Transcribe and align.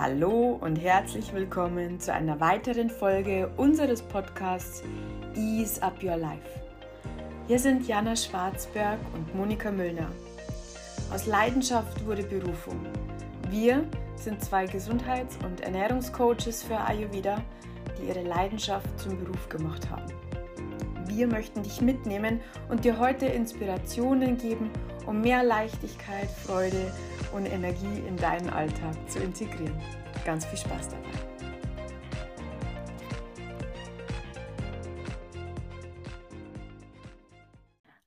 Hallo 0.00 0.56
und 0.60 0.76
herzlich 0.76 1.32
willkommen 1.34 1.98
zu 1.98 2.12
einer 2.12 2.38
weiteren 2.38 2.88
Folge 2.88 3.50
unseres 3.56 4.00
Podcasts 4.00 4.84
Ease 5.34 5.82
Up 5.82 6.00
Your 6.00 6.16
Life. 6.16 6.48
Hier 7.48 7.58
sind 7.58 7.88
Jana 7.88 8.14
Schwarzberg 8.14 9.00
und 9.12 9.34
Monika 9.34 9.72
Müllner. 9.72 10.06
Aus 11.12 11.26
Leidenschaft 11.26 12.06
wurde 12.06 12.22
Berufung. 12.22 12.86
Wir 13.50 13.84
sind 14.14 14.40
zwei 14.40 14.66
Gesundheits- 14.66 15.36
und 15.44 15.62
Ernährungscoaches 15.62 16.62
für 16.62 16.78
Ayurveda, 16.78 17.42
die 18.00 18.06
ihre 18.06 18.22
Leidenschaft 18.22 19.00
zum 19.00 19.18
Beruf 19.18 19.48
gemacht 19.48 19.90
haben. 19.90 20.17
Wir 21.18 21.26
möchten 21.26 21.64
dich 21.64 21.80
mitnehmen 21.80 22.40
und 22.68 22.84
dir 22.84 23.00
heute 23.00 23.26
Inspirationen 23.26 24.38
geben, 24.38 24.70
um 25.04 25.20
mehr 25.20 25.42
Leichtigkeit, 25.42 26.30
Freude 26.30 26.92
und 27.34 27.44
Energie 27.44 28.06
in 28.06 28.16
deinen 28.16 28.48
Alltag 28.48 28.94
zu 29.10 29.18
integrieren. 29.18 29.74
Ganz 30.24 30.46
viel 30.46 30.60
Spaß 30.60 30.90
dabei. 30.90 31.10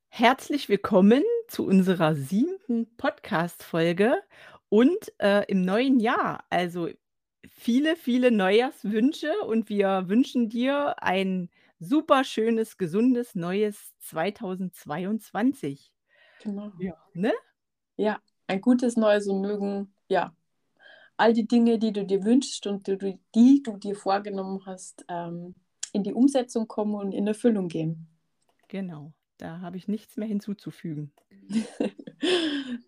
Herzlich 0.08 0.70
willkommen 0.70 1.22
zu 1.48 1.66
unserer 1.66 2.14
siebten 2.14 2.96
Podcast-Folge 2.96 4.22
und 4.70 5.12
äh, 5.18 5.44
im 5.48 5.66
neuen 5.66 6.00
Jahr. 6.00 6.44
Also 6.48 6.88
viele, 7.50 7.94
viele 7.96 8.30
Neujahrswünsche 8.30 9.32
und 9.46 9.68
wir 9.68 10.04
wünschen 10.08 10.48
dir 10.48 10.94
ein 11.02 11.50
super 11.82 12.24
schönes, 12.24 12.78
gesundes, 12.78 13.34
neues 13.34 13.92
2022. 14.00 15.92
Genau. 16.42 16.72
Ja, 16.78 16.96
ne? 17.14 17.32
Ja, 17.96 18.20
ein 18.46 18.60
gutes 18.60 18.96
Neues 18.96 19.26
und 19.26 19.40
mögen, 19.40 19.92
ja, 20.08 20.34
all 21.16 21.32
die 21.32 21.46
Dinge, 21.46 21.78
die 21.78 21.92
du 21.92 22.04
dir 22.04 22.24
wünschst 22.24 22.66
und 22.66 22.86
die 22.86 22.98
du, 22.98 23.18
die 23.34 23.62
du 23.62 23.76
dir 23.76 23.96
vorgenommen 23.96 24.64
hast, 24.66 25.04
ähm, 25.08 25.54
in 25.92 26.02
die 26.02 26.14
Umsetzung 26.14 26.68
kommen 26.68 26.94
und 26.94 27.12
in 27.12 27.26
Erfüllung 27.26 27.68
gehen. 27.68 28.08
Genau, 28.68 29.12
da 29.38 29.60
habe 29.60 29.76
ich 29.76 29.88
nichts 29.88 30.16
mehr 30.16 30.28
hinzuzufügen. 30.28 31.12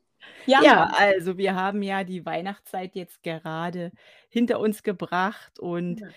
Ja, 0.47 0.63
Ja, 0.63 0.85
also 0.85 1.39
wir 1.39 1.55
haben 1.55 1.83
ja 1.83 2.05
die 2.05 2.27
Weihnachtszeit 2.27 2.95
jetzt 2.95 3.23
gerade 3.23 3.93
hinter 4.29 4.61
uns 4.61 4.83
gebracht 4.83 5.59
und 5.59 6.01
Ja. 6.01 6.09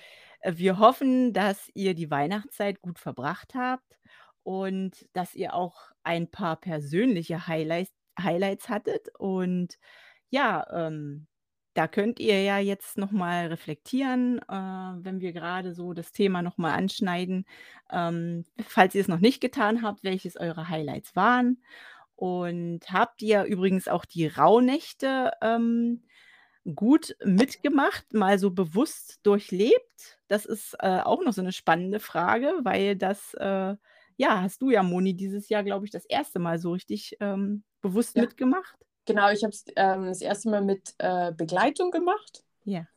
Äh, 0.48 0.58
wir 0.58 0.80
hoffen, 0.80 1.34
dass 1.34 1.70
ihr 1.73 1.94
die 1.94 2.09
Weihnachtszeit 2.12 2.81
gut 2.81 3.00
verbracht 3.00 3.53
habt 3.56 3.98
und 4.44 5.08
dass 5.14 5.36
ihr 5.36 5.53
auch 5.53 5.92
ein 6.03 6.30
paar 6.31 6.56
persönliche 6.58 7.48
Highlights 7.48 7.92
Highlights 8.20 8.70
hattet. 8.70 9.09
Und 9.20 9.78
ja, 10.30 10.66
ähm, 10.72 11.28
da 11.75 11.88
könnt 11.88 12.20
ihr 12.20 12.42
ja 12.44 12.58
jetzt 12.58 12.98
noch 12.98 13.12
mal 13.12 13.48
reflektieren, 13.48 14.40
äh, 14.50 14.52
wenn 14.52 15.22
wir 15.22 15.34
gerade 15.34 15.73
so 15.75 15.94
das 15.94 16.12
Thema 16.12 16.42
noch 16.42 16.58
mal 16.58 16.73
anschneiden, 16.73 17.45
ähm, 17.92 18.45
falls 18.68 18.95
ihr 18.95 19.02
es 19.02 19.08
noch 19.08 19.20
nicht 19.20 19.42
getan 19.42 19.84
habt, 19.84 20.03
welches 20.03 20.38
eure 20.38 20.70
Highlights 20.70 21.16
waren. 21.16 21.62
Und 22.16 22.81
habt 22.92 23.22
ihr 23.22 23.44
übrigens 23.44 23.88
auch 23.88 24.06
die 24.06 24.28
Rauhnächte, 24.28 25.31
ähm, 25.42 26.03
gut 26.75 27.16
mitgemacht, 27.23 28.14
mal 28.14 28.40
so 28.40 28.52
bewusst 28.52 29.20
durchlebt? 29.23 30.16
Das 30.30 30.45
ist, 30.45 30.75
äh, 30.80 31.00
auch 31.02 31.23
noch 31.23 31.33
so 31.33 31.42
'ne 31.42 31.52
spannende 31.53 32.00
Frage, 32.00 32.53
weil 32.64 32.95
das, 32.95 33.33
äh 33.36 33.75
ja, 34.20 34.42
hast 34.42 34.61
du 34.64 34.72
ja, 34.72 34.81
Moni, 34.84 35.14
dieses 35.16 35.47
Jahr, 35.50 35.64
glaube 35.64 35.86
ich, 35.86 35.92
das 35.92 36.03
erste 36.06 36.39
Mal 36.39 36.58
so 36.59 36.72
richtig, 36.72 37.17
ähm, 37.19 37.64
bewusst 37.81 38.16
Ja. 38.16 38.25
mitgemacht? 38.28 38.78
Genau, 39.06 39.30
ich 39.31 39.44
habe 39.44 39.52
es 39.53 39.66
ähm, 39.78 40.06
das 40.08 40.22
erste 40.22 40.50
Mal 40.50 40.61
mit 40.64 40.95
äh, 41.00 41.34
Begleitung 41.34 41.92
gemacht, 41.92 42.44
Ja. 42.66 42.88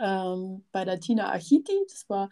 ähm, 0.00 0.64
bei 0.72 0.84
der 0.84 1.00
Tina 1.00 1.32
Achiti. 1.32 1.72
Das 1.88 2.08
war 2.08 2.30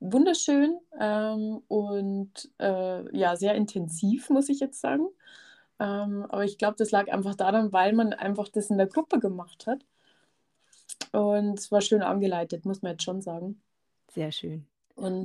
wunderschön 0.00 0.78
ähm, 1.00 1.62
und 1.68 2.50
äh, 2.60 3.16
ja, 3.18 3.36
sehr 3.36 3.54
intensiv, 3.54 4.30
muss 4.30 4.48
ich 4.48 4.60
jetzt 4.60 4.80
sagen. 4.80 5.08
Ähm, 5.80 6.26
aber 6.30 6.44
ich 6.44 6.58
glaube, 6.58 6.76
das 6.78 6.90
lag 6.92 7.08
einfach 7.12 7.34
daran, 7.36 7.72
weil 7.72 7.92
man 7.94 8.12
einfach 8.14 8.48
das 8.48 8.70
in 8.70 8.78
der 8.78 8.88
Gruppe 8.88 9.20
gemacht 9.20 9.66
hat. 9.66 9.84
Und 11.12 11.58
es 11.60 11.70
war 11.72 11.80
schön 11.80 12.02
angeleitet, 12.02 12.64
muss 12.66 12.82
man 12.82 12.92
jetzt 12.92 13.04
schon 13.04 13.20
sagen. 13.22 13.62
Sehr 14.14 14.32
schön. 14.32 14.66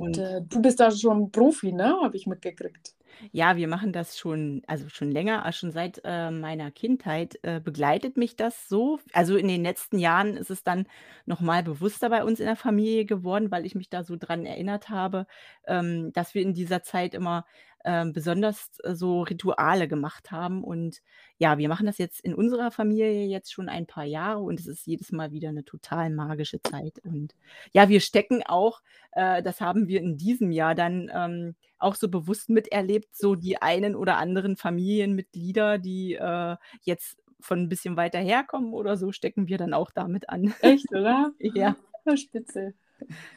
Und 0.00 0.18
äh, 0.18 0.42
du 0.42 0.60
bist 0.62 0.80
da 0.80 0.90
schon 0.90 1.30
Profi, 1.32 1.72
ne? 1.72 1.96
Habe 2.02 2.16
ich 2.16 2.26
mitgekriegt. 2.26 2.94
ja, 3.32 3.56
wir 3.56 3.68
machen 3.68 3.92
das 3.92 4.18
schon 4.18 4.62
also 4.66 4.88
schon 4.88 5.10
länger, 5.10 5.44
ah, 5.44 5.52
schon 5.52 5.72
seit, 5.72 6.00
äh, 6.04 6.30
meiner 6.30 6.70
Kindheit, 6.70 7.38
äh, 7.42 7.60
begleitet 7.60 8.16
mich 8.16 8.36
das 8.36 8.68
so. 8.68 8.98
Also, 9.12 9.36
in 9.36 9.48
den 9.48 9.62
letzten 9.62 9.98
Jahren 9.98 10.36
ist 10.36 10.50
es 10.50 10.62
dann 10.64 10.86
noch 11.26 11.40
mal 11.40 11.62
bewusster 11.62 12.08
bei 12.10 12.24
uns 12.24 12.40
in 12.40 12.46
der 12.46 12.56
Familie 12.56 13.04
geworden, 13.04 13.50
weil 13.50 13.66
ich 13.66 13.74
mich 13.74 13.90
da 13.90 14.04
so 14.04 14.16
dran 14.16 14.46
erinnert 14.46 14.88
habe, 14.88 15.26
ähm, 15.66 16.12
dass 16.12 16.34
wir 16.34 16.42
in 16.42 16.54
dieser 16.54 16.82
Zeit 16.82 17.14
immer, 17.14 17.44
ähm, 17.84 18.12
besonders, 18.12 18.68
äh, 18.84 18.94
so 18.94 19.22
Rituale 19.22 19.88
gemacht 19.88 20.30
haben. 20.30 20.64
Und 20.64 20.98
ja, 21.38 21.58
wir 21.58 21.68
machen 21.68 21.86
das 21.86 21.98
jetzt 21.98 22.20
in 22.20 22.34
unserer 22.34 22.70
Familie 22.70 23.24
jetzt 23.26 23.52
schon 23.52 23.68
ein 23.68 23.86
paar 23.86 24.04
Jahre 24.04 24.40
und 24.40 24.60
es 24.60 24.66
ist 24.66 24.86
jedes 24.86 25.12
Mal 25.12 25.32
wieder 25.32 25.52
'ne 25.52 25.64
total 25.64 26.10
magische 26.10 26.62
Zeit. 26.62 26.98
Und 27.04 27.34
ja, 27.72 27.88
wir 27.88 28.00
stecken 28.00 28.42
auch 28.46 28.80
äh, 29.12 29.42
das 29.42 29.60
haben 29.60 29.88
wir 29.88 30.00
in 30.00 30.16
diesem 30.18 30.52
Jahr 30.52 30.74
dann, 30.74 31.10
ähm, 31.14 31.56
auch 31.78 31.94
so 31.96 32.08
bewusst 32.10 32.48
miterlebt, 32.50 33.16
so 33.16 33.34
die 33.36 33.60
einen 33.62 33.96
oder 33.96 34.18
anderen 34.18 34.56
Familienmitglieder, 34.56 35.78
die, 35.78 36.14
äh, 36.14 36.56
jetzt 36.82 37.16
von 37.40 37.60
'n 37.60 37.68
bisschen 37.70 37.96
weiter 37.96 38.18
herkommen 38.20 38.72
oder 38.74 38.96
so, 38.98 39.12
stecken 39.12 39.48
wir 39.48 39.58
dann 39.58 39.74
auch 39.74 39.90
damit 39.92 40.28
an. 40.28 40.54
Echt, 40.62 40.92
oder? 40.92 41.32
Ja. 41.40 41.76
Ja, 42.06 42.16
spitze. 42.16 42.74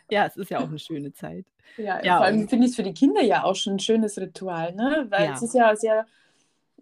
Ja, 0.10 0.26
es 0.26 0.36
ist 0.38 0.50
ja 0.52 0.60
auch 0.62 0.70
'ne 0.70 0.80
schöne 0.80 1.14
Zeit. 1.14 1.46
Ja, 1.78 2.02
Ja, 2.02 2.14
vor 2.14 2.26
allem 2.26 2.48
finde 2.48 2.68
ich's 2.68 2.76
für 2.76 2.84
die 2.84 2.94
Kinder 2.94 3.22
ja 3.24 3.44
auch 3.44 3.56
schon 3.56 3.74
'n 3.74 3.80
schönes 3.80 4.18
Ritual, 4.20 4.74
ne? 4.76 5.08
Weil 5.10 5.32
es 5.32 5.42
Ja. 5.42 5.42
ist 5.42 5.56
ja 5.56 5.76
sehr 5.76 6.06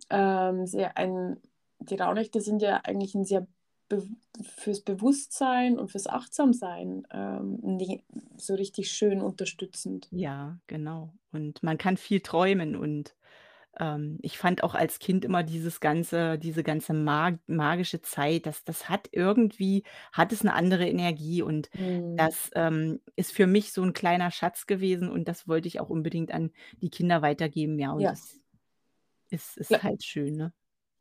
ähm, 0.10 0.68
sehr 0.68 0.98
ein 0.98 1.42
die 1.80 1.96
Rauhnächte 1.96 2.42
sind 2.42 2.62
ja 2.62 2.82
eigentlich 2.84 3.16
'n 3.16 3.26
sehr 3.26 3.48
bew 3.90 4.04
fürs 4.44 4.82
Bewusstsein 4.82 5.80
und 5.80 5.92
fürs 5.92 6.08
Achtsamsein, 6.08 7.08
ähm, 7.12 7.60
so 8.38 8.56
richtig 8.56 8.92
schön 8.92 9.22
unterstützend. 9.22 10.10
Ja, 10.14 10.60
genau. 10.68 11.14
Und 11.32 11.64
man 11.64 11.78
kann 11.78 11.96
viel 11.96 12.20
träumen 12.20 12.76
und, 12.76 13.16
ähm, 13.80 14.18
ich 14.22 14.38
fand 14.38 14.64
auch 14.64 14.76
als 14.76 15.00
Kind 15.00 15.26
immer 15.26 15.44
dieses 15.44 15.80
ganze 15.80 16.38
diese 16.40 16.64
ganze 16.64 16.94
mag 16.94 17.40
magische 17.48 18.02
Zeit, 18.02 18.46
das 18.46 18.64
das 18.64 18.90
hat 18.90 19.10
irgendwie 19.12 19.84
hat 20.12 20.32
es 20.34 20.44
'ne 20.44 20.54
andere 20.54 20.88
Energie 20.88 21.42
und 21.42 21.70
Mhm. 21.76 22.12
das, 22.16 22.52
ähm, 22.56 23.00
ist 23.16 23.34
für 23.34 23.48
mich 23.48 23.74
so 23.74 23.84
'n 23.84 23.94
kleiner 23.94 24.32
Schatz 24.32 24.66
gewesen 24.68 25.10
und 25.10 25.28
das 25.28 25.48
wollte 25.48 25.68
ich 25.68 25.80
auch 25.80 25.90
unbedingt 25.90 26.32
an 26.34 26.52
die 26.82 26.90
Kinder 26.90 27.22
weitergeben. 27.22 27.80
Ja, 27.80 27.92
und 27.94 28.12
Ja. 28.12 28.14
das 28.14 28.40
ist 29.30 29.58
ist 29.58 29.84
halt 29.84 30.04
schön, 30.06 30.36
ne? 30.38 30.54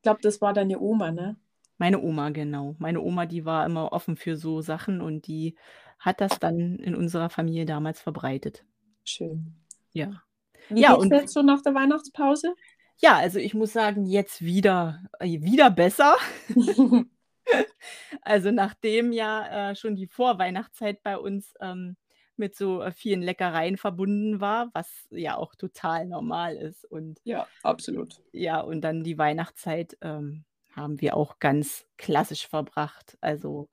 glaube, 0.04 0.20
das 0.22 0.40
war 0.40 0.52
deine 0.54 0.78
Oma, 0.80 1.10
ne? 1.12 1.40
Meine 1.80 1.98
Oma, 2.02 2.28
genau. 2.28 2.76
Meine 2.78 3.00
Oma, 3.00 3.24
die 3.24 3.46
war 3.46 3.64
immer 3.64 3.92
offen 3.92 4.16
für 4.18 4.36
so 4.36 4.60
Sachen 4.60 5.00
und 5.00 5.26
die 5.26 5.56
hat 5.98 6.20
das 6.20 6.38
dann 6.38 6.76
in 6.78 6.94
unserer 6.94 7.30
Familie 7.30 7.64
damals 7.64 8.02
verbreitet. 8.02 8.66
Schön. 9.06 9.54
Ja. 9.94 10.22
Wie 10.68 10.80
Ja, 10.80 10.94
und 10.94 11.12
jetzt 11.12 11.32
so 11.32 11.42
nach 11.42 11.62
der 11.62 11.74
Weihnachtspause? 11.74 12.54
Ja, 12.98 13.16
also 13.16 13.38
ich 13.38 13.54
muss 13.54 13.72
sagen, 13.72 14.04
jetzt 14.06 14.42
wieder 14.42 15.02
äh, 15.20 15.40
wieder 15.42 15.70
besser. 15.70 16.16
Also, 18.22 18.50
nachdem 18.50 19.12
ja, 19.12 19.70
äh, 19.70 19.76
schon 19.76 19.96
die 19.96 20.06
Vorweihnachtszeit 20.06 21.02
bei 21.02 21.16
uns, 21.18 21.54
ähm, 21.60 21.96
mit 22.36 22.54
so, 22.56 22.82
äh, 22.82 22.92
vielen 22.92 23.22
Leckereien 23.22 23.76
verbunden 23.76 24.40
war, 24.40 24.70
was 24.72 25.06
ja 25.10 25.36
auch 25.36 25.54
total 25.54 26.06
normal 26.06 26.56
ist. 26.56 26.84
Und 26.84 27.20
Ja, 27.24 27.46
absolut. 27.62 28.22
ja, 28.32 28.60
und 28.60 28.82
dann 28.82 29.04
die 29.04 29.18
Weihnachtszeit, 29.18 29.96
ähm, 30.00 30.44
haben 30.72 31.00
wir 31.00 31.16
auch 31.16 31.38
ganz 31.40 31.86
klassisch 31.98 32.46
verbracht. 32.46 33.18
Also, 33.20 33.68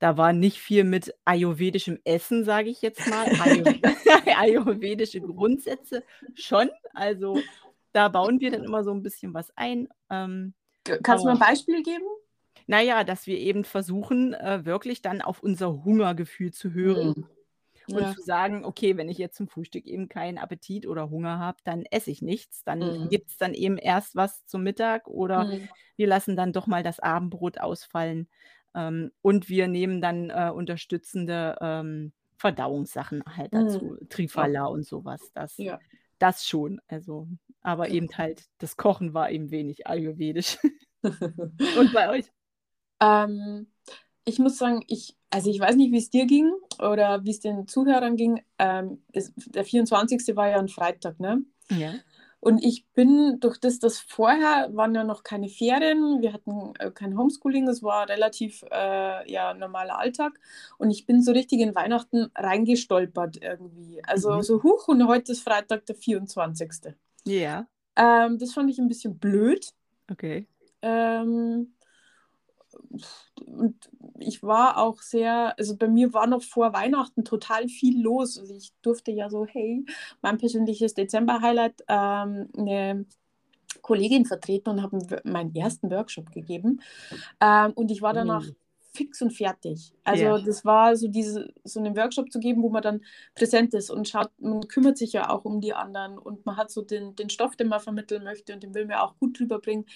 da 0.00 0.16
war 0.18 0.32
nicht 0.34 0.60
viel 0.60 0.84
mit 0.84 1.14
ayurvedischem 1.26 2.00
Essen, 2.04 2.44
sage 2.44 2.70
ich 2.70 2.82
jetzt 2.82 3.06
mal. 3.06 3.32
Ayu 3.38 3.68
ayurvedische 4.36 5.22
Grundsätze 5.22 6.04
schon. 6.34 6.70
Also, 6.94 7.46
da 7.92 8.08
bauen 8.08 8.40
wir 8.40 8.50
dann 8.52 8.64
immer 8.64 8.84
so 8.84 8.92
'n 8.92 9.02
bisschen 9.02 9.34
was 9.34 9.50
ein, 9.56 9.88
ähm, 10.10 10.54
kannst 11.02 11.24
du 11.24 11.28
mal 11.28 11.34
'n 11.34 11.38
aber 11.38 11.40
Beispiel 11.40 11.82
geben? 11.82 12.06
Na 12.68 12.80
ja, 12.80 13.04
dass 13.04 13.26
wir 13.26 13.38
eben 13.38 13.64
versuchen, 13.64 14.34
äh, 14.34 14.64
wirklich 14.64 15.02
dann 15.02 15.22
auf 15.22 15.42
unser 15.42 15.84
Hungergefühl 15.84 16.52
zu 16.52 16.72
hören 16.72 17.14
Mhm. 17.14 17.26
und 17.92 18.08
Ja. 18.08 18.10
zu 18.10 18.22
sagen: 18.22 18.64
„Okay, 18.64 18.96
wenn 18.96 19.08
ich 19.08 19.18
jetzt 19.18 19.36
zum 19.36 19.48
Frühstück 19.48 19.86
eben 19.86 20.08
keinen 20.08 20.38
Appetit 20.38 20.86
oder 20.86 21.10
Hunger 21.10 21.38
habe, 21.38 21.58
dann 21.64 21.84
esse 21.90 22.10
ich 22.10 22.22
nichts. 22.22 22.64
Dann 22.64 22.96
Mhm. 22.98 23.10
gibt's 23.10 23.36
dann 23.38 23.54
eben 23.54 23.78
erst 23.78 24.16
was 24.16 24.46
zum 24.46 24.62
Mittag 24.64 25.08
oder 25.08 25.48
Mhm. 25.48 25.70
wir 25.96 26.06
lassen 26.08 26.36
dann 26.36 26.52
doch 26.52 26.66
mal 26.66 26.82
das 26.84 27.00
Abendbrot 27.00 27.58
ausfallen.“ 27.60 28.28
Ähm, 28.74 29.10
und 29.22 29.48
wir 29.48 29.68
nehmen 29.68 30.00
dann, 30.00 30.30
äh, 30.30 30.50
unterstützende, 30.54 31.56
ähm, 31.60 32.12
Verdauungssachen 32.36 33.22
halt 33.36 33.52
Mhm. 33.52 33.56
dazu, 33.66 33.96
Triphala 34.08 34.64
und 34.66 34.86
so 34.86 35.04
was. 35.04 35.20
Das 35.34 35.56
Ja. 35.58 35.78
das 36.18 36.46
schon. 36.46 36.80
Also 36.88 37.28
aber 37.62 37.88
eben 37.90 38.08
halt 38.16 38.44
das 38.58 38.76
Kochen 38.76 39.12
war 39.12 39.30
eben 39.30 39.50
wenig 39.50 39.86
ayurvedisch. 39.86 40.58
Und 41.78 41.92
bei 41.92 42.08
euch? 42.10 42.26
Ähm, 43.02 43.66
ich 44.26 44.38
muss 44.38 44.58
sagen, 44.58 44.84
ich, 44.86 45.16
also 45.30 45.50
ich 45.50 45.58
weiß 45.58 45.76
nicht, 45.76 45.90
wie 45.92 45.98
es 45.98 46.10
dir 46.10 46.26
ging 46.26 46.52
oder 46.78 47.24
wie 47.24 47.30
es 47.30 47.40
den 47.40 47.66
Zuhörern 47.66 48.16
ging. 48.16 48.42
Ähm, 48.58 49.02
es, 49.12 49.32
der 49.36 49.64
24. 49.64 50.36
war 50.36 50.50
ja 50.50 50.58
ein 50.58 50.68
Freitag, 50.68 51.18
ne? 51.18 51.42
Ja. 51.70 51.94
Und 52.40 52.64
ich 52.64 52.86
bin 52.94 53.38
durch 53.40 53.58
das, 53.58 53.78
dass 53.78 53.98
vorher 54.00 54.70
waren 54.74 54.94
ja 54.94 55.04
noch 55.04 55.22
keine 55.24 55.48
Ferien, 55.48 56.22
wir 56.22 56.32
hatten 56.32 56.72
äh, 56.78 56.90
kein 56.90 57.16
Homeschooling, 57.18 57.68
es 57.68 57.82
war 57.82 58.08
relativ 58.08 58.64
äh, 58.70 59.30
ja, 59.30 59.52
normaler 59.54 59.98
Alltag. 59.98 60.40
Und 60.78 60.90
ich 60.90 61.06
bin 61.06 61.22
so 61.22 61.32
richtig 61.32 61.60
in 61.60 61.74
Weihnachten 61.74 62.30
reingestolpert 62.34 63.38
irgendwie. 63.42 64.02
Also 64.04 64.30
Mhm. 64.30 64.42
so 64.42 64.62
hoch 64.62 64.88
und 64.88 65.06
heute 65.06 65.32
ist 65.32 65.42
Freitag 65.42 65.86
der 65.86 65.96
24. 65.96 66.94
Ja, 67.24 67.66
Ähm, 67.96 68.38
das 68.38 68.52
fand 68.54 68.70
ich 68.70 68.78
ein 68.78 68.88
bisschen 68.88 69.18
blöd. 69.18 69.72
okay. 70.10 70.46
Ähm, 70.82 71.74
und 73.46 73.90
ich 74.18 74.42
war 74.42 74.78
auch 74.78 75.00
sehr, 75.02 75.58
also 75.58 75.76
bei 75.76 75.88
mir 75.88 76.12
war 76.12 76.26
noch 76.26 76.42
vor 76.42 76.72
Weihnachten 76.72 77.24
total 77.24 77.68
viel 77.68 78.00
los. 78.02 78.38
Also 78.38 78.54
ich 78.54 78.72
durfte 78.82 79.10
ja 79.12 79.30
so, 79.30 79.46
hey, 79.46 79.84
mein 80.22 80.38
persönliches 80.38 80.94
Dezember-Highlight, 80.94 81.84
ähm, 81.88 82.48
eine 82.56 83.06
Kollegin 83.82 84.26
vertreten 84.26 84.70
und 84.70 84.82
habe 84.82 84.98
meinen 85.24 85.54
ersten 85.54 85.90
Workshop 85.90 86.30
gegeben. 86.32 86.80
Ähm, 87.40 87.72
und 87.74 87.90
ich 87.90 88.02
war 88.02 88.12
danach 88.14 88.46
Oh. 88.48 88.54
fix 88.92 89.22
und 89.22 89.30
fertig. 89.32 89.92
Also 90.04 90.24
Ja. 90.24 90.38
das 90.38 90.64
war 90.64 90.96
so 90.96 91.08
diese, 91.08 91.52
so 91.64 91.80
einen 91.80 91.96
Workshop 91.96 92.30
zu 92.32 92.40
geben, 92.40 92.62
wo 92.62 92.70
man 92.70 92.82
dann 92.82 93.02
präsent 93.34 93.72
ist 93.74 93.90
und 93.90 94.08
schaut, 94.08 94.30
man 94.40 94.66
kümmert 94.68 94.98
sich 94.98 95.12
ja 95.12 95.30
auch 95.30 95.44
um 95.44 95.60
die 95.60 95.74
anderen 95.74 96.18
und 96.18 96.44
man 96.44 96.56
hat 96.56 96.70
so 96.72 96.82
den, 96.82 97.14
den 97.16 97.30
Stoff, 97.30 97.56
den 97.56 97.68
man 97.68 97.80
vermitteln 97.80 98.24
möchte 98.24 98.52
und 98.52 98.62
den 98.62 98.74
will 98.74 98.86
man 98.86 98.98
auch 98.98 99.16
gut 99.18 99.38
drüberbringen. 99.38 99.86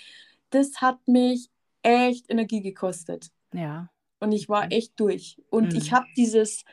Das 0.51 0.81
hat 0.81 1.09
mich 1.09 1.51
echt 1.85 2.31
Energie 2.31 2.61
gekostet. 2.63 3.31
Ja. 3.53 3.91
Und 4.21 4.33
ich 4.33 4.49
war 4.49 4.73
echt 4.73 4.99
durch. 4.99 5.41
Und 5.51 5.75
ich 5.75 5.91
Mhm. 5.93 5.97
habe 5.97 6.07
dieses, 6.17 6.65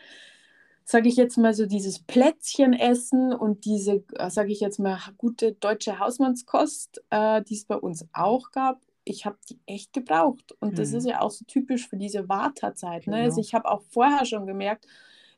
sage 0.85 1.09
ich 1.09 1.15
jetzt 1.17 1.37
mal 1.37 1.53
so, 1.53 1.65
dieses 1.65 1.99
Plätzchen 1.99 2.73
essen 2.73 3.33
und 3.33 3.65
diese, 3.65 4.03
sage 4.29 4.51
ich 4.51 4.59
jetzt 4.61 4.79
mal, 4.79 4.99
gute 5.17 5.53
deutsche 5.53 5.99
Hausmannskost, 5.99 7.03
äh, 7.11 7.41
die 7.43 7.55
es 7.55 7.65
bei 7.65 7.75
uns 7.75 8.07
auch 8.13 8.51
gab, 8.51 8.81
ich 9.03 9.25
habe 9.25 9.37
die 9.49 9.59
echt 9.65 9.93
gebraucht. 9.93 10.53
Und 10.59 10.77
das 10.77 10.93
ist 10.93 11.03
Mhm. 11.05 11.09
ja 11.11 11.21
auch 11.21 11.31
so 11.31 11.43
typisch 11.45 11.87
für 11.89 11.97
diese 11.97 12.29
Vata-Zeit. 12.29 13.07
Ne? 13.07 13.17
Also 13.17 13.35
Genau. 13.35 13.41
ich 13.47 13.53
habe 13.53 13.69
auch 13.69 13.81
vorher 13.89 14.25
schon 14.25 14.45
gemerkt, 14.47 14.87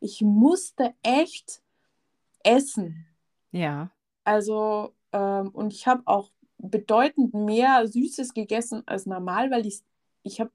ich 0.02 0.22
musste 0.22 0.94
echt 1.02 1.62
essen. 2.44 3.06
Ja. 3.52 3.90
Also, 4.26 4.94
ähm, 5.14 5.50
und 5.50 5.74
ich 5.74 5.88
habe 5.88 6.04
auch 6.06 6.32
bedeutend 6.64 7.34
mehr 7.34 7.88
Süßes 7.88 8.34
gegessen 8.34 8.84
als 8.86 9.06
normal, 9.06 9.52
weil 9.52 9.66
ich, 9.66 9.82
ich 10.24 10.40
habe 10.40 10.52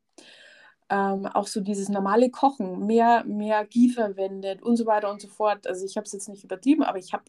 ähm, 0.91 1.27
auch 1.27 1.47
so 1.47 1.61
dieses 1.61 1.89
normale 1.89 2.31
Kochen, 2.31 2.87
mehr, 2.87 3.25
mehr 3.25 3.67
Ghee 3.67 3.91
verwendet 3.91 4.63
und 4.63 4.77
so 4.77 4.87
weiter 4.87 5.11
und 5.11 5.21
so 5.21 5.29
fort. 5.29 5.67
Also 5.67 5.85
ich 5.85 5.97
habe 5.97 6.07
es 6.07 6.13
jetzt 6.13 6.29
nicht 6.29 6.45
übertrieben, 6.45 6.83
aber 6.83 6.99
ich 6.99 7.13
habe 7.13 7.25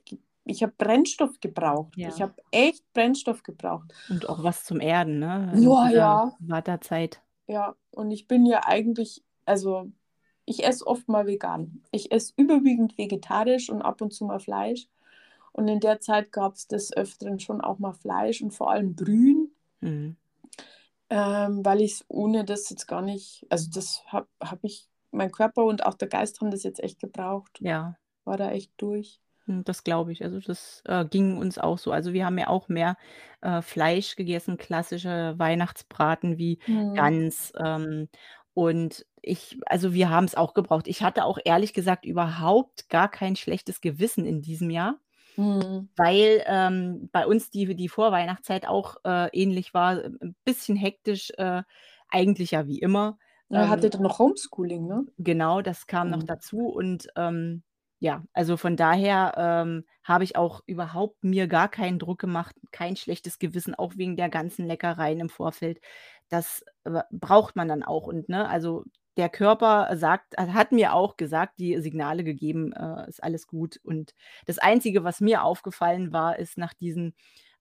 ich 0.45 0.63
hab 0.63 0.77
Brennstoff 0.77 1.39
gebraucht. 1.41 1.95
Ja. 1.97 2.07
Ich 2.09 2.21
habe 2.21 2.33
echt 2.51 2.83
Brennstoff 2.93 3.43
gebraucht. 3.43 3.93
Und 4.09 4.27
auch 4.29 4.43
was 4.43 4.63
zum 4.63 4.79
Erden, 4.79 5.19
ne? 5.19 5.51
In 5.53 5.63
Ja, 5.63 5.89
ja, 5.89 6.35
Vata-Zeit. 6.39 7.21
ja. 7.47 7.75
Und 7.91 8.11
ich 8.11 8.27
bin 8.27 8.45
ja 8.45 8.61
eigentlich, 8.65 9.23
also 9.45 9.91
ich 10.45 10.63
esse 10.65 10.87
oft 10.87 11.07
mal 11.09 11.27
vegan. 11.27 11.83
Ich 11.91 12.11
esse 12.11 12.33
überwiegend 12.37 12.97
vegetarisch 12.97 13.69
und 13.69 13.81
ab 13.81 14.01
und 14.01 14.13
zu 14.13 14.25
mal 14.25 14.39
Fleisch. 14.39 14.87
Und 15.59 15.67
in 15.67 15.79
der 15.81 15.99
Zeit 15.99 16.31
gab 16.31 16.55
es 16.55 16.67
des 16.67 16.95
Öfteren 16.95 17.39
schon 17.39 17.61
auch 17.61 17.79
mal 17.79 17.93
Fleisch 17.93 18.41
und 18.41 18.51
vor 18.51 18.71
allem 18.71 18.95
Brühen. 18.95 19.51
Mhm. 19.81 20.17
ähm, 21.09 21.65
weil 21.65 21.81
ich 21.81 21.93
es 21.93 22.05
ohne 22.07 22.45
das 22.45 22.69
jetzt 22.69 22.87
gar 22.87 23.01
nicht, 23.01 23.45
also 23.49 23.69
das 23.73 24.03
habe 24.07 24.27
hab 24.41 24.63
ich, 24.63 24.87
mein 25.11 25.31
Körper 25.31 25.65
und 25.65 25.85
auch 25.85 25.95
der 25.95 26.07
Geist 26.07 26.39
haben 26.41 26.51
das 26.51 26.63
jetzt 26.63 26.81
echt 26.83 26.99
gebraucht. 26.99 27.57
Ja. 27.61 27.97
War 28.25 28.37
da 28.37 28.51
echt 28.51 28.71
durch. 28.77 29.19
Hm, 29.45 29.63
das 29.63 29.83
glaube 29.83 30.11
ich. 30.11 30.23
Also, 30.23 30.39
das, 30.39 30.81
äh, 30.85 31.05
ging 31.05 31.37
uns 31.37 31.57
auch 31.57 31.77
so. 31.77 31.91
Also, 31.91 32.13
wir 32.13 32.25
haben 32.25 32.37
ja 32.37 32.47
auch 32.47 32.67
mehr, 32.69 32.97
äh, 33.41 33.61
Fleisch 33.61 34.15
gegessen, 34.15 34.57
klassische 34.57 35.35
Weihnachtsbraten 35.37 36.37
wie 36.37 36.59
Mhm. 36.67 36.93
Gans, 36.93 37.51
ähm, 37.57 38.09
und 38.53 39.05
ich 39.21 39.57
also, 39.65 39.93
wir 39.93 40.09
haben's 40.09 40.35
auch 40.35 40.53
gebraucht. 40.53 40.87
Ich 40.87 41.01
hatte 41.03 41.23
auch 41.25 41.39
ehrlich 41.43 41.73
gesagt 41.73 42.05
überhaupt 42.05 42.89
gar 42.89 43.09
kein 43.09 43.35
schlechtes 43.35 43.81
Gewissen 43.81 44.25
in 44.25 44.41
diesem 44.41 44.69
Jahr, 44.69 44.99
Mhm. 45.37 45.89
weil, 45.97 46.43
ähm, 46.47 47.09
bei 47.11 47.27
uns 47.27 47.51
die 47.51 47.75
die 47.75 47.89
Vorweihnachtszeit 47.89 48.67
auch, 48.67 48.97
äh, 49.05 49.29
ähnlich 49.33 49.73
war, 49.73 50.03
'n 50.05 50.35
bisschen 50.45 50.75
hektisch, 50.77 51.31
äh, 51.37 51.63
eigentlich 52.09 52.51
ja 52.51 52.67
wie 52.67 52.79
immer. 52.79 53.17
Ja, 53.49 53.67
Ähm 53.67 53.69
hattet 53.69 53.93
ihr 53.95 53.99
noch 54.01 54.17
Homeschooling, 54.17 54.87
ne? 54.87 55.05
Genau, 55.17 55.61
das 55.61 55.85
kam 55.87 56.09
noch 56.09 56.23
Mhm. 56.23 56.23
dazu 56.23 56.67
und, 56.67 57.07
ähm, 57.17 57.63
ja, 58.01 58.23
also 58.31 58.55
von 58.55 58.77
daher, 58.77 59.33
ähm, 59.37 59.83
habe 60.05 60.23
ich 60.23 60.37
auch 60.37 60.61
überhaupt 60.65 61.21
mir 61.25 61.47
gar 61.47 61.67
keinen 61.67 61.99
Druck 61.99 62.19
gemacht, 62.19 62.55
kein 62.71 62.95
schlechtes 62.95 63.37
Gewissen, 63.39 63.75
auch 63.75 63.97
wegen 63.97 64.15
der 64.15 64.29
ganzen 64.29 64.65
Leckereien 64.65 65.19
im 65.19 65.27
Vorfeld. 65.29 65.81
Das, 66.29 66.63
äh, 66.85 67.01
braucht 67.11 67.57
man 67.57 67.67
dann 67.67 67.83
auch 67.83 68.07
und, 68.07 68.29
ne, 68.29 68.47
also 68.47 68.85
der 69.19 69.29
Körper 69.29 69.95
sagt 69.97 70.37
hat 70.37 70.71
mir 70.71 70.93
auch 70.93 71.17
gesagt, 71.17 71.59
die 71.59 71.79
Signale 71.81 72.23
gegeben, 72.23 72.71
äh, 72.73 73.07
ist 73.09 73.21
alles 73.21 73.47
gut. 73.47 73.79
Und 73.83 74.15
das 74.45 74.57
Einzige, 74.59 75.03
was 75.03 75.19
mir 75.19 75.43
aufgefallen 75.43 76.13
war, 76.13 76.39
ist 76.39 76.57
nach 76.57 76.73
diesen, 76.73 77.13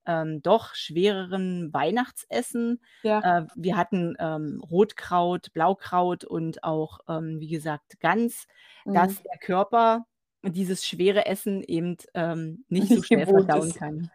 ähm, 0.07 0.41
doch 0.41 0.75
schwereren 0.77 1.73
Weihnachtsessen 1.75 2.81
Ja. 3.03 3.41
äh, 3.41 3.47
wir 3.57 3.77
hatten, 3.77 4.15
ähm, 4.21 4.63
Rotkraut, 4.71 5.53
Blaukraut 5.53 6.25
und 6.25 6.63
auch, 6.63 7.01
ähm, 7.09 7.41
wie 7.41 7.49
gesagt, 7.49 7.99
Gans, 8.01 8.47
Mhm. 8.87 8.95
dass 8.95 9.21
der 9.23 9.39
Körper 9.39 10.07
dieses 10.45 10.87
schwere 10.87 11.27
Essen 11.27 11.63
eben, 11.65 11.97
ähm, 12.15 12.65
nicht 12.87 12.89
so 12.89 12.95
Nicht 12.95 13.07
schnell 13.09 13.27
verdauen 13.27 13.69
ist. 13.69 13.77
kann. 13.77 14.11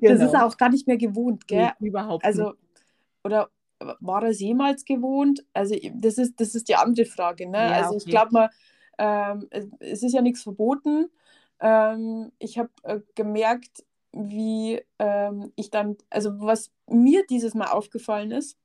Das 0.00 0.20
ist 0.20 0.32
Genau. 0.32 0.46
auch 0.46 0.56
gar 0.56 0.68
nicht 0.70 0.86
mehr 0.86 0.96
gewohnt, 0.96 1.48
gell? 1.48 1.72
überhaupt 1.80 2.24
nicht. 2.24 2.38
Also, 2.38 2.54
oder 3.24 3.50
war 4.00 4.22
er's 4.24 4.40
jemals 4.40 4.84
gewohnt? 4.84 5.44
Also, 5.54 5.76
das 5.94 6.18
ist 6.18 6.40
das 6.40 6.54
ist 6.54 6.68
die 6.68 6.76
andere 6.76 7.06
Frage, 7.06 7.48
ne? 7.48 7.70
Ja, 7.70 7.74
Also, 7.74 7.96
ich 7.96 8.08
okay. 8.08 8.10
glaube 8.10 8.30
mal, 8.32 8.50
ähm, 8.98 9.46
es 9.50 9.66
es 9.80 10.02
ist 10.04 10.12
ja 10.14 10.22
nix 10.22 10.42
verboten. 10.42 11.08
Ähm, 11.60 12.32
ich 12.38 12.58
habe, 12.58 12.70
äh, 12.84 13.00
gemerkt, 13.14 13.84
wie, 14.12 14.80
ähm, 14.98 15.52
ich 15.56 15.70
dann 15.70 15.96
also, 16.10 16.30
was 16.40 16.72
mir 16.88 17.24
dieses 17.28 17.54
Mal 17.54 17.68
aufgefallen 17.68 18.30
ist, 18.32 18.58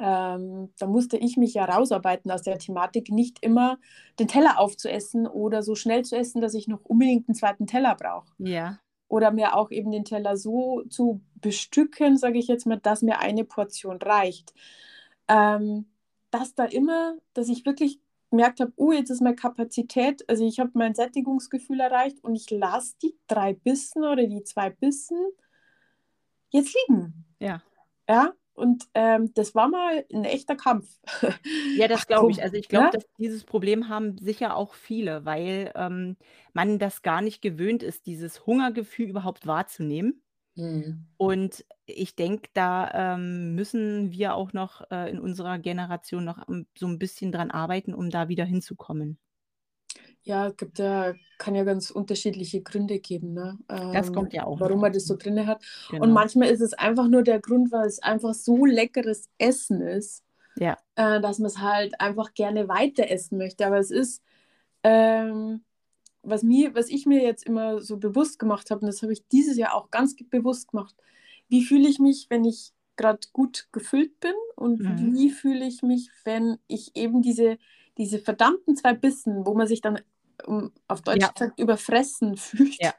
ähm, 0.00 0.72
da 0.78 0.86
musste 0.86 1.16
ich 1.18 1.36
mich 1.38 1.54
ja 1.54 1.64
rausarbeiten 1.66 2.30
aus 2.32 2.42
der 2.42 2.58
Thematik, 2.58 3.10
nicht 3.10 3.38
immer 3.42 3.78
den 4.20 4.28
Teller 4.28 4.58
aufzuessen 4.60 5.26
oder 5.28 5.62
so 5.62 5.74
schnell 5.76 6.04
zu 6.04 6.16
essen, 6.16 6.40
dass 6.42 6.54
ich 6.54 6.68
noch 6.68 6.84
unbedingt 6.84 7.28
'n 7.28 7.34
zweiten 7.34 7.66
Teller 7.68 7.96
brauche. 7.96 8.32
Ja. 8.38 8.80
Oder 9.12 9.30
mir 9.30 9.54
auch 9.56 9.70
eben 9.70 9.92
den 9.92 10.06
Teller 10.06 10.38
so 10.38 10.84
zu 10.88 11.20
bestücken, 11.36 12.16
sage 12.16 12.38
ich 12.38 12.48
jetzt 12.48 12.66
mal, 12.66 12.78
dass 12.78 13.02
mir 13.02 13.18
eine 13.20 13.44
Portion 13.44 13.98
reicht. 14.00 14.54
Ähm, 15.28 15.86
dass 16.30 16.54
da 16.54 16.64
immer 16.64 17.16
dass 17.34 17.48
ich 17.50 17.66
wirklich 17.66 18.00
gemerkt 18.30 18.60
habe: 18.60 18.72
„Oh, 18.76 18.92
jetzt 18.92 19.10
ist 19.10 19.20
meine 19.22 19.36
Kapazität 19.36 20.24
also, 20.30 20.46
ich 20.46 20.60
habe 20.60 20.70
mein 20.74 20.94
Sättigungsgefühl 20.94 21.80
erreicht 21.80 22.24
und 22.24 22.34
ich 22.36 22.50
lasse 22.50 22.94
die 23.02 23.14
3 23.28 23.52
Bissen 23.54 24.02
oder 24.04 24.26
die 24.26 24.44
2 24.44 24.70
Bissen 24.70 25.18
jetzt 26.50 26.74
liegen.“ 26.88 27.24
Ja. 27.40 27.62
Ja, 28.08 28.34
und, 28.54 28.84
ähm, 28.94 29.32
das 29.34 29.54
war 29.54 29.68
mal 29.68 30.04
'n 30.10 30.24
echter 30.24 30.56
Kampf. 30.56 31.00
Ja, 31.74 31.88
das 31.88 32.06
glaube 32.06 32.30
ich. 32.30 32.42
komm, 32.42 32.42
Also, 32.42 32.56
ich 32.56 32.68
glaube, 32.68 32.88
ne? 32.88 32.92
dass 32.92 33.04
dieses 33.18 33.44
Problem 33.44 33.88
haben 33.88 34.18
sicher 34.18 34.56
auch 34.56 34.74
viele, 34.74 35.24
weil, 35.24 35.72
ähm, 35.74 36.16
man 36.54 36.78
das 36.78 37.02
gar 37.02 37.22
nicht 37.22 37.42
gewöhnt 37.42 37.82
ist, 37.82 38.06
dieses 38.06 38.46
Hungergefühl 38.46 39.08
überhaupt 39.10 39.46
wahrzunehmen. 39.46 40.22
Mhm. 40.56 41.12
Und 41.18 41.64
ich 41.86 42.16
denke, 42.16 42.50
da, 42.54 43.14
ähm, 43.16 43.54
müssen 43.54 44.12
wir 44.12 44.34
auch 44.34 44.52
noch, 44.52 44.82
äh, 44.90 45.10
in 45.10 45.20
unserer 45.20 45.58
Generation 45.58 46.24
noch, 46.24 46.44
so 46.78 46.86
'n 46.86 46.98
bisschen 46.98 47.32
dran 47.32 47.50
arbeiten, 47.50 47.94
um 47.94 48.10
da 48.10 48.28
wieder 48.28 48.44
hinzukommen. 48.44 49.18
Ja, 50.26 50.50
gibt 50.50 50.78
ja 50.78 51.14
kann 51.38 51.56
ja 51.56 51.64
ganz 51.64 51.90
unterschiedliche 51.90 52.62
Gründe 52.62 53.00
geben, 53.00 53.32
ne, 53.32 53.58
Das 53.92 54.10
kommt 54.10 54.28
ähm, 54.28 54.32
ja 54.32 54.44
auch 54.46 54.60
warum 54.60 54.80
man 54.80 54.92
das 54.92 55.06
so 55.06 55.16
drinne 55.16 55.46
hat. 55.46 55.64
Und 55.98 56.12
Genau. 56.12 56.12
manchmal 56.12 56.48
ist 56.50 56.60
es 56.60 56.72
einfach 56.74 57.08
nur 57.08 57.24
der 57.24 57.40
Grund, 57.40 57.72
weil 57.72 57.86
es 57.88 57.98
einfach 58.00 58.32
so 58.34 58.64
leckeres 58.64 59.28
Essen 59.38 59.80
ist, 59.80 60.22
Ja. 60.56 60.82
äh, 60.96 61.20
dass 61.20 61.38
man's 61.40 61.58
halt 61.60 62.00
einfach 62.00 62.34
gerne 62.34 62.68
weiter 62.68 63.10
essen 63.10 63.38
möchte. 63.38 63.66
Aber 63.66 63.78
es 63.78 63.90
ist, 63.92 64.22
ähm 64.84 65.64
was 66.22 66.42
mir 66.42 66.74
was 66.74 66.88
ich 66.88 67.06
mir 67.06 67.22
jetzt 67.22 67.44
immer 67.46 67.80
so 67.82 67.98
bewusst 67.98 68.38
gemacht 68.38 68.70
habe, 68.70 68.82
und 68.82 68.86
das 68.88 69.02
habe 69.02 69.12
ich 69.12 69.26
dieses 69.28 69.56
Jahr 69.58 69.74
auch 69.74 69.90
ganz 69.90 70.16
bewusst 70.30 70.68
gemacht: 70.70 70.94
Wie 71.48 71.64
fühle 71.64 71.88
ich 71.88 71.98
mich, 72.00 72.26
wenn 72.30 72.44
ich 72.44 72.72
grad 72.96 73.32
gut 73.32 73.68
gefüllt 73.72 74.20
bin 74.20 74.34
und 74.56 74.80
Mhm. 74.80 75.16
wie 75.16 75.30
fühle 75.30 75.66
ich 75.66 75.82
mich, 75.82 76.10
wenn 76.24 76.58
ich 76.68 76.92
eben 76.96 77.22
diese 77.22 77.58
diese 77.98 78.18
verdammten 78.20 78.76
2 78.76 78.94
Bissen, 78.94 79.46
wo 79.46 79.54
man 79.54 79.66
sich 79.68 79.80
dann, 79.82 80.00
um 80.46 80.72
auf 80.88 81.02
Deutsch 81.02 81.30
Ja. 81.30 81.34
gesagt, 81.34 81.58
überfressen 81.60 82.36
fühlt 82.38 82.80
Ja. 82.80 82.94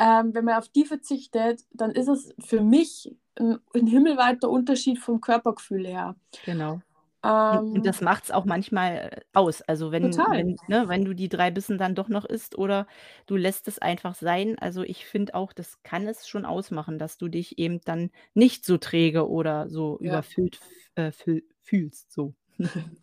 ähm, 0.00 0.34
wenn 0.34 0.44
man 0.46 0.56
auf 0.58 0.68
die 0.70 0.84
verzichtet, 0.86 1.62
dann 1.72 1.92
ist 1.92 2.08
es 2.08 2.34
für 2.40 2.62
mich 2.62 3.14
'n 3.38 3.58
'n 3.74 3.86
himmelweiter 3.86 4.50
Unterschied 4.50 4.98
vom 4.98 5.20
Körpergefühl 5.20 5.86
her. 5.86 6.16
Genau. 6.44 6.82
Und 7.48 7.62
und 7.74 7.84
Ähm 7.84 7.86
das 7.86 8.00
macht's 8.00 8.30
auch 8.30 8.44
manchmal, 8.46 9.22
aus. 9.34 9.62
Also, 9.62 9.92
wenn 9.92 10.24
Total. 10.24 10.26
wenn 10.28 10.58
ne, 10.66 10.88
wenn 10.88 11.04
du 11.04 11.14
die 11.14 11.28
3 11.28 11.50
Bissen 11.50 11.78
dann 11.78 11.94
doch 11.94 12.08
noch 12.08 12.24
isst 12.24 12.56
oder 12.58 12.86
du 13.26 13.36
lässt 13.36 13.68
es 13.68 13.78
einfach 13.78 14.14
sein. 14.14 14.58
Also, 14.58 14.82
ich 14.82 15.04
finde 15.06 15.34
auch, 15.34 15.52
das 15.52 15.82
kann 15.82 16.06
es 16.08 16.26
schon 16.28 16.44
ausmachen, 16.46 16.98
dass 16.98 17.18
du 17.18 17.28
dich 17.28 17.58
eben 17.58 17.80
dann 17.84 18.10
nicht 18.34 18.64
so 18.64 18.78
träge 18.78 19.28
oder 19.28 19.68
so 19.68 19.98
Ja. 20.04 20.22
überfüllt 20.22 20.62
äh, 20.94 21.12
fühl 21.12 21.44
fühlst, 21.60 22.12
so. 22.12 22.34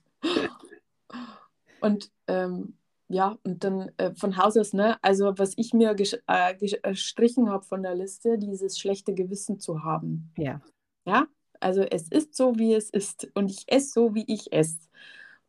Und, 1.82 2.12
ähm, 2.28 2.78
ja, 3.08 3.38
und 3.44 3.64
dann, 3.64 3.92
äh, 3.98 4.14
von 4.16 4.38
Haus 4.38 4.58
aus, 4.58 4.74
ne 4.74 4.98
also, 5.02 5.34
was 5.38 5.54
ich 5.58 5.74
mir 5.74 5.96
äh, 6.00 6.14
äh, 6.28 6.56
gestrichen 6.56 7.50
habe 7.50 7.66
von 7.66 7.82
der 7.84 7.96
Liste, 7.96 8.38
dieses 8.38 8.78
schlechte 8.80 9.14
Gewissen 9.14 9.60
zu 9.60 9.84
haben. 9.84 10.32
Ja. 10.38 10.62
Ja? 11.06 11.28
Also, 11.60 11.82
es 11.84 12.10
ist 12.10 12.36
so, 12.36 12.58
wie 12.58 12.74
es 12.74 12.90
ist 12.90 13.30
und 13.36 13.50
ich 13.50 13.64
esse 13.68 13.92
so, 13.92 14.16
wie 14.16 14.26
ich 14.28 14.52
esse. 14.54 14.80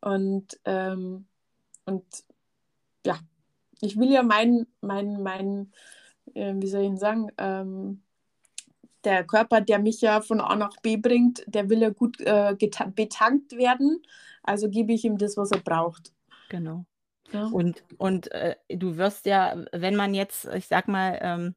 Und, 0.00 0.59
ähm 0.64 1.26
und 1.87 2.05
ja, 3.07 3.19
ich 3.81 3.97
will 3.97 4.12
ja 4.12 4.23
meinen 4.23 4.67
mein 4.81 5.23
mein 5.23 5.73
äh, 6.35 6.55
wie 6.57 6.67
soll 6.67 6.83
ich 6.83 6.88
denn 6.88 6.97
sagen, 6.99 7.29
ähm, 7.38 8.02
der 9.05 9.25
Körper, 9.25 9.61
der 9.61 9.79
mich 9.79 10.00
ja 10.00 10.21
von 10.21 10.40
A 10.40 10.57
nach 10.57 10.76
B 10.83 10.97
bringt, 10.97 11.43
der 11.47 11.69
will 11.71 11.81
ja 11.81 11.90
gut, 11.90 12.21
äh, 12.21 12.55
betankt 12.95 13.57
werden, 13.57 14.02
also 14.43 14.69
gebe 14.69 14.93
ich 14.93 15.05
ihm 15.05 15.17
das, 15.17 15.37
was 15.37 15.52
er 15.52 15.61
braucht. 15.61 16.12
Genau. 16.50 16.85
Ja. 17.33 17.47
Und 17.47 17.83
und, 17.99 18.31
äh, 18.33 18.57
du 18.69 18.97
wirst 18.97 19.26
ja, 19.26 19.64
wenn 19.73 19.97
man 19.97 20.14
jetzt, 20.14 20.47
ich 20.47 20.67
sage 20.67 20.90
mal, 20.90 21.19
ähm, 21.23 21.55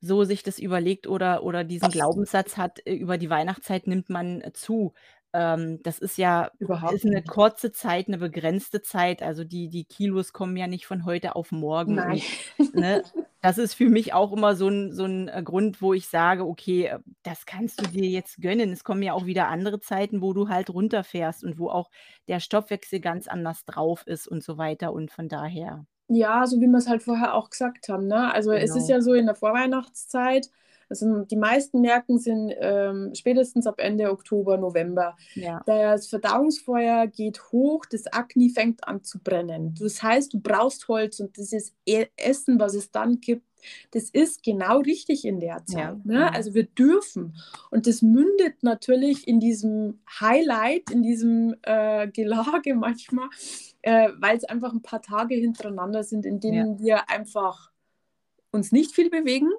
so 0.00 0.24
sich 0.24 0.42
das 0.42 0.58
überlegt 0.58 1.06
oder 1.06 1.42
oder 1.44 1.64
diesen 1.64 1.90
Glaubenssatz 1.90 2.56
hat, 2.56 2.80
äh, 2.86 2.94
über 2.94 3.18
die 3.18 3.30
Weihnachtszeit 3.30 3.86
nimmt 3.86 4.10
man 4.10 4.42
zu. 4.54 4.92
Ähm, 5.32 5.80
das 5.82 5.98
ist 5.98 6.18
ja 6.18 6.50
ist 6.86 7.04
Überhaupt 7.04 7.04
'ne 7.04 7.22
nicht. 7.22 7.26
kurze 7.26 7.72
Zeit, 7.72 8.08
'ne 8.08 8.18
begrenzte 8.18 8.82
Zeit. 8.82 9.22
Also, 9.22 9.44
die 9.44 9.68
die 9.68 9.84
Kilos 9.84 10.32
kommen 10.32 10.56
ja 10.56 10.66
nicht 10.66 10.86
von 10.86 11.04
heute 11.04 11.36
auf 11.36 11.52
morgen 11.52 12.00
Nein. 12.00 12.04
und, 12.04 12.26
ne, 12.72 13.02
das 13.42 13.58
ist 13.58 13.74
für 13.74 13.88
mich 13.90 14.14
auch 14.14 14.32
immer 14.32 14.56
so 14.56 14.68
'n 14.68 14.92
so 14.92 15.04
'n, 15.04 15.28
äh, 15.28 15.42
Grund, 15.44 15.82
wo 15.82 15.94
ich 15.94 16.08
sage: 16.08 16.46
„Okay, 16.46 16.86
äh, 16.86 16.98
das 17.22 17.46
kannst 17.46 17.80
du 17.80 17.86
dir 17.86 18.08
jetzt 18.08 18.40
gönnen.“ 18.40 18.72
Es 18.72 18.84
kommen 18.84 19.02
ja 19.02 19.12
auch 19.14 19.26
wieder 19.26 19.48
andere 19.48 19.80
Zeiten, 19.80 20.22
wo 20.22 20.32
du 20.32 20.48
halt 20.48 20.70
runterfährst 20.70 21.44
und 21.44 21.58
wo 21.58 21.68
auch 21.70 21.90
der 22.28 22.40
Stoffwechsel 22.40 23.00
ganz 23.00 23.28
anders 23.28 23.64
drauf 23.66 24.06
ist 24.06 24.26
und 24.28 24.42
so 24.42 24.58
weiter 24.58 24.92
und 24.92 25.10
von 25.12 25.28
daher 25.28 25.86
Ja, 26.08 26.46
so 26.46 26.60
wie 26.60 26.66
wir's 26.66 26.88
halt 26.88 27.02
vorher 27.02 27.34
auch 27.34 27.50
gesagt 27.50 27.88
haben, 27.88 28.06
ne? 28.06 28.32
Also, 28.32 28.52
es 28.52 28.70
ist 28.70 28.86
Genau. 28.86 28.88
ja 28.88 29.00
so 29.00 29.12
in 29.14 29.26
der 29.26 29.34
Vorweihnachtszeit 29.34 30.50
also, 30.90 31.24
die 31.24 31.36
meisten 31.36 31.80
merken 31.80 32.16
es 32.16 32.26
in 32.26 32.52
ähm, 32.58 33.10
spätestens 33.14 33.66
ab 33.66 33.74
Ende 33.78 34.10
Oktober, 34.10 34.56
November. 34.56 35.16
Ja. 35.34 35.62
Das 35.66 36.08
Verdauungsfeuer 36.08 37.06
geht 37.06 37.52
hoch, 37.52 37.84
das 37.90 38.06
Akne 38.06 38.48
fängt 38.48 38.86
an 38.88 39.04
zu 39.04 39.18
brennen. 39.18 39.74
Das 39.78 40.02
heißt, 40.02 40.32
du 40.32 40.40
brauchst 40.40 40.88
Holz 40.88 41.20
und 41.20 41.36
dieses 41.36 41.74
E 41.86 42.06
Essen, 42.16 42.58
was 42.58 42.74
es 42.74 42.90
dann 42.90 43.20
gibt, 43.20 43.44
das 43.92 44.10
ist 44.10 44.42
genau 44.42 44.78
richtig 44.80 45.24
in 45.24 45.40
der 45.40 45.64
Ja, 45.68 45.92
Zeit, 45.92 46.04
ne? 46.04 46.14
genau. 46.14 46.30
Also, 46.32 46.54
wir 46.54 46.64
dürfen. 46.64 47.34
Und 47.70 47.86
das 47.86 48.02
mündet 48.02 48.62
natürlich 48.62 49.26
in 49.28 49.40
diesem 49.40 50.00
Highlight, 50.20 50.90
in 50.90 51.02
diesem, 51.02 51.54
äh, 51.62 52.08
Gelage 52.08 52.74
manchmal, 52.74 53.28
äh, 53.82 54.10
weil's 54.18 54.44
einfach 54.44 54.72
'n 54.72 54.82
paar 54.82 55.02
Tage 55.02 55.34
hintereinander 55.36 56.02
sind, 56.04 56.26
in 56.26 56.40
Ja. 56.48 56.66
denen 56.66 56.78
wir 56.80 57.10
einfach 57.10 57.70
uns 58.52 58.72
nicht 58.72 58.92
viel 58.94 59.10
bewegen 59.10 59.50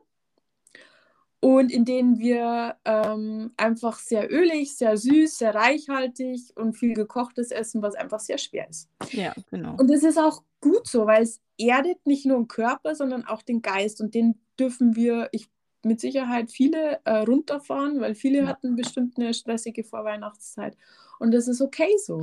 und 1.41 1.72
in 1.72 1.86
denen 1.86 2.19
wir, 2.19 2.77
ähm, 2.86 3.53
einfach 3.58 4.00
sehr 4.00 4.31
ölig, 4.31 4.75
sehr 4.77 4.98
süß, 4.98 5.38
sehr 5.39 5.55
reichhaltig 5.55 6.51
und 6.55 6.74
viel 6.77 6.93
Gekochtes 6.96 7.51
essen, 7.51 7.81
was 7.81 7.96
einfach 7.96 8.19
sehr 8.22 8.38
schwer 8.39 8.69
ist. 8.69 8.89
Ja, 9.13 9.34
genau. 9.51 9.79
Und 9.79 9.91
das 9.91 10.03
ist 10.03 10.17
auch 10.19 10.43
gut 10.62 10.88
so, 10.88 11.08
weil's 11.08 11.41
erdet 11.60 12.05
nicht 12.08 12.25
nur 12.27 12.38
'n 12.39 12.48
Körper, 12.50 12.96
sondern 12.96 13.25
auch 13.25 13.43
den 13.43 13.62
Geist 13.63 14.01
und 14.01 14.15
den 14.15 14.39
dürfen 14.60 14.96
wir 14.98 15.29
ich 15.34 15.50
mit 15.86 16.01
Sicherheit 16.01 16.51
viele, 16.51 17.01
äh, 17.05 17.19
runterfahren, 17.19 18.01
weil 18.01 18.15
viele 18.15 18.46
Ja. 18.46 18.48
hatten 18.48 18.75
bestimmt 18.77 19.17
'ne 19.19 19.34
stressige 19.36 19.84
Vorweihnachtszeit 19.86 20.77
und 21.19 21.34
das 21.34 21.48
ist 21.50 21.62
okay 21.62 21.96
so. 22.05 22.22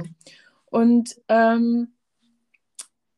Und, 0.71 1.21
ähm 1.29 1.93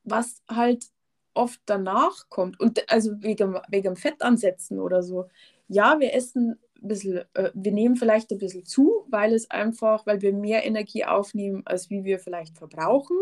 was 0.05 0.43
halt 0.49 0.87
oft 1.35 1.61
danach 1.67 2.29
kommt 2.29 2.59
und 2.61 2.91
also, 2.91 3.13
wegen 3.23 3.59
wegen 3.69 3.97
Fettansätzen 3.97 4.79
oder 4.81 5.03
so. 5.03 5.29
Ja, 5.71 6.01
wir 6.01 6.15
essen 6.15 6.59
bisschen 6.81 7.19
äh, 7.35 7.51
wir 7.55 7.73
nehmen 7.73 7.97
vielleicht 7.97 8.31
'n 8.33 8.39
bisschen 8.39 8.65
zu, 8.65 9.05
weil 9.11 9.35
es 9.35 9.51
einfach 9.51 10.07
weil 10.07 10.23
wir 10.23 10.33
mehr 10.33 10.65
Energie 10.65 11.05
aufnehmen, 11.05 11.63
als 11.67 11.91
wie 11.91 12.05
wir 12.05 12.19
vielleicht 12.21 12.57
verbrauchen. 12.57 13.17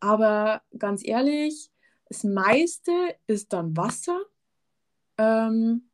Aber 0.00 0.62
ganz 0.78 1.06
ehrlich, 1.06 1.70
das 2.08 2.24
meiste 2.24 2.92
ist 3.26 3.52
dann 3.52 3.76
Wasser, 3.76 4.20
ähm, 5.18 5.90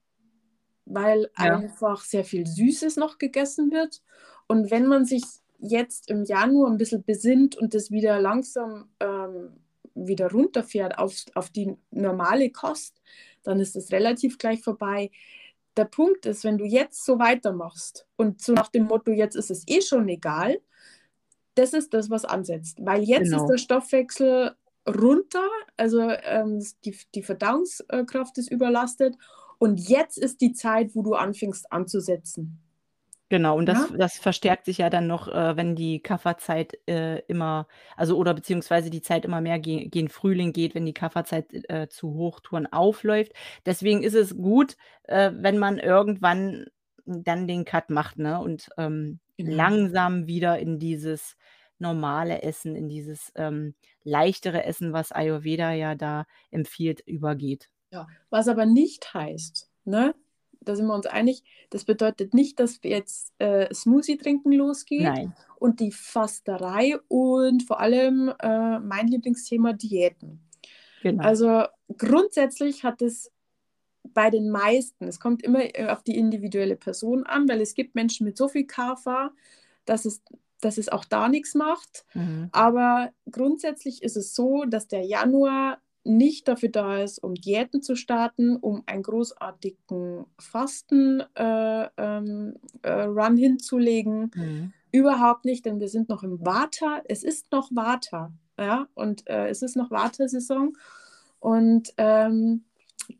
weil 0.86 1.30
Ja. 1.36 1.60
einfach 1.60 2.04
sehr 2.04 2.24
viel 2.24 2.46
Süßes 2.46 2.96
noch 2.96 3.18
gegessen 3.18 3.72
wird. 3.72 4.02
Und 4.48 4.70
wenn 4.72 4.86
man 4.86 5.04
sich 5.06 5.24
jetzt 5.58 6.10
im 6.10 6.24
Januar 6.24 6.70
'n 6.72 6.78
bisschen 6.78 7.04
besinnt 7.04 7.56
und 7.56 7.74
das 7.74 7.90
wieder 7.92 8.20
langsam, 8.20 8.90
ähm, 9.00 9.58
wieder 9.96 10.30
runterfährt 10.32 10.98
aufs 10.98 11.26
auf 11.36 11.50
die 11.50 11.76
normale 11.92 12.50
Kost, 12.52 13.02
dann 13.44 13.60
ist 13.60 13.76
es 13.76 13.92
relativ 13.92 14.38
gleich 14.38 14.62
vorbei. 14.62 15.10
Der 15.80 15.86
Punkt 15.86 16.26
ist, 16.26 16.44
wenn 16.44 16.58
du 16.58 16.66
jetzt 16.66 17.06
so 17.06 17.18
weitermachst 17.18 18.06
und 18.16 18.42
so 18.42 18.52
nach 18.52 18.68
dem 18.68 18.84
Motto: 18.84 19.12
„Jetzt 19.12 19.34
ist 19.34 19.50
es 19.50 19.64
eh 19.66 19.80
schon 19.80 20.06
egal“, 20.10 20.60
das 21.54 21.72
ist 21.72 21.94
das, 21.94 22.10
was 22.10 22.26
ansetzt. 22.26 22.76
Weil 22.84 23.02
jetzt 23.02 23.22
ist 23.22 23.30
Genau. 23.30 23.46
der 23.46 23.56
Stoffwechsel 23.56 24.54
runter, 24.86 25.48
also, 25.78 26.00
ähm, 26.02 26.62
die 26.84 26.94
die 27.14 27.22
Verdauungs 27.22 27.80
äh, 27.88 28.04
Kraft 28.04 28.36
ist 28.36 28.50
überlastet 28.50 29.16
und 29.58 29.80
jetzt 29.88 30.18
ist 30.18 30.42
die 30.42 30.52
Zeit, 30.52 30.94
wo 30.94 31.00
du 31.00 31.14
anfängst 31.14 31.72
anzusetzen. 31.72 32.58
Genau, 33.32 33.56
und 33.56 33.66
das 33.66 33.86
Ja? 33.86 33.88
das 33.96 34.18
verstärkt 34.18 34.64
sich 34.64 34.78
ja 34.78 34.90
dann 34.90 35.06
noch, 35.06 35.28
äh, 35.28 35.56
wenn 35.56 35.76
die 35.76 36.00
Kafferzeit, 36.02 36.76
äh, 36.88 37.20
immer 37.28 37.68
also, 37.96 38.16
oder 38.16 38.34
beziehungsweise 38.34 38.90
die 38.90 39.02
Zeit 39.02 39.24
immer 39.24 39.40
mehr 39.40 39.60
ge 39.60 39.86
gen 39.88 40.08
Frühling 40.08 40.52
geht, 40.52 40.74
wenn 40.74 40.84
die 40.84 40.92
Kafferzeit, 40.94 41.46
äh, 41.70 41.86
zu 41.88 42.12
Hochtouren 42.14 42.66
aufläuft. 42.72 43.30
Deswegen 43.64 44.02
ist 44.02 44.14
es 44.14 44.36
gut, 44.36 44.76
äh, 45.04 45.30
wenn 45.32 45.58
man 45.58 45.78
irgendwann 45.78 46.66
dann 47.06 47.46
den 47.46 47.64
Cut 47.64 47.88
macht, 47.90 48.18
ne, 48.18 48.40
und, 48.40 48.68
ähm, 48.76 49.20
Genau. 49.38 49.56
langsam 49.56 50.26
wieder 50.26 50.58
in 50.58 50.80
dieses 50.80 51.36
normale 51.78 52.42
Essen, 52.42 52.74
in 52.74 52.88
dieses, 52.88 53.30
ähm, 53.36 53.74
leichtere 54.02 54.64
Essen, 54.64 54.92
was 54.92 55.12
Ayurveda 55.12 55.70
ja 55.72 55.94
da 55.94 56.26
empfiehlt, 56.50 57.00
übergeht. 57.06 57.68
Ja, 57.92 58.06
was 58.30 58.46
aber 58.48 58.66
nicht 58.66 59.12
heißt, 59.14 59.68
ne, 59.84 60.14
da 60.60 60.76
sind 60.76 60.86
wir 60.86 60.94
uns 60.94 61.06
einig, 61.06 61.42
das 61.70 61.84
bedeutet 61.84 62.34
nicht, 62.34 62.60
dass 62.60 62.80
jetzt, 62.82 63.32
äh, 63.38 63.72
Smoothie 63.72 64.16
trinken 64.16 64.52
losgeht 64.52 65.02
Nein. 65.02 65.34
und 65.58 65.80
die 65.80 65.92
Fasterei 65.92 66.98
und 67.08 67.62
vor 67.62 67.80
allem, 67.80 68.32
äh, 68.40 68.78
mein 68.78 69.08
Lieblingsthema 69.08 69.72
Diäten. 69.72 70.40
Genau. 71.02 71.24
Also, 71.24 71.64
grundsätzlich 71.96 72.84
hat 72.84 73.00
es 73.02 73.32
bei 74.02 74.30
den 74.30 74.50
meisten 74.50 75.06
es 75.06 75.20
kommt 75.20 75.42
immer, 75.42 75.62
äh, 75.78 75.88
auf 75.88 76.02
die 76.02 76.16
individuelle 76.16 76.76
Person 76.76 77.24
an, 77.24 77.48
weil 77.48 77.60
es 77.60 77.74
gibt 77.74 77.94
Menschen 77.94 78.24
mit 78.26 78.36
so 78.36 78.48
viel 78.48 78.66
Kaffer, 78.66 79.32
dass 79.84 80.04
es 80.04 80.22
dass 80.60 80.76
es 80.76 80.90
auch 80.90 81.06
da 81.06 81.28
nix 81.28 81.54
macht. 81.54 82.04
Mhm. 82.12 82.50
Aber 82.52 83.12
grundsätzlich 83.30 84.02
ist 84.02 84.18
es 84.18 84.34
so, 84.34 84.64
dass 84.66 84.88
der 84.88 85.06
Januar 85.06 85.80
nicht 86.04 86.48
dafür 86.48 86.70
da 86.70 87.02
ist, 87.02 87.22
um 87.22 87.34
Diäten 87.34 87.82
zu 87.82 87.94
starten, 87.94 88.56
um 88.56 88.82
einen 88.86 89.02
großartigen 89.02 90.24
Fasten 90.38 91.22
äh, 91.34 91.88
ähm, 91.96 92.54
äh, 92.82 93.02
Run 93.02 93.36
hinzulegen. 93.36 94.30
Mhm. 94.34 94.72
Überhaupt 94.92 95.44
nicht, 95.44 95.66
denn 95.66 95.78
wir 95.78 95.88
sind 95.88 96.08
noch 96.08 96.22
im 96.22 96.44
Vata. 96.44 97.02
Es 97.06 97.22
ist 97.22 97.52
noch 97.52 97.70
Vata, 97.70 98.32
ja, 98.58 98.88
und, 98.94 99.28
äh, 99.28 99.48
es 99.48 99.62
ist 99.62 99.76
noch 99.76 99.90
Vata-Saison 99.90 100.72
und, 101.38 101.92
ähm, 101.98 102.64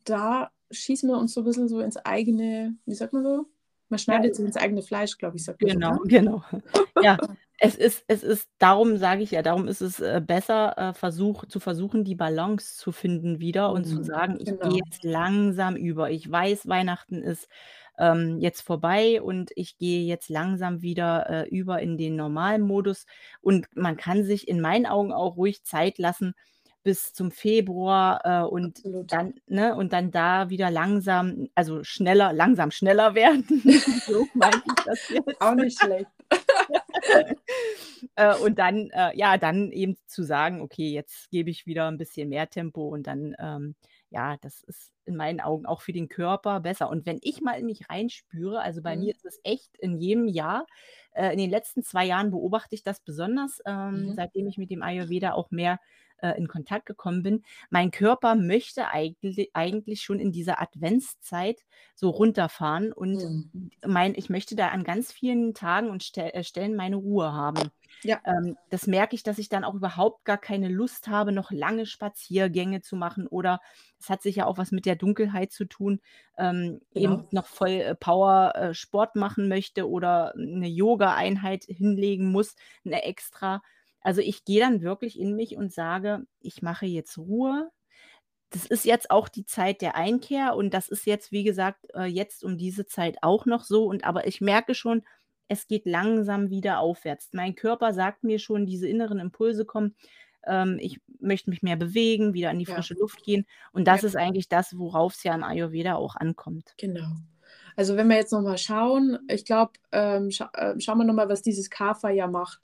da 0.05 0.51
schießen 0.71 1.09
wir 1.09 1.19
uns 1.19 1.35
so 1.35 1.43
bisschen 1.43 1.69
so 1.69 1.81
ins 1.81 1.97
eigene 1.97 2.77
wie 2.87 2.95
sagt 2.95 3.13
man 3.13 3.25
so? 3.25 3.47
Man 3.91 3.99
Ja, 4.09 4.21
schneidet 4.21 4.35
sich 4.37 4.45
ins 4.47 4.57
eigene 4.57 4.83
Fleisch, 4.83 5.19
glaube 5.19 5.37
ich, 5.37 5.45
sagt 5.45 5.61
Genau, 5.61 5.91
ne? 5.91 6.01
genau. 6.07 6.43
Ja, 7.03 7.21
es 7.59 7.77
ist 7.77 8.05
es 8.09 8.23
ist 8.23 8.49
darum 8.59 8.97
sage 8.99 9.23
ich 9.23 9.31
ja, 9.33 9.43
darum 9.43 9.69
ist 9.69 9.81
es, 9.83 10.01
äh, 10.01 10.21
besser, 10.27 10.77
äh, 10.79 10.95
versuch 10.95 11.45
zu 11.47 11.61
versuchen, 11.61 12.05
die 12.05 12.15
Balance 12.15 12.77
zu 12.77 12.93
finden 12.93 13.41
wieder 13.41 13.73
und 13.73 13.87
zu 13.87 14.03
Mhm, 14.03 14.03
sagen: 14.03 14.37
„Ich 14.41 14.59
gehe 14.61 14.75
genau. 14.75 14.85
jetzt 14.85 15.05
langsam 15.05 15.77
über. 15.77 16.11
Ich 16.11 16.31
weiß, 16.31 16.69
Weihnachten 16.69 17.23
ist, 17.23 17.49
ähm, 17.99 18.39
jetzt 18.39 18.63
vorbei 18.63 19.21
und 19.23 19.51
ich 19.57 19.77
gehe 19.79 20.03
jetzt 20.07 20.29
langsam 20.31 20.83
wieder, 20.83 21.29
äh, 21.29 21.49
über 21.49 21.81
in 21.83 21.97
den 21.99 22.17
normalen 22.17 22.63
Modus.“ 22.63 23.07
Und 23.43 23.67
man 23.77 23.97
kann 23.97 24.25
sich 24.25 24.49
in 24.49 24.61
meinen 24.61 24.87
Augen 24.87 25.13
auch 25.13 25.37
ruhig 25.37 25.63
Zeit 25.65 25.99
lassen 25.99 26.35
bis 26.83 27.13
zum 27.13 27.31
Februar, 27.31 28.21
äh, 28.25 28.47
und 28.49 28.85
Absolut. 28.85 29.11
dann 29.11 29.35
ne, 29.47 29.75
und 29.77 29.93
dann 29.93 30.11
da 30.13 30.51
wieder 30.51 30.71
langsam 30.71 31.49
also, 31.55 31.83
schneller 31.85 32.33
langsam 32.33 32.71
schneller 32.71 33.15
werden. 33.15 34.03
So 34.07 34.31
meinte 34.35 34.69
ich 34.71 34.77
das 34.85 34.99
jetzt. 35.09 35.41
Auch 35.41 35.55
nicht 35.55 35.79
schlecht. 35.79 36.11
Äh, 38.17 38.37
und 38.37 38.59
dann, 38.59 38.91
äh, 38.93 39.17
ja, 39.17 39.39
dann 39.39 39.73
eben 39.73 39.97
zu 40.07 40.23
sagen: 40.25 40.61
„Okay, 40.61 40.91
jetzt 40.93 41.31
gebe 41.31 41.51
ich 41.51 41.67
wieder 41.67 41.89
ein 41.89 41.99
bisschen 41.99 42.29
mehr 42.29 42.49
Tempo“ 42.51 42.89
und 42.89 43.07
dann, 43.07 43.35
ähm, 43.39 43.75
ja, 44.11 44.37
das 44.39 44.63
ist 44.65 44.93
in 45.07 45.17
meinen 45.17 45.41
Augen 45.41 45.67
auch 45.67 45.81
für 45.83 45.93
den 45.93 46.09
Körper 46.09 46.61
besser. 46.61 46.89
Und 46.91 47.07
wenn 47.07 47.19
ich 47.23 47.41
mal 47.41 47.59
in 47.59 47.67
mich 47.67 47.89
reinspüre, 47.91 48.61
also 48.63 48.83
bei 48.83 48.97
Mhm. 48.97 48.97
mir 48.97 49.15
ist 49.15 49.25
es 49.25 49.41
echt 49.45 49.77
in 49.79 49.99
jedem 49.99 50.29
Jahr 50.29 50.67
äh, 51.13 51.33
in 51.33 51.39
den 51.39 51.51
letzten 51.51 51.83
2 51.83 52.07
Jahren 52.07 52.31
beobachte 52.31 52.75
ich 52.75 52.83
das 52.83 53.01
besonders, 53.01 53.61
ähm, 53.67 54.13
Mhm. 54.13 54.17
seitdem 54.17 54.47
ich 54.49 54.59
mit 54.59 54.71
dem 54.71 54.83
Ayurveda 54.83 55.33
auch 55.33 55.51
mehr, 55.51 55.79
äh, 56.23 56.33
in 56.39 56.49
Kontakt 56.49 56.87
gekommen 56.87 57.23
bin. 57.23 57.45
Mein 57.71 57.91
Körper 57.91 58.35
möchte 58.35 58.89
eigentli 58.89 59.51
eigentlich 59.55 60.03
schon 60.03 60.21
in 60.21 60.33
dieser 60.33 60.61
Adventszeit 60.61 61.61
so 61.95 62.11
runterfahren 62.11 62.93
und 62.93 63.29
Mhm. 63.53 63.71
mein 63.87 64.15
ich 64.15 64.29
möchte 64.31 64.57
da 64.57 64.69
an 64.69 64.85
ganz 64.85 65.13
vielen 65.13 65.55
Tagen 65.55 65.91
und 65.91 66.03
Ste 66.03 66.35
äh, 66.35 66.45
Stellen 66.45 66.77
meine 66.77 66.97
Ruhe 66.97 67.33
haben. 67.33 67.71
Ja, 68.03 68.25
Ähm, 68.25 68.57
das 68.69 68.87
merke 68.87 69.15
ich, 69.17 69.23
dass 69.23 69.39
ich 69.39 69.49
dann 69.49 69.65
auch 69.65 69.75
überhaupt 69.75 70.25
gar 70.25 70.39
keine 70.39 70.69
Lust 70.69 71.09
habe, 71.09 71.33
noch 71.33 71.51
lange 71.51 71.87
Spaziergänge 71.87 72.83
zu 72.83 72.97
machen 72.97 73.27
oder 73.27 73.61
es 73.99 74.11
hat 74.11 74.23
sicher 74.23 74.47
auch 74.47 74.59
was 74.59 74.73
mit 74.73 74.87
der 74.87 74.97
Dunkelheit 74.97 75.53
zu 75.53 75.65
tun, 75.67 76.01
ähm, 76.39 76.81
eben 76.95 77.23
genau. 77.23 77.31
noch 77.31 77.47
voll, 77.47 77.71
äh, 77.71 77.95
Power, 77.95 78.55
äh, 78.57 78.75
Sport 78.75 79.17
machen 79.17 79.49
möchte 79.49 79.89
oder 79.89 80.33
'ne 80.37 80.69
Yogaeinheit 80.69 81.65
hinlegen 81.65 82.31
muss, 82.31 82.55
'ne 82.85 83.03
extra. 83.05 83.63
Also, 84.03 84.21
ich 84.23 84.45
gehe 84.45 84.61
dann 84.61 84.83
wirklich 84.83 85.19
in 85.19 85.37
mich 85.37 85.57
und 85.57 85.73
sage: 85.73 86.27
„Ich 86.41 86.63
mache 86.63 86.87
jetzt 86.87 87.19
Ruhe.“ 87.19 87.71
Das 88.51 88.67
ist 88.67 88.85
jetzt 88.85 89.11
auch 89.11 89.29
die 89.29 89.45
Zeit 89.47 89.81
der 89.81 89.95
Einkehr 89.97 90.57
und 90.57 90.75
das 90.75 90.89
ist 90.89 91.07
jetzt, 91.07 91.31
wie 91.33 91.45
gesagt, 91.45 91.87
äh, 91.95 92.05
jetzt 92.07 92.45
um 92.45 92.59
diese 92.59 92.85
Zeit 92.87 93.19
auch 93.23 93.47
noch 93.47 93.63
so 93.65 93.85
und 93.87 94.05
aber 94.05 94.27
ich 94.27 94.41
merke 94.41 94.75
schon, 94.75 95.05
es 95.49 95.67
geht 95.69 95.87
langsam 95.87 96.51
wieder 96.51 96.81
aufwärts. 96.81 97.31
Mein 97.33 97.55
Körper 97.55 97.93
sagt 97.95 98.25
mir 98.25 98.39
schon, 98.41 98.67
diese 98.67 98.89
inneren 98.89 99.21
Impulse 99.21 99.65
kommen, 99.65 99.95
ähm, 100.47 100.79
ich 100.81 101.01
möchte 101.21 101.51
mich 101.51 101.63
mehr 101.63 101.77
bewegen, 101.77 102.35
wieder 102.35 102.51
an 102.51 102.59
die 102.59 102.67
Ja, 102.67 102.67
frische 102.67 102.95
Luft 102.95 103.23
gehen 103.23 103.47
und 103.73 103.87
ja, 103.87 103.89
das 103.89 104.03
ist 104.05 104.17
eigentlich 104.17 104.49
das, 104.49 104.77
worauf's 104.79 105.23
ja 105.25 105.35
im 105.35 105.45
Ayurveda 105.45 105.95
auch 105.97 106.17
ankommt. 106.17 106.77
genau. 106.77 107.07
Also, 107.77 107.97
wenn 107.97 108.09
wir 108.09 108.17
jetzt 108.17 108.33
noch 108.33 108.43
mal 108.43 108.59
schauen, 108.59 109.19
ich 109.29 109.45
glaube, 109.45 109.73
ähm, 109.93 110.31
scha 110.31 110.51
äh, 110.55 110.79
schauen 110.81 110.99
wir 110.99 111.05
noch 111.05 111.15
mal, 111.15 111.29
was 111.29 111.43
dieses 111.43 111.71
Kapha 111.71 112.11
ja 112.11 112.27
macht. 112.27 112.61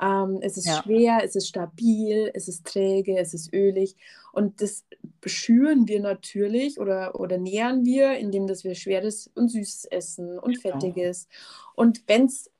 Ähm, 0.00 0.38
es 0.42 0.56
ist 0.56 0.66
Ja, 0.66 0.82
schwer, 0.82 1.20
es 1.22 1.36
ist 1.36 1.48
stabil, 1.48 2.30
es 2.34 2.48
ist 2.48 2.66
träge, 2.66 3.18
es 3.18 3.32
ist 3.34 3.52
ölig 3.52 3.96
und 4.32 4.60
das 4.60 4.84
schüren 5.24 5.86
wir 5.86 6.00
natürlich 6.00 6.80
oder 6.80 7.18
oder 7.18 7.38
nähren 7.38 7.84
wir, 7.84 8.16
indem 8.18 8.46
dass 8.46 8.64
wir 8.64 8.74
Schweres 8.74 9.30
und 9.34 9.48
Süßes 9.50 9.86
essen 9.86 10.38
und 10.38 10.60
genau. 10.62 10.78
Fettiges. 10.80 11.28
Und 11.74 12.02
wenn's 12.06 12.50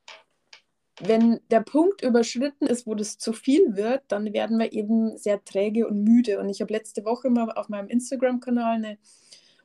wenn 1.00 1.41
der 1.50 1.61
Punkt 1.61 2.03
überschritten 2.03 2.67
ist, 2.67 2.87
wo 2.87 2.95
das 2.95 3.19
zu 3.19 3.33
viel 3.33 3.76
wird, 3.76 4.03
dann 4.09 4.33
werden 4.33 4.59
wir 4.59 4.73
eben 4.73 5.17
sehr 5.17 5.45
träge 5.45 5.88
und 5.88 6.05
müde. 6.05 6.38
Und 6.38 6.49
ich 6.49 6.61
habe 6.61 6.73
letzte 6.73 7.05
Woche 7.05 7.31
mal 7.31 7.50
auf 7.50 7.69
meinem 7.69 7.88
Instagram-Kanal 7.88 8.76
eine 8.76 8.99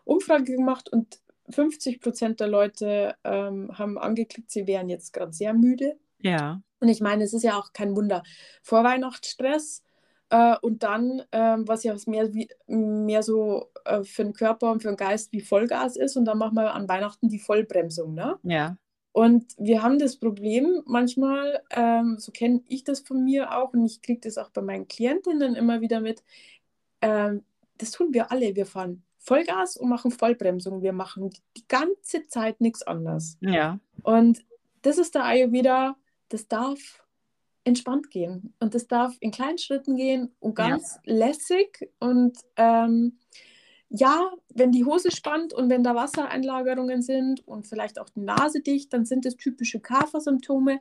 Umfrage 0.06 0.56
gemacht 0.56 0.90
und 0.90 1.20
50% 1.52 2.38
der 2.38 2.48
Leute 2.48 3.16
ähm, 3.24 3.78
haben 3.78 3.98
angeklickt, 3.98 4.52
sie 4.52 4.68
wären 4.68 4.90
jetzt 4.90 5.14
gerade 5.14 5.34
sehr 5.34 5.54
müde. 5.54 5.98
Ja, 6.20 6.62
Und 6.80 6.88
ich 6.90 7.02
meine, 7.02 7.24
es 7.24 7.34
ist 7.34 7.44
ja 7.44 7.58
auch 7.58 7.74
kein 7.74 7.96
Wunder. 7.96 8.24
Vorweihnachtsstress 8.64 9.84
äh, 10.30 10.56
und 10.62 10.84
dann, 10.84 11.24
ähm, 11.32 11.68
was 11.68 11.84
ja 11.84 11.96
mehr, 12.08 12.34
wie, 12.34 12.50
mehr 12.68 13.24
so 13.24 13.70
äh, 13.86 14.04
für 14.04 14.24
den 14.24 14.34
Körper 14.34 14.72
und 14.72 14.82
für 14.82 14.90
den 14.90 14.98
Geist 14.98 15.32
wie 15.32 15.42
Vollgas 15.42 15.96
ist. 15.96 16.16
Und 16.16 16.26
dann 16.26 16.38
machen 16.38 16.56
wir 16.56 16.74
an 16.74 16.88
Weihnachten 16.88 17.30
die 17.30 17.40
Vollbremsung. 17.40 18.14
Ne? 18.14 18.38
ja, 18.44 18.78
Und 19.12 19.46
wir 19.58 19.82
haben 19.82 20.00
das 20.00 20.18
Problem 20.18 20.84
manchmal, 20.86 21.62
ähm, 21.72 22.18
so 22.20 22.32
kenne 22.32 22.62
ich 22.68 22.84
das 22.84 23.00
von 23.02 23.24
mir 23.24 23.58
auch 23.58 23.74
und 23.74 23.86
ich 23.86 24.02
kriege 24.02 24.22
das 24.22 24.38
auch 24.38 24.50
bei 24.52 24.62
meinen 24.62 24.88
Klientinnen 24.88 25.56
immer 25.56 25.82
wieder 25.82 26.00
mit, 26.00 26.24
ähm, 27.02 27.44
das 27.78 27.92
tun 27.92 28.14
wir 28.14 28.32
alle. 28.32 28.56
Wir 28.56 28.66
fahren 28.66 29.04
Vollgas 29.18 29.78
und 29.78 29.90
machen 29.90 30.12
Vollbremsung. 30.12 30.82
Wir 30.82 30.94
machen 30.94 31.32
die 31.58 31.68
ganze 31.68 32.28
Zeit 32.28 32.62
nichts 32.62 32.84
anderes. 32.84 33.38
ja, 33.42 33.80
Und 34.04 34.46
das 34.82 34.98
ist 34.98 35.16
der 35.16 35.26
Ayurveda, 35.26 35.96
das 36.30 36.48
darf 36.48 37.06
entspannt 37.64 38.10
gehen 38.10 38.54
und 38.60 38.74
das 38.74 38.88
darf 38.88 39.16
in 39.20 39.32
kleinen 39.32 39.58
Schritten 39.58 39.96
gehen 39.96 40.34
und 40.40 40.58
ja, 40.58 40.70
ganz 40.70 40.98
lässig 41.04 41.92
und 42.00 42.38
ähm, 42.56 43.20
ja, 43.90 44.32
wenn 44.54 44.72
die 44.72 44.86
Hose 44.86 45.12
spannt 45.12 45.52
und 45.52 45.70
wenn 45.70 45.84
da 45.84 45.96
Wassereinlagerungen 45.96 47.02
sind 47.02 47.46
und 47.48 47.68
vielleicht 47.68 48.00
auch 48.00 48.10
die 48.10 48.22
Nase 48.22 48.62
dicht, 48.62 48.94
dann 48.94 49.06
sind 49.06 49.26
das 49.26 49.36
typische 49.36 49.80
Kafersymptome. 49.80 50.80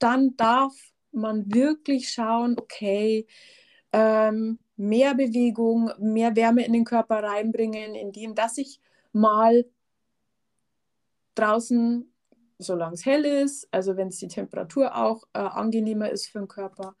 Dann 0.00 0.36
darf 0.36 0.74
man 1.12 1.52
wirklich 1.54 2.10
schauen, 2.10 2.56
okay, 2.58 3.26
ähm, 3.92 4.58
mehr 4.76 5.14
Bewegung, 5.14 5.92
mehr 5.98 6.34
Wärme 6.34 6.64
in 6.64 6.72
den 6.72 6.84
Körper 6.84 7.22
reinbringen, 7.22 7.94
indem 7.94 8.34
dass 8.34 8.58
ich 8.58 8.80
mal 9.12 9.64
draußen, 11.36 12.12
solange 12.58 12.94
es 12.94 13.06
hell 13.06 13.24
ist, 13.24 13.68
also 13.72 13.96
wenn 13.96 14.08
es 14.08 14.18
die 14.18 14.28
Temperatur 14.28 14.96
auch 14.96 15.24
äh, 15.34 15.38
angenehmer 15.40 16.10
ist 16.10 16.26
für 16.28 16.38
den 16.40 16.48
Körper, 16.48 16.96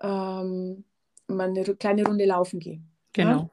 ähm, 0.00 0.84
mal 1.28 1.48
eine 1.50 1.64
kleine 1.76 2.06
Runde 2.06 2.26
laufen 2.26 2.60
gehe. 2.60 2.82
Ja? 3.16 3.38
genau. 3.38 3.50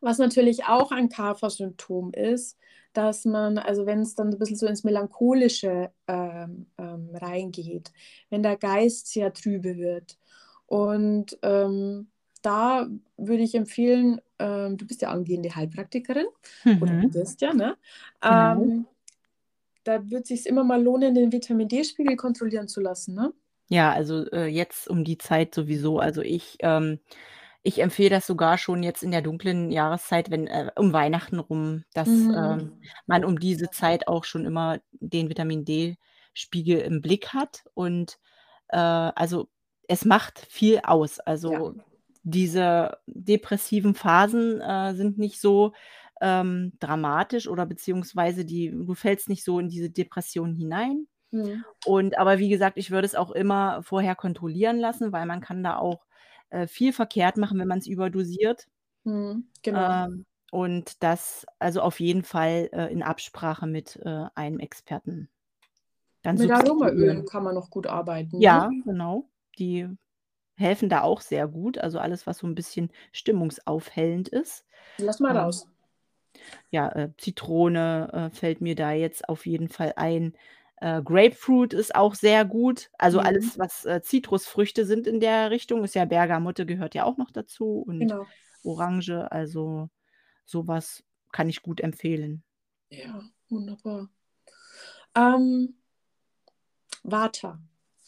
Was 0.00 0.18
natürlich 0.18 0.64
auch 0.66 0.90
ein 0.92 1.08
Kapha-Symptom 1.08 2.12
ist, 2.12 2.58
dass 2.92 3.24
man, 3.24 3.58
also 3.58 3.86
wenn 3.86 4.00
es 4.00 4.14
dann 4.14 4.28
ein 4.30 4.38
bisschen 4.38 4.56
so 4.56 4.66
ins 4.66 4.84
Melancholische 4.84 5.90
ähm, 6.06 6.66
ähm, 6.78 7.10
reingeht, 7.14 7.92
wenn 8.30 8.42
der 8.42 8.56
Geist 8.56 9.08
sehr 9.08 9.32
trübe 9.32 9.76
wird. 9.76 10.18
Und 10.66 11.38
ähm, 11.42 12.08
da 12.42 12.86
würde 13.16 13.42
ich 13.42 13.54
empfehlen, 13.54 14.20
ähm, 14.38 14.76
du 14.76 14.86
bist 14.86 15.02
ja 15.02 15.10
angehende 15.10 15.54
Heilpraktikerin 15.54 16.26
oder 16.78 16.94
du 17.00 17.06
Mhm, 17.06 17.14
wirst 17.14 17.40
ja, 17.40 17.52
ne? 17.54 17.76
genau. 18.28 18.62
Ähm, 18.62 18.86
da 19.84 20.10
wird 20.10 20.22
es 20.24 20.28
sich 20.28 20.46
immer 20.46 20.64
mal 20.64 20.82
lohnen, 20.82 21.14
den 21.14 21.32
Vitamin 21.32 21.68
D-Spiegel 21.68 22.16
kontrollieren 22.16 22.68
zu 22.68 22.80
lassen, 22.80 23.14
ne? 23.14 23.32
Ja, 23.70 23.92
also, 23.92 24.26
äh, 24.30 24.46
jetzt 24.46 24.88
um 24.88 25.04
die 25.04 25.16
Zeit 25.18 25.54
sowieso. 25.54 25.98
Also, 25.98 26.20
ich, 26.22 26.56
ähm 26.60 26.98
ich 27.66 27.80
empfehle 27.82 28.10
das 28.10 28.26
sogar 28.26 28.58
schon 28.58 28.82
jetzt 28.82 29.02
in 29.02 29.10
der 29.10 29.22
dunklen 29.22 29.70
Jahreszeit, 29.72 30.30
wenn 30.30 30.46
äh, 30.48 30.70
um 30.76 30.92
Weihnachten 30.92 31.38
rum, 31.40 31.84
dass, 31.94 32.28
Mhm. 32.28 32.34
ähm, 32.36 32.72
man 33.06 33.24
um 33.24 33.38
diese 33.40 33.70
Zeit 33.70 34.06
auch 34.08 34.24
schon 34.24 34.44
immer 34.46 34.80
den 34.92 35.30
Vitamin-D-Spiegel 35.30 36.80
im 36.80 37.00
Blick 37.00 37.28
hat 37.34 37.64
und, 37.74 38.18
äh, 38.68 38.76
also, 38.78 39.48
es 39.88 40.04
macht 40.04 40.40
viel 40.50 40.80
aus. 40.84 41.18
Ja. 41.48 41.58
Also, 41.58 41.74
diese 42.22 42.98
depressiven 43.06 43.94
Phasen, 43.94 44.60
äh, 44.60 44.94
sind 44.94 45.18
nicht 45.18 45.40
so, 45.40 45.72
ähm, 46.20 46.72
dramatisch 46.80 47.48
oder 47.48 47.66
beziehungsweise 47.66 48.44
die 48.44 48.70
du 48.70 48.94
fällst 48.94 49.28
nicht 49.28 49.44
so 49.44 49.58
in 49.60 49.68
diese 49.68 49.90
Depression 49.90 50.54
hinein. 50.54 51.08
Mhm. 51.32 51.64
Und 51.84 52.18
aber 52.18 52.38
wie 52.38 52.48
gesagt, 52.50 52.78
ich 52.78 52.90
würde 52.92 53.06
es 53.06 53.14
auch 53.16 53.30
immer 53.32 53.82
vorher 53.84 54.16
kontrollieren 54.16 54.78
lassen, 54.78 55.12
weil 55.12 55.26
man 55.26 55.40
kann 55.42 55.62
da 55.64 55.76
auch, 55.78 56.06
äh, 56.50 56.66
viel 56.68 56.92
verkehrt 56.94 57.36
machen, 57.38 57.58
wenn 57.60 57.68
man's 57.68 57.86
überdosiert. 57.88 58.66
Mhm. 59.04 59.48
Genau. 59.62 60.04
Ähm, 60.04 60.26
und 60.50 61.02
das 61.02 61.46
also 61.58 61.80
auf 61.82 62.00
jeden 62.00 62.22
Fall, 62.22 62.68
äh, 62.72 62.92
in 62.92 63.02
Absprache 63.02 63.66
mit, 63.66 63.96
äh, 64.04 64.26
einem 64.34 64.60
Experten 64.60 65.30
dann 66.22 66.38
Mit 66.38 66.50
Aromaölen 66.50 67.24
kann 67.24 67.44
man 67.44 67.54
noch 67.54 67.70
gut 67.70 67.86
arbeiten, 67.86 68.44
ne? 68.44 68.60
Ja, 68.60 68.74
genau. 68.84 69.30
Die 69.58 69.88
helfen 70.56 70.88
da 70.88 71.02
auch 71.02 71.20
sehr 71.20 71.48
gut. 71.48 71.78
Also 71.78 71.98
alles, 72.00 72.26
was 72.26 72.38
so 72.38 72.46
'n 72.48 72.54
bisschen 72.56 72.92
stimmungsaufhellend 73.12 74.28
ist. 74.28 74.66
Lass 74.98 75.20
mal 75.20 75.30
Ähm, 75.30 75.38
raus. 75.38 75.68
Ja, 76.70 76.88
äh, 76.92 77.10
Zitrone, 77.18 78.30
äh, 78.32 78.34
fällt 78.36 78.60
mir 78.60 78.74
da 78.74 78.92
jetzt 78.92 79.28
auf 79.28 79.46
jeden 79.46 79.68
Fall 79.68 79.92
ein. 79.96 80.34
Äh, 80.76 81.02
Grapefruit 81.02 81.72
ist 81.72 81.94
auch 81.94 82.14
sehr 82.14 82.44
gut. 82.44 82.90
Also 82.98 83.20
Mhm. 83.20 83.26
alles, 83.26 83.58
was, 83.58 83.84
äh, 83.84 84.02
Zitrusfrüchte 84.02 84.84
sind 84.86 85.06
in 85.06 85.20
der 85.20 85.50
Richtung, 85.50 85.84
ist 85.84 85.94
ja 85.94 86.04
Bergamotte 86.04 86.66
gehört 86.66 86.94
ja 86.94 87.04
auch 87.04 87.16
noch 87.16 87.30
dazu 87.30 87.84
und 87.86 88.00
Genau. 88.00 88.26
Orange, 88.64 89.30
also 89.30 89.88
so 90.44 90.66
was 90.66 91.04
kann 91.32 91.48
ich 91.48 91.62
gut 91.62 91.80
empfehlen. 91.80 92.42
Ja, 92.90 93.22
wunderbar. 93.48 94.08
Ähm, 95.16 95.74
Vata. 97.02 97.58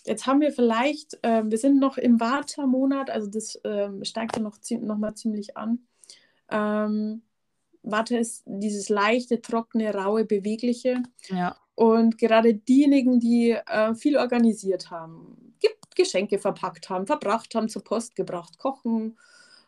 Jetzt 0.04 0.26
haben 0.26 0.40
wir 0.40 0.52
vielleicht, 0.52 1.18
ähm, 1.22 1.50
wir 1.50 1.58
sind 1.58 1.80
noch 1.80 1.98
im 1.98 2.20
Vata-Monat, 2.20 3.10
also 3.10 3.28
das 3.28 3.60
ähm, 3.64 4.04
steigt 4.04 4.36
ja 4.36 4.42
noch, 4.42 4.58
noch 4.80 4.98
mal 4.98 5.14
ziemlich 5.14 5.56
an. 5.56 5.86
Ähm, 6.48 7.22
Vata 7.86 8.16
ist 8.18 8.42
dieses 8.46 8.88
leichte, 8.88 9.40
trockene, 9.40 9.94
raue, 9.94 10.24
bewegliche. 10.24 11.02
Ja, 11.28 11.56
Und 11.74 12.18
gerade 12.18 12.54
diejenigen, 12.54 13.20
die 13.20 13.52
äh, 13.52 13.94
viel 13.94 14.18
organisiert 14.18 14.90
haben, 14.90 15.54
Ge 15.60 15.70
Geschenke 15.94 16.38
verpackt 16.38 16.90
haben, 16.90 17.06
verbracht 17.06 17.54
haben, 17.54 17.70
zur 17.70 17.82
Post 17.82 18.16
gebracht, 18.16 18.58
kochen 18.58 19.16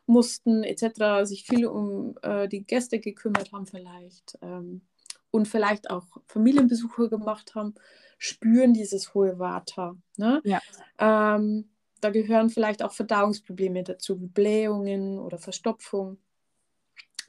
mussten 0.04 0.64
etc., 0.64 1.24
sich 1.24 1.44
viel 1.44 1.66
um 1.66 2.16
äh, 2.22 2.48
die 2.48 2.64
Gäste 2.64 2.98
gekümmert 2.98 3.52
haben 3.52 3.66
vielleicht. 3.66 4.38
Ähm, 4.42 4.83
und 5.31 5.46
vielleicht 5.46 5.90
auch 5.90 6.07
Familienbesuche 6.26 7.09
gemacht 7.11 7.54
haben, 7.54 7.74
spüren 8.16 8.72
dieses 8.72 9.14
hohe 9.14 9.38
Vata. 9.38 9.96
Ne? 10.16 10.40
Ja. 10.44 10.61
Ähm, 10.98 11.68
da 12.00 12.11
gehören 12.11 12.48
vielleicht 12.48 12.83
auch 12.83 12.92
Verdauungsprobleme 12.92 13.83
dazu, 13.83 14.20
wie 14.20 14.26
Blähungen 14.26 15.18
oder 15.18 15.38
Verstopfung. 15.38 16.18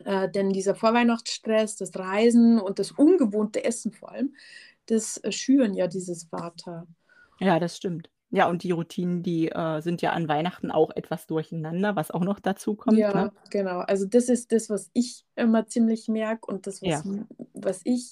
Äh, 0.05 0.29
denn 0.29 0.51
dieser 0.51 0.75
Vorweihnachtsstress, 0.75 1.75
das 1.75 1.95
Reisen 1.97 2.59
und 2.59 2.79
das 2.79 2.91
ungewohnte 2.91 3.63
Essen 3.63 3.91
vor 3.91 4.11
allem, 4.11 4.35
das 4.85 5.17
äh, 5.17 5.31
schüren 5.31 5.73
ja 5.73 5.87
dieses 5.87 6.31
Vata. 6.31 6.87
Ja, 7.39 7.59
das 7.59 7.77
stimmt. 7.77 8.09
Ja, 8.31 8.47
und 8.47 8.61
die 8.63 8.71
Routinen, 8.71 9.23
die, 9.23 9.49
äh, 9.49 9.81
sind 9.81 10.01
ja 10.03 10.11
an 10.11 10.27
Weihnachten 10.27 10.69
auch 10.71 10.91
etwas 10.95 11.25
durcheinander, 11.25 11.95
was 11.95 12.11
auch 12.11 12.23
noch 12.23 12.39
dazu 12.39 12.75
kommt, 12.75 12.97
Ja, 12.97 13.13
ne? 13.13 13.31
genau. 13.49 13.79
Also 13.79 14.05
das 14.05 14.29
ist 14.29 14.51
das, 14.51 14.69
was 14.69 14.91
ich 14.93 15.25
immer 15.35 15.65
ziemlich 15.67 16.07
merke 16.07 16.45
und 16.45 16.67
das, 16.67 16.81
Ja. 16.81 17.01
was, 17.03 17.17
was 17.53 17.81
ich 17.85 18.11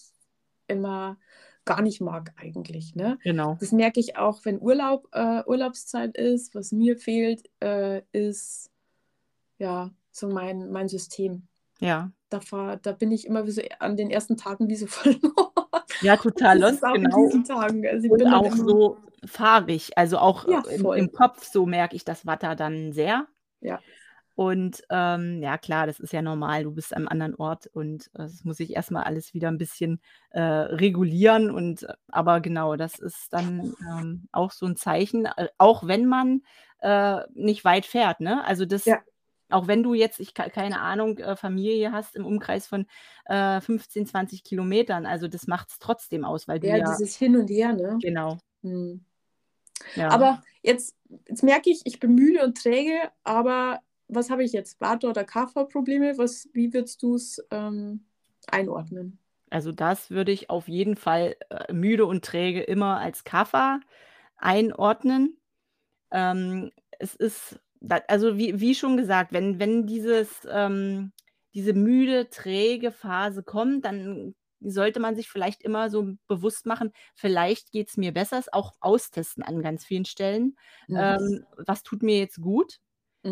immer 0.68 1.18
gar 1.66 1.82
nicht 1.82 2.02
mag 2.02 2.34
eigentlich. 2.38 2.96
Ne? 2.96 3.20
Genau. 3.24 3.58
Das 3.60 3.72
merke 3.72 4.00
ich 4.00 4.18
auch, 4.18 4.44
wenn 4.44 4.60
Urlaub, 4.60 5.08
äh, 5.12 5.44
Urlaubszeit 5.46 6.18
ist. 6.18 6.56
Was 6.56 6.72
mir 6.72 6.98
fehlt, 6.98 7.50
äh, 7.60 8.02
ist 8.12 8.72
ja 9.60 9.92
so 10.12 10.30
mein, 10.30 10.72
mein 10.72 10.88
System. 10.88 11.48
Ja. 11.80 12.12
Da, 12.30 12.40
fahr, 12.40 12.78
da 12.78 12.92
bin 12.92 13.12
ich 13.12 13.26
immer 13.26 13.46
wie 13.48 13.52
so 13.52 13.62
an 13.80 13.96
den 13.96 14.10
ersten 14.10 14.38
Tagen 14.38 14.70
wie 14.70 14.76
so 14.76 14.88
verloren. 14.88 15.84
Ja, 16.02 16.18
total 16.18 16.60
lost, 16.60 16.82
genau. 16.82 17.26
Also 17.26 18.06
ich 18.06 18.12
Und 18.12 18.28
auch 18.28 18.46
immer, 18.46 18.56
so 18.56 18.98
fahrig. 19.26 19.98
Also 19.98 20.18
auch 20.18 20.48
ja, 20.48 20.64
äh, 20.68 20.76
im, 20.76 20.86
im 20.94 21.12
Kopf 21.12 21.44
so 21.46 21.66
merke 21.66 21.96
ich 21.96 22.06
das 22.06 22.26
Watter 22.26 22.56
dann 22.56 22.92
sehr. 22.92 23.28
Ja. 23.62 23.80
Und 24.38 24.84
ähm, 24.92 25.42
ja, 25.42 25.58
klar, 25.58 25.88
das 25.88 26.00
ist 26.00 26.14
ja 26.14 26.22
normal. 26.22 26.66
Du 26.66 26.72
bist 26.72 26.96
am 26.96 27.08
anderen 27.08 27.34
Ort 27.34 27.66
und 27.74 28.06
äh, 28.14 28.20
das 28.20 28.44
muss 28.44 28.60
ich 28.60 28.76
erstmal 28.76 29.04
alles 29.04 29.34
wieder 29.34 29.48
ein 29.48 29.58
bisschen 29.58 30.00
äh, 30.30 30.40
regulieren. 30.40 31.50
Und 31.50 31.84
äh, 31.84 31.94
aber 32.10 32.40
genau, 32.40 32.76
das 32.76 33.00
ist 33.00 33.34
dann 33.34 33.74
ähm, 33.90 34.28
auch 34.32 34.52
so 34.52 34.68
ein 34.68 34.76
Zeichen, 34.76 35.26
äh, 35.26 35.48
auch 35.58 35.88
wenn 35.88 36.06
man 36.06 36.44
äh, 36.82 37.22
nicht 37.34 37.66
weit 37.66 37.88
fährt, 37.88 38.20
ne? 38.20 38.46
Also 38.46 38.66
das, 38.66 38.86
Ja. 38.86 39.00
Auch 39.50 39.68
wenn 39.68 39.84
du 39.84 39.94
jetzt, 39.94 40.20
ich 40.20 40.34
ke- 40.34 40.50
keine 40.50 40.82
Ahnung, 40.82 41.18
äh, 41.20 41.36
Familie 41.36 41.92
hast 41.92 42.16
im 42.16 42.26
Umkreis 42.26 42.68
von 42.68 42.86
äh, 43.26 43.62
15, 43.62 44.06
20 44.06 44.44
Kilometern, 44.44 45.06
also 45.06 45.28
das 45.28 45.48
macht 45.48 45.70
es 45.70 45.80
trotzdem 45.80 46.26
aus, 46.26 46.48
weil 46.48 46.60
du 46.60 46.68
Ja, 46.68 46.76
ja, 46.78 46.86
dieses 46.86 47.16
Hin 47.18 47.36
und 47.38 47.50
Her, 47.50 47.74
ne? 47.74 48.04
genau, 48.04 48.38
Hm. 48.64 49.06
ja. 49.96 50.10
Aber 50.10 50.44
jetzt, 50.62 50.96
jetzt 51.28 51.44
merke 51.44 51.70
ich, 51.70 51.82
ich 51.86 52.00
bin 52.00 52.16
müde 52.16 52.44
und 52.44 52.58
träge, 52.62 53.12
aber 53.24 53.82
was 54.08 54.30
habe 54.30 54.44
ich 54.44 54.54
jetzt? 54.54 54.80
Vata- 54.80 55.10
oder 55.10 55.24
Kapha-Probleme? 55.24 56.18
Was, 56.18 56.48
wie 56.54 56.74
würdest 56.74 57.02
du 57.04 57.16
es 57.16 57.46
ähm, 57.52 58.06
einordnen? 58.48 59.20
Also 59.50 59.72
das 59.72 60.12
würde 60.12 60.32
ich 60.32 60.50
auf 60.50 60.68
jeden 60.68 60.96
Fall 60.98 61.36
äh, 61.50 61.72
müde 61.74 62.06
und 62.06 62.26
träge 62.26 62.62
immer 62.62 63.00
als 63.00 63.24
Kaffer 63.24 63.80
einordnen. 64.38 65.40
Ähm, 66.12 66.72
es 67.00 67.16
ist, 67.16 67.60
da, 67.82 68.02
also 68.08 68.38
wie, 68.38 68.60
wie 68.60 68.76
schon 68.76 68.98
gesagt, 68.98 69.34
wenn, 69.34 69.60
wenn 69.60 69.86
dieses, 69.88 70.48
ähm, 70.50 71.14
diese 71.54 71.74
müde, 71.74 72.30
träge 72.30 72.92
Phase 72.92 73.44
kommt, 73.44 73.86
dann 73.86 74.36
sollte 74.60 75.00
man 75.00 75.16
sich 75.16 75.30
vielleicht 75.30 75.62
immer 75.64 75.90
so 75.90 76.16
bewusst 76.28 76.66
machen, 76.66 76.92
vielleicht 77.16 77.72
geht 77.72 77.90
es 77.90 77.98
mir 77.98 78.12
besser, 78.14 78.40
es 78.40 78.52
auch 78.52 78.74
austesten 78.82 79.44
an 79.44 79.62
ganz 79.62 79.86
vielen 79.86 80.06
Stellen. 80.06 80.58
Mhm. 80.90 81.18
Ähm, 81.18 81.46
was 81.58 81.84
tut 81.84 82.02
mir 82.04 82.18
jetzt 82.20 82.42
gut? 82.42 82.80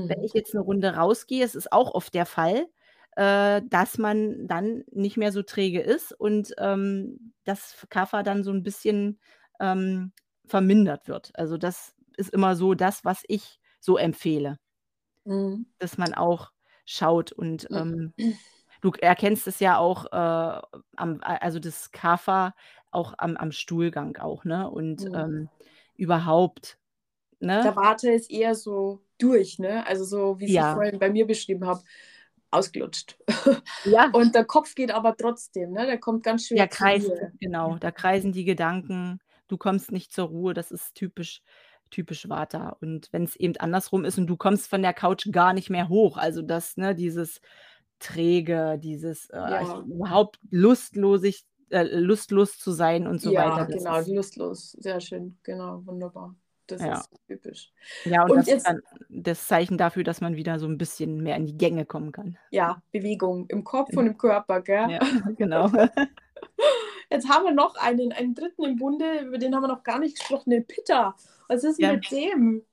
Wenn 0.03 0.21
Mhm. 0.21 0.23
ich 0.23 0.33
jetzt 0.33 0.53
eine 0.53 0.63
Runde 0.63 0.95
rausgehe, 0.95 1.43
es 1.43 1.55
ist 1.55 1.71
auch 1.71 1.93
oft 1.95 2.13
der 2.13 2.25
Fall, 2.27 2.67
äh, 3.15 3.61
dass 3.69 3.97
man 3.97 4.47
dann 4.47 4.83
nicht 4.91 5.17
mehr 5.17 5.31
so 5.31 5.41
träge 5.43 5.81
ist 5.81 6.11
und, 6.13 6.53
ähm, 6.59 7.33
das 7.43 7.85
Kaffer 7.89 8.23
dann 8.23 8.43
so 8.43 8.51
ein 8.51 8.63
bisschen, 8.63 9.19
ähm, 9.59 10.11
vermindert 10.45 11.07
wird. 11.07 11.31
Also, 11.35 11.57
das 11.57 11.95
ist 12.17 12.31
immer 12.33 12.55
so 12.55 12.75
das, 12.75 13.03
was 13.05 13.23
ich 13.27 13.59
so 13.85 13.97
empfehle, 13.97 14.57
Mhm. 15.25 15.65
dass 15.79 15.97
man 15.97 16.13
auch 16.13 16.51
schaut 16.85 17.31
und, 17.31 17.69
ähm, 17.73 18.13
du 18.81 18.91
erkennst 19.01 19.47
es 19.47 19.59
ja 19.61 19.77
auch, 19.79 20.05
äh, 20.11 20.61
am 20.97 21.19
also, 21.23 21.59
das 21.59 21.91
Kaffer 21.91 22.55
auch 22.91 23.13
am 23.19 23.37
am 23.37 23.51
Stuhlgang 23.51 24.17
auch, 24.17 24.45
ne? 24.45 24.69
Und, 24.69 25.05
Mhm. 25.05 25.11
ähm, 25.13 25.49
überhaupt, 25.95 26.79
ne? 27.39 27.63
Der 27.63 27.75
Vata 27.75 28.09
ist 28.09 28.29
eher 28.29 28.55
so 28.55 29.01
durch, 29.17 29.59
ne? 29.59 29.85
Also 29.87 30.03
so, 30.03 30.39
wie 30.39 30.45
ich 30.45 30.57
Ja. 30.57 30.65
vorhin 30.65 30.99
bei 30.99 31.09
mir 31.09 31.25
beschrieben 31.25 31.65
habe, 31.65 31.83
ausgelutscht. 32.51 33.17
Ja. 33.85 34.11
Und 34.11 34.35
der 34.35 34.45
Kopf 34.45 34.75
geht 34.75 34.91
aber 34.91 35.15
trotzdem, 35.17 35.71
ne? 35.73 35.85
Der 35.85 35.99
kommt 35.99 36.23
ganz 36.23 36.47
schwer 36.47 36.57
Der 36.57 36.67
zur 36.69 36.93
kreist 36.93 37.11
genau, 37.41 37.77
da 37.77 37.91
kreisen 37.91 38.31
die 38.31 38.45
Gedanken. 38.45 39.19
Du 39.47 39.57
kommst 39.57 39.91
nicht 39.91 40.13
zur 40.13 40.27
Ruhe. 40.29 40.53
Das 40.53 40.71
ist 40.71 40.95
typisch 40.95 41.41
typisch 41.91 42.27
Vata. 42.29 42.69
Und 42.81 43.09
wenn's 43.11 43.35
eben 43.35 43.55
andersrum 43.57 44.05
ist 44.05 44.17
und 44.17 44.27
du 44.27 44.37
kommst 44.37 44.67
von 44.69 44.81
der 44.81 44.93
Couch 44.93 45.27
gar 45.31 45.53
nicht 45.53 45.69
mehr 45.69 45.89
hoch, 45.89 46.17
also 46.17 46.41
das, 46.41 46.77
ne, 46.77 46.95
dieses 46.95 47.41
Träge, 47.99 48.77
dieses, 48.81 49.29
äh, 49.31 49.37
Ja. 49.63 49.79
überhaupt 49.85 50.39
lustlosig 50.51 51.45
äh, 51.71 51.83
lustlos 51.99 52.59
zu 52.59 52.71
sein 52.71 53.07
und 53.07 53.21
so 53.21 53.31
Ja, 53.31 53.41
weiter, 53.41 53.65
das 53.65 53.83
genau, 53.83 53.99
ist 53.99 54.07
lustlos. 54.07 54.71
Sehr 54.73 54.99
schön, 55.01 55.37
genau, 55.43 55.85
wunderbar. 55.85 56.35
Das 56.67 56.81
Ja. 56.81 57.05
ist 57.05 57.09
typisch. 57.27 57.71
ja, 58.05 58.23
und 58.23 58.29
Und 58.31 58.37
das 58.37 58.47
ist 58.47 58.53
jetzt, 58.53 58.65
dann 58.65 58.81
das 59.09 59.47
Zeichen 59.47 59.77
dafür, 59.77 60.03
dass 60.03 60.21
man 60.21 60.35
wieder 60.35 60.59
so 60.59 60.67
'n 60.67 60.77
bisschen 60.77 61.21
mehr 61.23 61.37
in 61.37 61.45
die 61.47 61.57
Gänge 61.57 61.85
kommen 61.85 62.11
kann. 62.11 62.37
ja, 62.51 62.81
Bewegung 62.91 63.47
im 63.49 63.63
Kopf 63.63 63.97
und 63.97 64.07
im 64.07 64.17
Körper, 64.17 64.61
gell? 64.61 64.89
Ja, 64.89 64.99
genau. 65.37 65.69
Jetzt 67.09 67.29
haben 67.29 67.45
wir 67.45 67.53
noch 67.53 67.75
einen, 67.75 68.11
einen 68.11 68.33
dritten 68.35 68.63
im 68.63 68.77
Bunde, 68.77 69.19
über 69.21 69.37
den 69.37 69.55
haben 69.55 69.63
wir 69.63 69.67
noch 69.67 69.83
gar 69.83 69.99
nicht 69.99 70.17
gesprochen, 70.17 70.49
den 70.49 70.65
Pitta. 70.67 71.15
Was 71.49 71.63
ist 71.63 71.81
Ja. 71.81 71.95
mit 71.95 72.09
dem? 72.11 72.65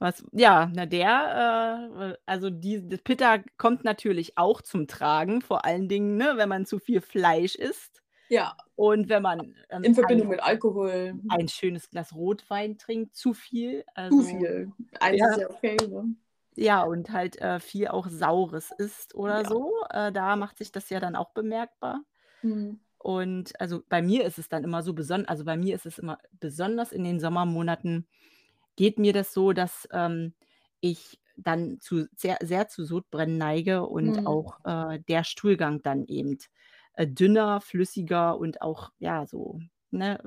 Was 0.00 0.24
ja, 0.32 0.70
na 0.72 0.86
der, 0.86 2.14
äh, 2.14 2.16
also 2.26 2.50
die 2.50 2.88
das 2.88 3.00
Pitta 3.02 3.38
kommt 3.56 3.82
natürlich 3.84 4.38
auch 4.38 4.62
zum 4.62 4.86
Tragen, 4.86 5.42
vor 5.42 5.64
allen 5.64 5.88
Dingen, 5.88 6.16
ne, 6.16 6.34
wenn 6.36 6.48
man 6.48 6.66
zu 6.66 6.78
viel 6.78 7.00
Fleisch 7.00 7.56
isst 7.56 8.02
Ja, 8.30 8.58
und 8.76 9.08
wenn 9.08 9.22
man, 9.22 9.56
ähm, 9.70 9.88
in 9.88 9.94
ein 9.96 9.96
Verbindung 9.96 10.28
mit 10.28 10.40
Alkohol. 10.42 11.20
ein 11.28 11.48
schönes 11.48 11.90
Glas 11.90 12.14
Rotwein 12.14 12.78
trinkt, 12.78 13.16
zu 13.16 13.34
viel. 13.34 13.84
Zu 14.10 14.22
Also 14.22 14.22
viel. 14.22 14.72
Eins 15.00 15.22
ja. 15.22 15.26
ist 15.26 15.36
ja 15.36 15.50
okay, 15.50 15.76
ne? 15.86 16.14
Ja, 16.56 16.82
und 16.82 17.10
halt, 17.10 17.36
äh, 17.40 17.60
viel 17.60 17.88
auch 17.88 18.08
Saures 18.08 18.72
isst 18.72 19.14
oder 19.14 19.44
Ja. 19.44 19.44
so. 19.44 19.72
Äh, 19.90 20.10
da 20.12 20.34
macht 20.36 20.58
sich 20.58 20.72
das 20.72 20.90
ja 20.90 20.98
dann 21.00 21.14
auch 21.16 21.30
bemerkbar. 21.32 22.02
Mhm. 22.42 22.78
Und 22.98 23.60
also 23.60 23.82
bei 23.88 24.02
mir 24.02 24.24
ist 24.24 24.38
es 24.38 24.48
dann 24.48 24.64
immer 24.64 24.82
so 24.82 24.94
beson 24.94 25.26
also 25.26 25.44
bei 25.44 25.56
mir 25.56 25.74
ist 25.76 25.86
es 25.86 25.98
immer 25.98 26.18
besonders 26.40 26.92
in 26.92 27.04
den 27.04 27.20
Sommermonaten 27.20 28.06
geht 28.76 28.98
mir 28.98 29.12
das 29.12 29.32
so, 29.34 29.52
dass, 29.52 29.88
ähm, 29.92 30.34
ich 30.80 31.20
dann 31.36 31.80
zu 31.80 32.06
sehr 32.16 32.38
sehr 32.42 32.68
zu 32.68 32.84
Sodbrennen 32.84 33.38
neige 33.38 33.86
und 33.86 34.26
Mhm. 34.26 34.26
auch, 34.26 34.58
äh, 34.64 35.00
der 35.08 35.24
Stuhlgang 35.24 35.82
dann 35.82 36.04
eben, 36.06 36.38
äh, 36.94 37.06
dünner, 37.08 37.60
flüssiger 37.60 38.38
und 38.38 38.62
auch, 38.62 38.92
ja, 38.98 39.26
so, 39.26 39.60
ne. 39.90 40.20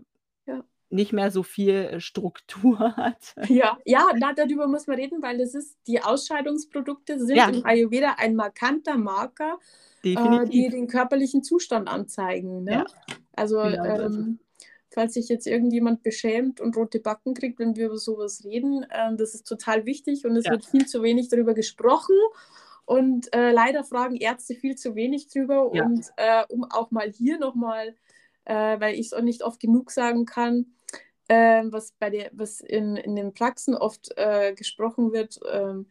Nicht 0.92 1.14
mehr 1.14 1.32
so 1.32 1.44
viel, 1.44 1.74
äh, 1.74 2.00
Struktur 2.00 2.80
hat. 2.98 3.36
Ja, 3.48 3.78
ja, 3.86 4.08
na, 4.18 4.34
darüber 4.34 4.68
muss 4.68 4.88
man 4.88 4.98
reden, 4.98 5.22
weil 5.22 5.38
das 5.38 5.56
ist, 5.56 5.78
die 5.88 6.02
Ausscheidungsprodukte 6.02 7.20
sind 7.20 7.38
Ja. 7.38 7.48
im 7.50 7.66
Ayurveda 7.66 8.16
ein 8.18 8.36
markanter 8.36 8.98
Marker, 8.98 9.60
äh, 10.04 10.46
die 10.48 10.70
den 10.70 10.88
körperlichen 10.88 11.44
Zustand 11.44 11.88
anzeigen. 11.88 12.64
Ne? 12.64 12.72
Ja. 12.72 12.86
Also, 13.36 13.58
Genau 13.60 13.86
ähm, 13.86 14.40
falls 14.94 15.14
sich 15.14 15.30
jetzt 15.30 15.48
irgendjemand 15.48 16.04
beschämt 16.04 16.60
und 16.60 16.76
rote 16.76 17.00
Backen 17.00 17.34
kriegt, 17.34 17.60
wenn 17.60 17.76
wir 17.78 17.86
über 17.88 17.98
sowas 17.98 18.44
reden, 18.44 18.86
ähm, 18.92 19.16
das 19.18 19.34
ist 19.34 19.48
total 19.48 19.86
wichtig 19.86 20.26
und 20.26 20.36
es 20.36 20.46
Ja. 20.46 20.52
wird 20.52 20.66
viel 20.66 20.86
zu 20.86 21.02
wenig 21.02 21.30
darüber 21.30 21.54
gesprochen. 21.54 22.16
Und 22.86 23.34
äh, 23.34 23.52
leider 23.52 23.86
fragen 23.86 24.18
Ärzte 24.18 24.54
viel 24.54 24.76
zu 24.76 24.96
wenig 24.96 25.30
drüber. 25.30 25.72
Und 25.72 26.08
äh, 26.18 26.44
um 26.50 26.66
auch 26.66 26.92
mal 26.92 27.10
hier 27.10 27.40
nochmal, 27.40 27.96
äh, 28.44 28.80
weil 28.82 28.96
ich 28.96 29.06
es 29.08 29.14
auch 29.14 29.22
nicht 29.22 29.44
oft 29.44 29.62
genug 29.62 29.92
sagen 29.92 30.26
kann, 30.26 30.66
äh, 31.32 31.64
was, 31.72 31.94
bei 32.00 32.10
der, 32.10 32.30
was 32.34 32.60
in, 32.62 32.96
in 32.98 33.16
den 33.16 33.34
Praxen 33.34 33.76
oft 33.76 34.10
äh, 34.18 34.54
gesprochen 34.54 35.14
wird, 35.14 35.40
ähm, 35.52 35.88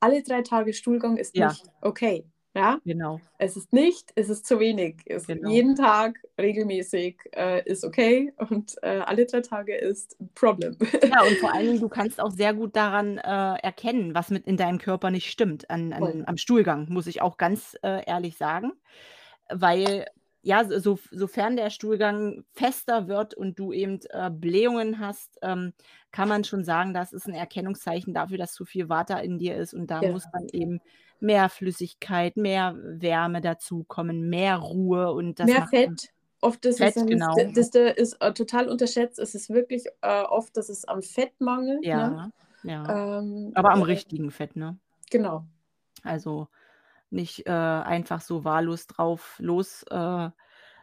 alle 0.00 0.22
drei 0.22 0.42
Tage 0.42 0.72
Stuhlgang 0.72 1.16
ist 1.16 1.36
Ja. 1.36 1.48
nicht 1.48 1.66
okay. 1.80 2.24
Ja, 2.56 2.78
Genau. 2.84 3.20
es 3.38 3.56
ist 3.56 3.72
nicht, 3.72 4.12
es 4.14 4.28
ist 4.28 4.46
zu 4.46 4.60
wenig. 4.60 5.02
Es 5.06 5.26
Genau. 5.26 5.50
jeden 5.50 5.74
Tag 5.74 6.20
regelmäßig 6.40 7.16
äh, 7.34 7.68
ist 7.68 7.84
okay 7.84 8.32
und 8.36 8.76
äh, 8.82 9.00
alle 9.00 9.26
drei 9.26 9.40
Tage 9.40 9.74
ist 9.74 10.20
ein 10.20 10.30
Problem. 10.34 10.76
Ja, 11.12 11.22
und 11.22 11.36
vor 11.38 11.52
allen 11.52 11.66
Dingen, 11.66 11.80
du 11.80 11.88
kannst 11.88 12.20
auch 12.20 12.30
sehr 12.30 12.54
gut 12.54 12.76
daran, 12.76 13.18
äh, 13.18 13.54
erkennen, 13.62 14.14
was 14.14 14.30
mit 14.30 14.46
in 14.46 14.56
deinem 14.56 14.78
Körper 14.78 15.10
nicht 15.10 15.30
stimmt, 15.30 15.68
an 15.68 15.92
an 15.92 16.24
am 16.26 16.36
Stuhlgang, 16.36 16.86
muss 16.90 17.06
ich 17.08 17.20
auch 17.22 17.36
ganz, 17.38 17.76
äh, 17.82 18.04
ehrlich 18.06 18.36
sagen. 18.36 18.72
Weil, 19.50 20.06
ja, 20.44 20.64
so 20.64 20.78
so 20.78 20.98
sofern 21.12 21.56
der 21.56 21.70
Stuhlgang 21.70 22.44
fester 22.52 23.08
wird 23.08 23.34
und 23.34 23.58
du 23.58 23.72
eben, 23.72 24.00
äh, 24.10 24.30
Blähungen 24.30 24.98
hast, 25.00 25.38
ähm, 25.42 25.72
kann 26.12 26.28
man 26.28 26.44
schon 26.44 26.64
sagen, 26.64 26.94
das 26.94 27.12
ist 27.12 27.26
'n 27.28 27.34
Erkennungszeichen 27.34 28.14
dafür, 28.14 28.38
dass 28.38 28.54
zu 28.54 28.64
viel 28.66 28.88
Vata 28.88 29.18
in 29.20 29.38
dir 29.38 29.56
ist 29.56 29.74
und 29.74 29.88
da 29.90 30.02
Ja. 30.02 30.10
muss 30.10 30.28
dann 30.30 30.48
eben 30.52 30.80
mehr 31.20 31.48
Flüssigkeit, 31.50 32.36
mehr 32.36 32.76
Wärme 32.76 33.40
dazukommen, 33.40 34.28
mehr 34.28 34.56
Ruhe 34.58 35.12
und 35.12 35.40
das 35.40 35.52
Mehr 35.52 35.62
Fett 35.68 36.10
oft 36.40 36.64
ist 36.66 36.80
es 36.80 36.94
Fett, 36.94 36.96
nämlich, 36.96 37.24
genau. 37.26 37.54
das 37.54 37.70
da 37.70 37.88
ist, 37.88 38.14
äh, 38.20 38.32
total 38.34 38.68
unterschätzt. 38.68 39.18
Es 39.18 39.34
ist 39.34 39.48
wirklich, 39.50 39.86
äh, 40.02 40.22
oft, 40.22 40.56
dass 40.56 40.68
es 40.68 40.84
am 40.84 41.02
Fett 41.02 41.40
mangelt, 41.40 41.92
ne? 41.94 42.14
Ja, 42.14 42.30
ja. 42.62 42.88
Ähm, 42.88 43.54
Aber 43.54 43.72
am 43.72 43.82
äh, 43.84 43.84
richtigen 43.84 44.30
Fett, 44.30 44.56
ne? 44.56 44.78
genau. 45.10 45.46
Also, 46.04 46.48
nicht, 47.14 47.46
äh, 47.46 47.50
einfach 47.52 48.20
so 48.20 48.44
wahllos 48.44 48.86
drauf 48.88 49.36
los, 49.40 49.84
äh, 49.90 50.30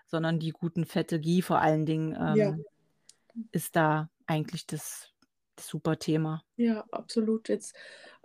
sondern 0.07 0.39
die 0.39 0.51
guten 0.51 0.85
Fette, 0.85 1.19
Ghee 1.19 1.41
vor 1.41 1.59
allen 1.61 1.85
Dingen, 1.85 2.15
Ja. 2.19 2.55
ähm, 2.55 2.65
ist 3.51 3.75
da 3.75 4.09
eigentlich 4.27 4.67
das 4.67 5.09
das 5.57 5.67
super 5.67 5.99
Thema. 5.99 6.43
Ja, 6.57 6.85
absolut. 6.91 7.49
Jetzt, 7.49 7.75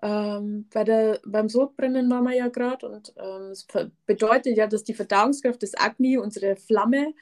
ähm, 0.02 0.68
bei 0.72 0.84
der 0.84 1.20
beim 1.26 1.48
Sodbrennen 1.48 2.10
waren 2.10 2.24
wir 2.24 2.34
ja 2.34 2.48
grad 2.48 2.84
und, 2.84 3.14
ähm, 3.16 3.50
es 3.50 3.62
ver 3.64 3.90
bedeutet 4.06 4.56
ja, 4.56 4.66
dass 4.66 4.84
die 4.84 4.94
Verdauungskraft 4.94 5.62
des 5.62 5.74
Agni, 5.78 6.18
unsere 6.18 6.56
Flamme, 6.56 7.14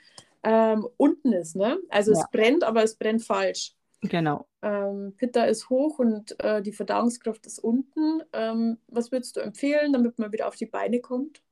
ähm, 0.43 0.87
unten 0.97 1.33
ist, 1.33 1.57
ne? 1.57 1.79
Also, 1.91 2.13
Ja. 2.13 2.13
es 2.13 2.27
brennt, 2.31 2.65
aber 2.65 2.83
es 2.83 2.97
brennt 2.97 3.25
falsch. 3.25 3.75
Genau. 4.09 4.47
Ähm, 4.63 5.15
Pitta 5.17 5.45
ist 5.45 5.69
hoch 5.71 5.99
und, 6.01 6.41
äh, 6.41 6.63
die 6.63 6.73
Verdauungskraft 6.73 7.47
ist 7.47 7.59
unten. 7.61 8.23
Ähm, 8.33 8.79
was 8.89 9.13
würdest 9.13 9.37
du 9.37 9.41
empfehlen, 9.41 9.93
damit 9.93 10.19
man 10.19 10.33
wieder 10.33 10.49
auf 10.49 10.57
die 10.57 10.67
Beine 10.67 11.01
kommt? 11.01 11.43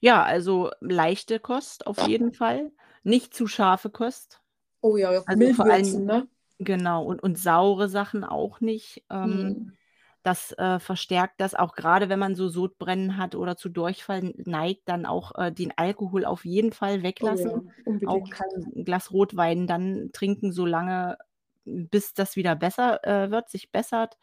Ja, 0.00 0.22
also, 0.22 0.70
leichte 0.80 1.40
Kost 1.40 1.86
auf 1.86 2.00
jeden 2.02 2.32
Fall, 2.32 2.72
nicht 3.02 3.34
zu 3.34 3.46
scharfe 3.46 3.90
Kost. 3.90 4.40
Oh 4.82 4.96
ja, 4.96 5.24
Also, 5.26 5.40
mild 5.40 5.56
vor 5.56 5.68
allem 5.70 6.04
ne? 6.06 6.28
genau, 6.58 7.04
und 7.04 7.22
und 7.22 7.38
saure 7.38 7.88
Sachen 7.88 8.24
auch 8.24 8.60
nicht. 8.60 9.04
Ähm, 9.10 9.56
Mhm. 9.56 9.78
das, 10.24 10.52
äh, 10.58 10.80
verstärkt 10.80 11.40
das 11.40 11.54
auch 11.54 11.74
grade, 11.74 12.08
wenn 12.10 12.18
man 12.20 12.34
so 12.36 12.48
Sodbrennen 12.48 13.16
hat 13.18 13.34
oder 13.36 13.56
zu 13.56 13.68
Durchfall 13.70 14.34
neigt, 14.38 14.88
dann 14.88 15.06
auch, 15.06 15.34
äh, 15.36 15.52
den 15.52 15.72
Alkohol 15.78 16.24
auf 16.26 16.44
jeden 16.46 16.72
Fall 16.72 17.02
Oh 17.20 17.34
weglassen. 17.34 17.64
ja, 18.00 18.02
Auch 18.04 18.30
kein 18.30 18.84
Glas 18.84 19.12
Rotwein 19.12 19.66
dann 19.68 20.10
trinken, 20.12 20.52
solange 20.52 21.18
bis 21.64 22.14
das 22.14 22.36
wieder 22.36 22.56
besser, 22.56 23.04
äh, 23.06 23.30
wird, 23.30 23.50
sich 23.50 23.70
bessert. 23.72 24.16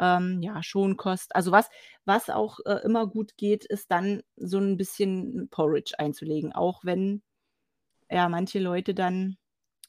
Ähm, 0.00 0.40
ja, 0.42 0.62
Schonkost. 0.62 1.34
Also, 1.36 1.52
was 1.52 1.68
was 2.06 2.30
auch, 2.30 2.60
äh, 2.66 2.80
immer 2.84 3.06
gut 3.06 3.36
geht, 3.38 3.64
ist 3.66 3.90
dann 3.92 4.22
so 4.36 4.58
'n 4.58 4.76
bisschen 4.78 5.48
Porridge 5.50 5.94
einzulegen, 5.98 6.52
auch 6.54 6.84
wenn, 6.84 7.22
ja, 8.10 8.28
manche 8.30 8.60
Leute 8.60 8.94
dann, 8.94 9.38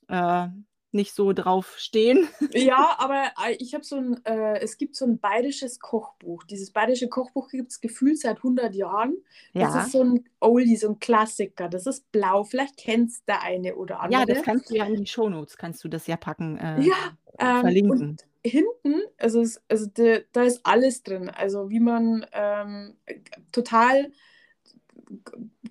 äh, 0.09 0.47
nicht 0.93 1.13
so 1.15 1.33
drauf 1.33 1.75
stehen. 1.77 2.27
Ja, 2.53 2.95
aber, 2.99 3.31
äh, 3.45 3.53
ich 3.59 3.73
habe 3.73 3.83
so 3.85 3.95
'n 3.95 4.19
äh, 4.25 4.59
es 4.59 4.77
gibt 4.77 4.95
so 4.97 5.05
'n 5.05 5.19
bayerisches 5.19 5.79
Kochbuch. 5.79 6.43
Dieses 6.43 6.71
bayerische 6.71 7.07
Kochbuch 7.07 7.47
gibt's 7.49 7.79
gefühlt 7.79 8.19
seit 8.19 8.43
100 8.43 8.75
Jahren. 8.75 9.15
Das 9.57 9.73
Ja. 9.73 9.73
ist 9.73 9.91
so 9.91 10.01
'n 10.01 10.25
Oldie, 10.41 10.75
so 10.75 10.89
'n 10.89 10.99
Klassiker. 10.99 11.69
Das 11.69 11.85
ist 11.87 12.11
blau. 12.11 12.43
Vielleicht 12.43 12.75
kennt's 12.77 13.23
der 13.23 13.41
eine 13.41 13.75
oder 13.77 14.01
Ja, 14.07 14.25
das 14.25 14.41
andere. 14.41 14.43
kannst 14.43 14.69
du 14.69 14.75
ja 14.75 14.85
in 14.85 14.95
die 14.95 15.05
Shownotes 15.05 15.57
kannst 15.57 15.83
du 15.83 15.87
das 15.87 16.07
ja 16.07 16.17
packen, 16.17 16.57
äh, 16.57 16.89
Ja, 16.89 16.95
ähm, 17.37 17.77
verlinken. 17.77 18.19
und 18.19 18.25
hinten 18.45 19.01
also, 19.17 19.41
es 19.41 19.61
also, 19.69 19.85
de 19.87 20.25
da 20.31 20.43
ist 20.43 20.61
alles 20.65 21.03
drin. 21.03 21.29
Also, 21.29 21.69
wie 21.69 21.79
man, 21.79 22.25
ähm, 22.31 22.97
äh, 23.05 23.19
total 23.51 24.11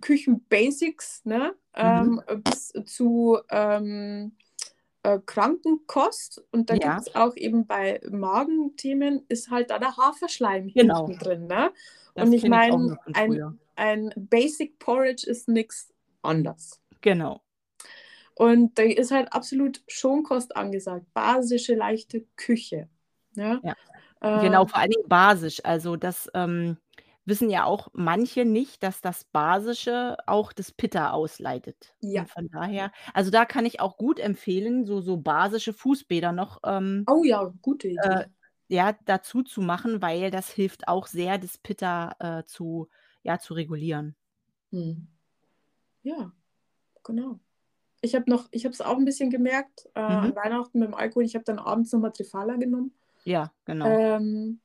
Küchen-Basics, 0.00 1.24
ne, 1.24 1.54
Mhm. 1.82 2.10
ähm, 2.10 2.20
bis 2.44 2.72
zu, 2.86 3.38
ähm, 3.50 4.36
äh, 5.02 5.18
Krankenkost. 5.24 6.42
Und 6.52 6.70
da 6.70 6.76
Ja. 6.76 6.96
gibt's 6.96 7.14
auch 7.14 7.36
eben 7.36 7.66
bei 7.66 8.00
Magenthemen 8.10 9.24
ist 9.28 9.50
halt 9.50 9.70
da 9.70 9.78
der 9.78 9.96
Haferschleim 9.96 10.68
Genau. 10.68 11.06
hinten 11.06 11.18
drin, 11.18 11.46
ne? 11.46 11.72
Das 12.14 12.28
Und 12.28 12.32
ich 12.34 12.46
meine, 12.46 12.98
ein 13.12 13.40
ein 13.76 14.12
Basic 14.16 14.78
Porridge 14.78 15.26
ist 15.28 15.48
nix 15.48 15.92
anderes. 16.22 16.80
Genau. 17.02 17.42
Und 18.34 18.78
da 18.78 18.82
ist 18.82 19.10
halt 19.10 19.32
absolut 19.32 19.82
Schonkost 19.88 20.56
angesagt, 20.56 21.06
basische, 21.14 21.74
leichte 21.74 22.26
Küche, 22.36 22.88
ne? 23.34 23.60
Ja. 23.62 23.74
Genau, 24.32 24.64
Ähm 24.64 24.66
vor 24.66 24.78
allen 24.78 24.90
Dingen 24.90 25.08
basisch. 25.08 25.60
Also, 25.64 25.96
das, 25.96 26.30
ähm, 26.34 26.76
wissen 27.30 27.50
ja 27.50 27.64
auch 27.64 27.88
manche 27.94 28.44
nicht, 28.46 28.82
dass 28.84 29.00
das 29.02 29.24
Basische 29.24 30.18
auch 30.28 30.52
das 30.52 30.72
Pitta 30.72 31.12
ausleitet. 31.12 31.96
Ja. 32.02 32.26
Und 32.26 32.30
von 32.30 32.48
daher 32.50 32.92
also, 33.14 33.30
da 33.32 33.46
kann 33.46 33.66
ich 33.66 33.80
auch 33.80 33.96
gut 33.98 34.20
empfehlen, 34.20 34.84
so 34.86 35.00
so 35.00 35.16
basische 35.18 35.72
Fußbäder 35.72 36.32
noch, 36.32 36.60
ähm, 36.64 37.08
Oh 37.08 37.24
ja, 37.24 37.52
gute 37.62 37.88
äh, 37.96 38.24
Idee. 38.28 38.30
ja, 38.68 38.92
dazu 39.06 39.42
zu 39.42 39.62
machen, 39.62 40.02
weil 40.02 40.30
das 40.30 40.50
hilft 40.50 40.88
auch 40.88 41.06
sehr, 41.08 41.38
das 41.38 41.58
Pitta, 41.58 42.14
äh, 42.20 42.44
zu 42.46 42.88
ja, 43.22 43.38
zu 43.40 43.54
regulieren. 43.54 44.16
Mhm. 44.72 45.08
Ja, 46.02 46.32
genau. 47.04 47.40
Ich 48.02 48.14
habe 48.16 48.30
noch 48.30 48.48
ich 48.52 48.64
habe 48.66 48.74
es 48.74 48.80
auch 48.82 48.98
'n 48.98 49.04
bisschen 49.06 49.30
gemerkt, 49.30 49.88
äh, 49.94 50.00
Mhm. 50.08 50.30
an 50.30 50.36
Weihnachten 50.36 50.78
mit 50.80 50.88
dem 50.88 50.94
Alkohol. 50.94 51.24
Ich 51.24 51.34
habe 51.36 51.44
dann 51.44 51.58
abends 51.60 51.92
noch 51.92 52.00
mal 52.00 52.10
Triphala 52.12 52.56
genommen. 52.56 52.94
Ja, 53.26 53.54
genau. 53.64 53.98
Ähm, 54.08 54.60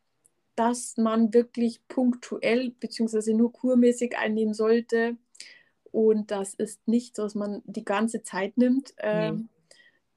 dass 0.56 0.98
man 0.98 1.34
wirklich 1.34 1.88
punktuell 1.88 2.72
beziehungsweise 2.80 3.34
nur 3.36 3.52
kurmäßig 3.54 4.18
einnehmen 4.18 4.54
sollte. 4.54 5.18
Und 5.92 6.32
das 6.32 6.54
ist 6.54 6.88
nichts, 6.88 7.20
was 7.20 7.36
man 7.36 7.62
die 7.66 7.86
ganze 7.86 8.24
Zeit 8.24 8.58
nimmt, 8.58 8.94
ähm, 8.98 9.50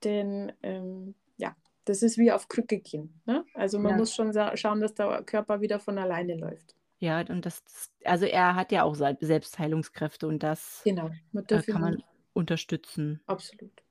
denn, 0.05 0.53
ähm, 0.63 1.15
ja, 1.37 1.57
das 1.85 2.03
ist 2.03 2.19
wie 2.19 2.33
auf 2.33 2.49
Krücke 2.49 2.79
gehen, 2.79 3.21
ne? 3.27 3.45
Also, 3.55 3.79
man 3.79 3.93
Ja. 3.93 3.99
muss 3.99 4.15
schon 4.15 4.33
schauen, 4.57 4.81
dass 4.81 4.95
der 4.95 5.23
Körper 5.23 5.61
wieder 5.61 5.79
von 5.79 5.99
alleine 5.99 6.37
läuft. 6.37 6.75
Ja, 7.01 7.21
und 7.21 7.47
das 7.47 7.63
also, 8.05 8.27
er 8.27 8.57
hat 8.57 8.73
ja 8.73 8.83
auch 8.83 8.95
Selbstheilungskräfte 8.95 10.27
und 10.27 10.43
das, 10.43 10.83
Genau, 10.85 11.11
man 11.33 11.45
äh, 11.49 11.63
kann 11.63 11.81
man 11.81 12.03
unterstützen. 12.33 13.21
Absolut. 13.27 13.83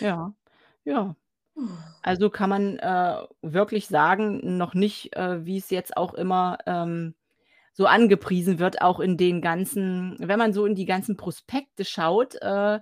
Ja, 0.00 0.34
ja. 0.84 1.16
Also, 2.02 2.28
kann 2.30 2.50
man, 2.50 2.78
äh, 2.78 3.16
wirklich 3.42 3.86
sagen, 3.88 4.58
noch 4.58 4.74
nicht, 4.74 5.16
äh, 5.16 5.44
wie's 5.46 5.70
jetzt 5.70 5.96
auch 5.96 6.12
immer, 6.14 6.58
ähm, 6.66 7.14
so 7.74 7.86
angepriesen 7.86 8.58
wird, 8.60 8.82
auch 8.82 9.00
in 9.00 9.16
den 9.18 9.40
ganzen 9.42 10.16
wenn 10.20 10.38
man 10.38 10.52
so 10.52 10.66
in 10.66 10.74
die 10.76 10.86
ganzen 10.86 11.16
Prospekte 11.16 11.84
schaut, 11.84 12.36
äh, 12.42 12.80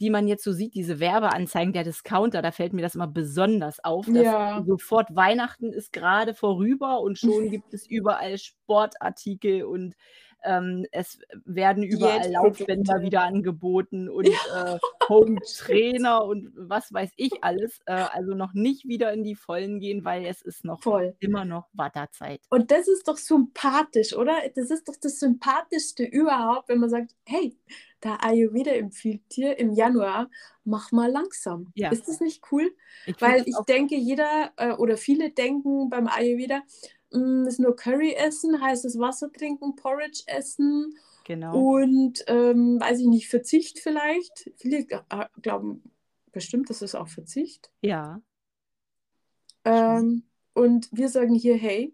die 0.00 0.10
man 0.10 0.28
jetzt 0.28 0.44
so 0.44 0.52
sieht, 0.52 0.74
diese 0.74 1.00
Werbeanzeigen 1.00 1.72
der 1.72 1.84
Discounter, 1.84 2.42
da 2.42 2.52
fällt 2.52 2.72
mir 2.74 2.82
das 2.82 2.94
immer 2.96 3.06
besonders 3.08 3.82
auf, 3.84 4.10
dass 4.10 4.32
Ja. 4.32 4.64
sofort 4.66 5.14
Weihnachten 5.16 5.72
ist 5.72 5.92
grade 5.92 6.34
vorüber 6.34 7.00
und 7.00 7.18
schon 7.18 7.48
gibt 7.50 7.72
es 7.74 7.86
überall 7.86 8.38
Sportartikel 8.38 9.64
und, 9.64 9.94
ähm, 10.44 10.86
es 10.92 11.18
werden 11.44 11.82
überall 11.82 12.30
Laufbänder 12.32 13.02
wieder 13.02 13.22
angeboten 13.22 14.08
und, 14.08 14.44
äh, 14.46 14.78
Home-Trainer 15.08 16.24
und 16.24 16.52
was 16.56 16.92
weiß 16.92 17.12
ich 17.16 17.44
alles. 17.44 17.80
Äh, 17.86 17.92
also, 17.94 18.34
noch 18.34 18.54
nicht 18.54 18.86
wieder 18.86 19.12
in 19.12 19.24
die 19.24 19.34
Vollen 19.36 19.80
gehen, 19.80 20.04
weil 20.04 20.24
es 20.26 20.42
ist 20.42 20.64
noch 20.64 20.82
Voll. 20.82 21.16
immer 21.20 21.44
noch 21.44 21.68
Watterzeit. 21.74 22.40
Und 22.52 22.70
das 22.70 22.88
ist 22.88 23.08
doch 23.08 23.16
sympathisch, 23.16 24.14
oder? 24.14 24.36
Das 24.54 24.70
ist 24.70 24.88
doch 24.88 24.96
das 24.96 25.18
Sympathischste 25.18 26.04
überhaupt, 26.04 26.68
wenn 26.68 26.78
man 26.78 26.90
sagt: 26.90 27.14
„Hey, 27.26 27.58
der 28.02 28.22
Ayurveda 28.24 28.70
empfiehlt 28.72 29.22
dir 29.36 29.58
im 29.58 29.72
Januar, 29.72 30.30
mach 30.64 30.92
mal 30.92 31.10
langsam.“ 31.10 31.72
Ja. 31.74 31.90
Ist 31.90 32.06
das 32.08 32.20
nicht 32.20 32.42
cool? 32.52 32.74
Ich 33.06 33.16
Weil 33.18 33.42
ich 33.46 33.64
denke, 33.64 33.96
jeder, 33.96 34.52
äh, 34.56 34.72
oder 34.72 34.96
viele 34.96 35.30
denken 35.30 35.88
beim 35.90 36.06
Ayurveda, 36.06 36.62
ist 37.46 37.60
nur 37.60 37.76
Curry 37.76 38.14
essen, 38.14 38.60
heißes 38.60 38.98
Wasser 38.98 39.32
trinken, 39.32 39.76
Porridge 39.76 40.22
essen 40.26 40.96
Genau. 41.24 41.56
und, 41.56 42.24
ähm, 42.26 42.78
weiß 42.80 43.00
ich 43.00 43.06
nicht, 43.06 43.28
Verzicht 43.28 43.78
vielleicht. 43.78 44.50
Viele 44.56 44.86
a 45.08 45.28
glauben 45.40 45.82
bestimmt, 46.32 46.68
das 46.68 46.82
ist 46.82 46.94
auch 46.94 47.08
Verzicht. 47.08 47.70
Ja. 47.80 48.20
Ähm, 49.64 50.24
und 50.52 50.88
wir 50.92 51.08
sagen 51.08 51.34
hier: 51.34 51.56
„Hey, 51.56 51.92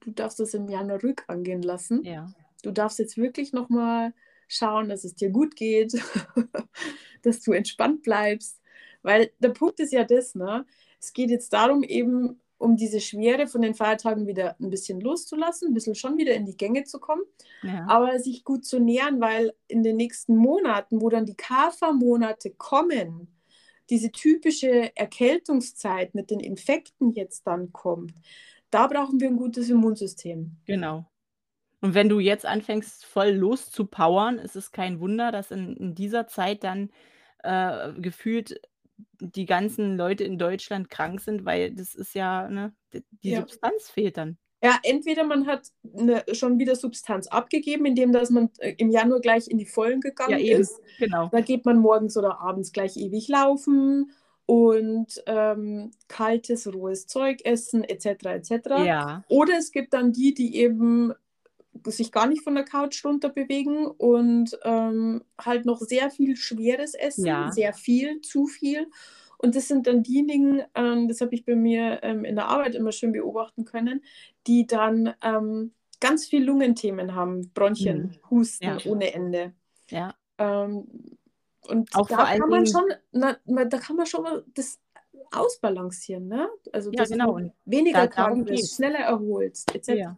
du 0.00 0.10
darfst 0.10 0.40
das 0.40 0.54
im 0.54 0.68
Januar 0.68 1.00
ruhig 1.00 1.20
angehen 1.28 1.62
lassen. 1.62 2.04
Ja. 2.04 2.32
Du 2.62 2.72
darfst 2.72 2.98
jetzt 2.98 3.16
wirklich 3.16 3.52
noch 3.52 3.68
mal 3.68 4.12
schauen, 4.48 4.88
dass 4.88 5.04
es 5.04 5.14
dir 5.14 5.30
gut 5.30 5.56
geht, 5.56 5.92
dass 7.22 7.40
du 7.40 7.52
entspannt 7.52 8.02
bleibst.“ 8.02 8.60
Weil 9.02 9.30
der 9.38 9.50
Punkt 9.50 9.80
ist 9.80 9.92
ja 9.92 10.04
das, 10.04 10.34
ne? 10.34 10.66
Es 11.00 11.12
geht 11.12 11.30
jetzt 11.30 11.52
darum, 11.52 11.82
eben 11.82 12.40
um 12.62 12.76
diese 12.76 13.00
Schwere 13.00 13.46
von 13.48 13.62
den 13.62 13.74
Feiertagen 13.74 14.26
wieder 14.28 14.56
'n 14.60 14.70
bisschen 14.70 15.00
loszulassen, 15.00 15.68
'n 15.70 15.74
bisschen 15.74 15.94
schon 15.96 16.18
wieder 16.18 16.34
in 16.34 16.46
die 16.46 16.56
Gänge 16.56 16.84
zu 16.84 17.00
kommen, 17.00 17.22
Ja. 17.62 17.92
aber 17.92 18.18
sich 18.20 18.44
gut 18.44 18.64
zu 18.66 18.80
nähren, 18.80 19.20
weil 19.20 19.52
in 19.68 19.82
den 19.84 19.96
nächsten 19.96 20.36
Monaten, 20.36 21.00
wo 21.02 21.08
dann 21.10 21.26
die 21.26 21.36
Kapha-Monate 21.36 22.50
kommen, 22.52 23.28
diese 23.90 24.12
typische 24.12 24.96
Erkältungszeit 24.96 26.14
mit 26.14 26.30
den 26.30 26.40
Infekten 26.40 27.12
jetzt 27.12 27.46
dann 27.46 27.72
kommt, 27.72 28.14
da 28.70 28.86
brauchen 28.88 29.20
wir 29.20 29.28
'n 29.28 29.36
gutes 29.38 29.68
Immunsystem. 29.70 30.56
Genau. 30.68 31.06
Und 31.82 31.94
wenn 31.94 32.08
du 32.08 32.20
jetzt 32.20 32.46
anfängst, 32.46 33.06
voll 33.06 33.30
loszupowern, 33.30 34.38
ist 34.38 34.56
es 34.56 34.72
kein 34.72 35.00
Wunder, 35.00 35.32
dass 35.32 35.50
in 35.52 35.76
in 35.76 35.94
dieser 35.94 36.28
Zeit 36.28 36.64
dann, 36.64 36.90
äh, 37.44 37.92
gefühlt 38.00 38.60
die 39.20 39.46
ganzen 39.46 39.96
Leute 39.96 40.24
in 40.24 40.38
Deutschland 40.38 40.90
krank 40.90 41.20
sind, 41.20 41.44
weil 41.44 41.72
das 41.74 41.94
ist 41.94 42.14
ja 42.14 42.48
ne, 42.48 42.72
die 42.92 43.30
Ja. 43.30 43.40
Substanz 43.40 43.90
fehlt 43.90 44.16
dann. 44.16 44.38
Ja, 44.64 44.78
entweder 44.84 45.24
man 45.24 45.46
hat 45.46 45.68
eine, 45.98 46.22
schon 46.32 46.58
wieder 46.60 46.76
Substanz 46.76 47.26
abgegeben, 47.26 47.84
indem 47.84 48.12
dass 48.12 48.30
man 48.30 48.48
äh, 48.58 48.74
im 48.78 48.90
Januar 48.90 49.20
gleich 49.20 49.48
in 49.48 49.58
die 49.58 49.66
Vollen 49.66 50.00
gegangen 50.00 50.38
Ja, 50.38 50.56
ist. 50.58 50.80
genau. 50.98 51.28
Da 51.32 51.40
geht 51.40 51.64
man 51.64 51.78
morgens 51.78 52.16
oder 52.16 52.40
abends 52.40 52.72
gleich 52.72 52.96
ewig 52.96 53.26
laufen 53.28 54.12
und 54.46 55.22
ähm, 55.26 55.90
kaltes, 56.08 56.72
rohes 56.72 57.06
Zeug 57.08 57.40
essen, 57.44 57.82
etc. 57.82 58.06
etc. 58.26 58.50
Ja, 58.84 59.24
Oder 59.28 59.58
es 59.58 59.72
gibt 59.72 59.94
dann 59.94 60.12
die, 60.12 60.32
die 60.34 60.56
eben 60.56 61.12
sich 61.86 62.12
gar 62.12 62.26
nicht 62.26 62.42
von 62.42 62.54
der 62.54 62.64
Couch 62.64 63.04
runter 63.04 63.28
bewegen 63.30 63.86
und 63.86 64.58
ähm, 64.64 65.22
halt 65.40 65.64
noch 65.64 65.78
sehr 65.80 66.10
viel 66.10 66.36
Schweres 66.36 66.94
essen, 66.94 67.26
Ja. 67.26 67.50
sehr 67.52 67.72
viel, 67.72 68.20
zu 68.20 68.46
viel. 68.46 68.88
Und 69.38 69.56
das 69.56 69.66
sind 69.68 69.86
dann 69.86 70.02
diejenigen, 70.02 70.62
ähm, 70.74 71.08
das 71.08 71.20
habe 71.20 71.34
ich 71.34 71.44
bei 71.44 71.56
mir 71.56 72.00
ähm, 72.02 72.24
in 72.24 72.36
der 72.36 72.46
Arbeit 72.48 72.74
immer 72.74 72.92
schön 72.92 73.12
beobachten 73.12 73.64
können, 73.64 74.02
die 74.46 74.66
dann 74.66 75.14
ähm, 75.22 75.72
ganz 76.00 76.26
viel 76.26 76.44
Lungenthemen 76.44 77.14
haben, 77.14 77.50
Bronchien, 77.54 78.16
Husten 78.30 78.64
Ja. 78.64 78.78
ohne 78.84 79.12
Ende. 79.14 79.52
ja, 79.88 80.14
Ähm, 80.38 80.86
und 81.68 81.94
Auch 81.94 82.08
da 82.08 82.36
kann 82.36 82.48
man 82.50 82.66
schon, 82.66 82.84
na, 83.12 83.36
da 83.44 83.78
kann 83.78 83.96
man 83.96 84.06
schon 84.06 84.22
mal 84.24 84.44
das 84.54 84.80
ausbalancieren, 85.30 86.28
ne? 86.28 86.48
Also 86.72 86.90
Ja, 86.92 87.04
genau. 87.04 87.38
weniger 87.64 88.00
da- 88.00 88.06
krank 88.08 88.46
bist, 88.46 88.76
schneller 88.76 88.98
erholst, 89.00 89.74
etc. 89.74 89.88
ja. 89.94 90.16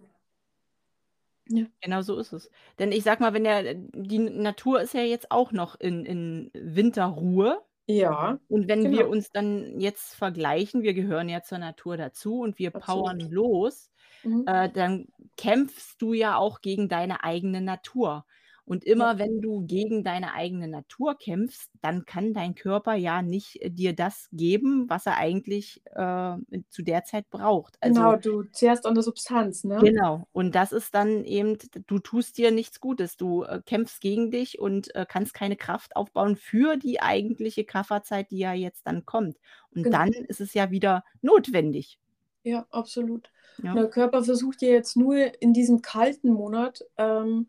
Ja. 1.48 1.66
Genau 1.83 2.02
so 2.02 2.18
ist 2.18 2.33
es. 2.33 2.50
Denn 2.78 2.92
ich 2.92 3.02
sag 3.04 3.20
mal, 3.20 3.35
wenn 3.35 3.44
der 3.44 3.74
die 3.74 4.18
Natur 4.18 4.80
ist 4.80 4.94
ja 4.94 5.02
jetzt 5.02 5.30
auch 5.30 5.52
noch 5.52 5.78
in 5.78 6.04
in 6.07 6.50
Winterruhe. 6.54 7.62
Ja, 7.88 8.38
Und 8.48 8.68
wenn 8.68 8.90
wir 8.90 9.09
Genau. 9.09 9.09
uns 9.09 9.30
dann 9.33 9.80
jetzt 9.80 10.14
vergleichen, 10.16 10.83
wir 10.83 10.94
gehören 10.94 11.28
ja 11.28 11.42
zur 11.42 11.59
Natur 11.59 11.96
dazu 11.96 12.40
und 12.40 12.59
wir 12.59 12.72
Absolut. 12.74 13.11
powern 13.11 13.20
los, 13.30 13.90
mhm. 14.22 14.46
äh, 14.46 14.70
dann 14.70 15.09
kämpfst 15.38 16.00
du 16.02 16.12
ja 16.14 16.37
auch 16.37 16.61
gegen 16.62 16.88
deine 16.88 17.24
eigene 17.24 17.61
Natur. 17.62 18.26
Und 18.66 18.85
immer 18.85 19.18
wenn 19.18 19.42
du 19.42 19.66
gegen 19.66 20.05
deine 20.05 20.33
eigene 20.33 20.68
Natur 20.68 21.18
kämpfst, 21.18 21.70
dann 21.83 22.07
kann 22.07 22.33
dein 22.33 22.55
Körper 22.55 22.94
ja 22.94 23.20
nicht 23.20 23.61
äh, 23.61 23.70
dir 23.70 23.94
das 23.94 24.29
geben, 24.33 24.87
was 24.88 25.05
er 25.05 25.18
eigentlich 25.18 25.83
äh, 25.94 26.37
zu 26.70 26.83
der 26.83 27.05
Zeit 27.05 27.29
braucht. 27.29 27.77
Also 27.81 27.94
genau, 27.94 28.16
du 28.16 28.42
zehrst 28.44 28.87
an 28.87 28.94
der 28.94 29.03
Substanz, 29.03 29.64
ne? 29.64 29.79
Genau. 29.81 30.27
Und 30.33 30.55
das 30.55 30.72
ist 30.72 30.94
dann 30.94 31.24
eben, 31.24 31.59
du 31.87 31.98
tust 31.98 32.38
dir 32.38 32.50
nichts 32.50 32.81
Gutes. 32.81 33.16
Du 33.18 33.42
äh, 33.42 33.61
kämpfst 33.66 34.00
gegen 34.00 34.31
dich 34.31 34.59
und 34.59 34.94
äh, 34.94 35.05
kannst 35.07 35.35
keine 35.35 35.57
Kraft 35.57 35.94
aufbauen 35.94 36.37
für 36.37 36.77
die 36.77 37.03
eigentliche 37.03 37.64
Kafferzeit, 37.64 38.31
die 38.31 38.38
ja 38.38 38.55
jetzt 38.55 38.87
dann 38.87 39.05
kommt. 39.05 39.37
Und 39.74 39.83
Genau. 39.83 39.98
dann 39.98 40.12
ist 40.12 40.40
es 40.40 40.55
ja 40.55 40.70
wieder 40.70 41.05
notwendig. 41.20 41.98
Ja, 42.44 42.66
absolut. 42.70 43.31
Ja. 43.62 43.74
Der 43.74 43.88
Körper 43.88 44.24
versucht 44.24 44.62
ja 44.62 44.68
jetzt 44.68 44.96
nur 44.96 45.16
in 45.40 45.53
diesem 45.53 45.83
kalten 45.83 46.31
Monat 46.31 46.85
ähm, 46.96 47.48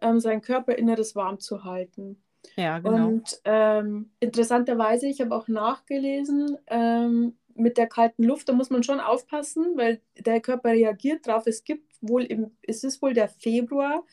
ähm, 0.00 0.20
sein 0.20 0.42
Körperinneres 0.42 1.14
warm 1.16 1.38
zu 1.38 1.64
halten. 1.64 2.22
Ja, 2.56 2.78
genau. 2.78 3.08
Und 3.08 3.40
ähm, 3.44 4.10
interessanterweise, 4.20 5.06
ich 5.08 5.20
habe 5.20 5.34
auch 5.34 5.48
nachgelesen, 5.48 6.56
ähm, 6.68 7.36
mit 7.54 7.78
der 7.78 7.86
kalten 7.86 8.22
Luft, 8.22 8.48
da 8.48 8.52
muss 8.52 8.70
man 8.70 8.82
schon 8.82 9.00
aufpassen, 9.00 9.72
weil 9.76 10.00
der 10.18 10.40
Körper 10.40 10.70
reagiert 10.70 11.26
drauf. 11.26 11.46
Es 11.46 11.64
gibt 11.64 11.94
wohl 12.00 12.24
im, 12.24 12.50
es 12.62 12.84
ist 12.84 13.00
wohl 13.02 13.14
der 13.14 13.28
Februar, 13.28 14.04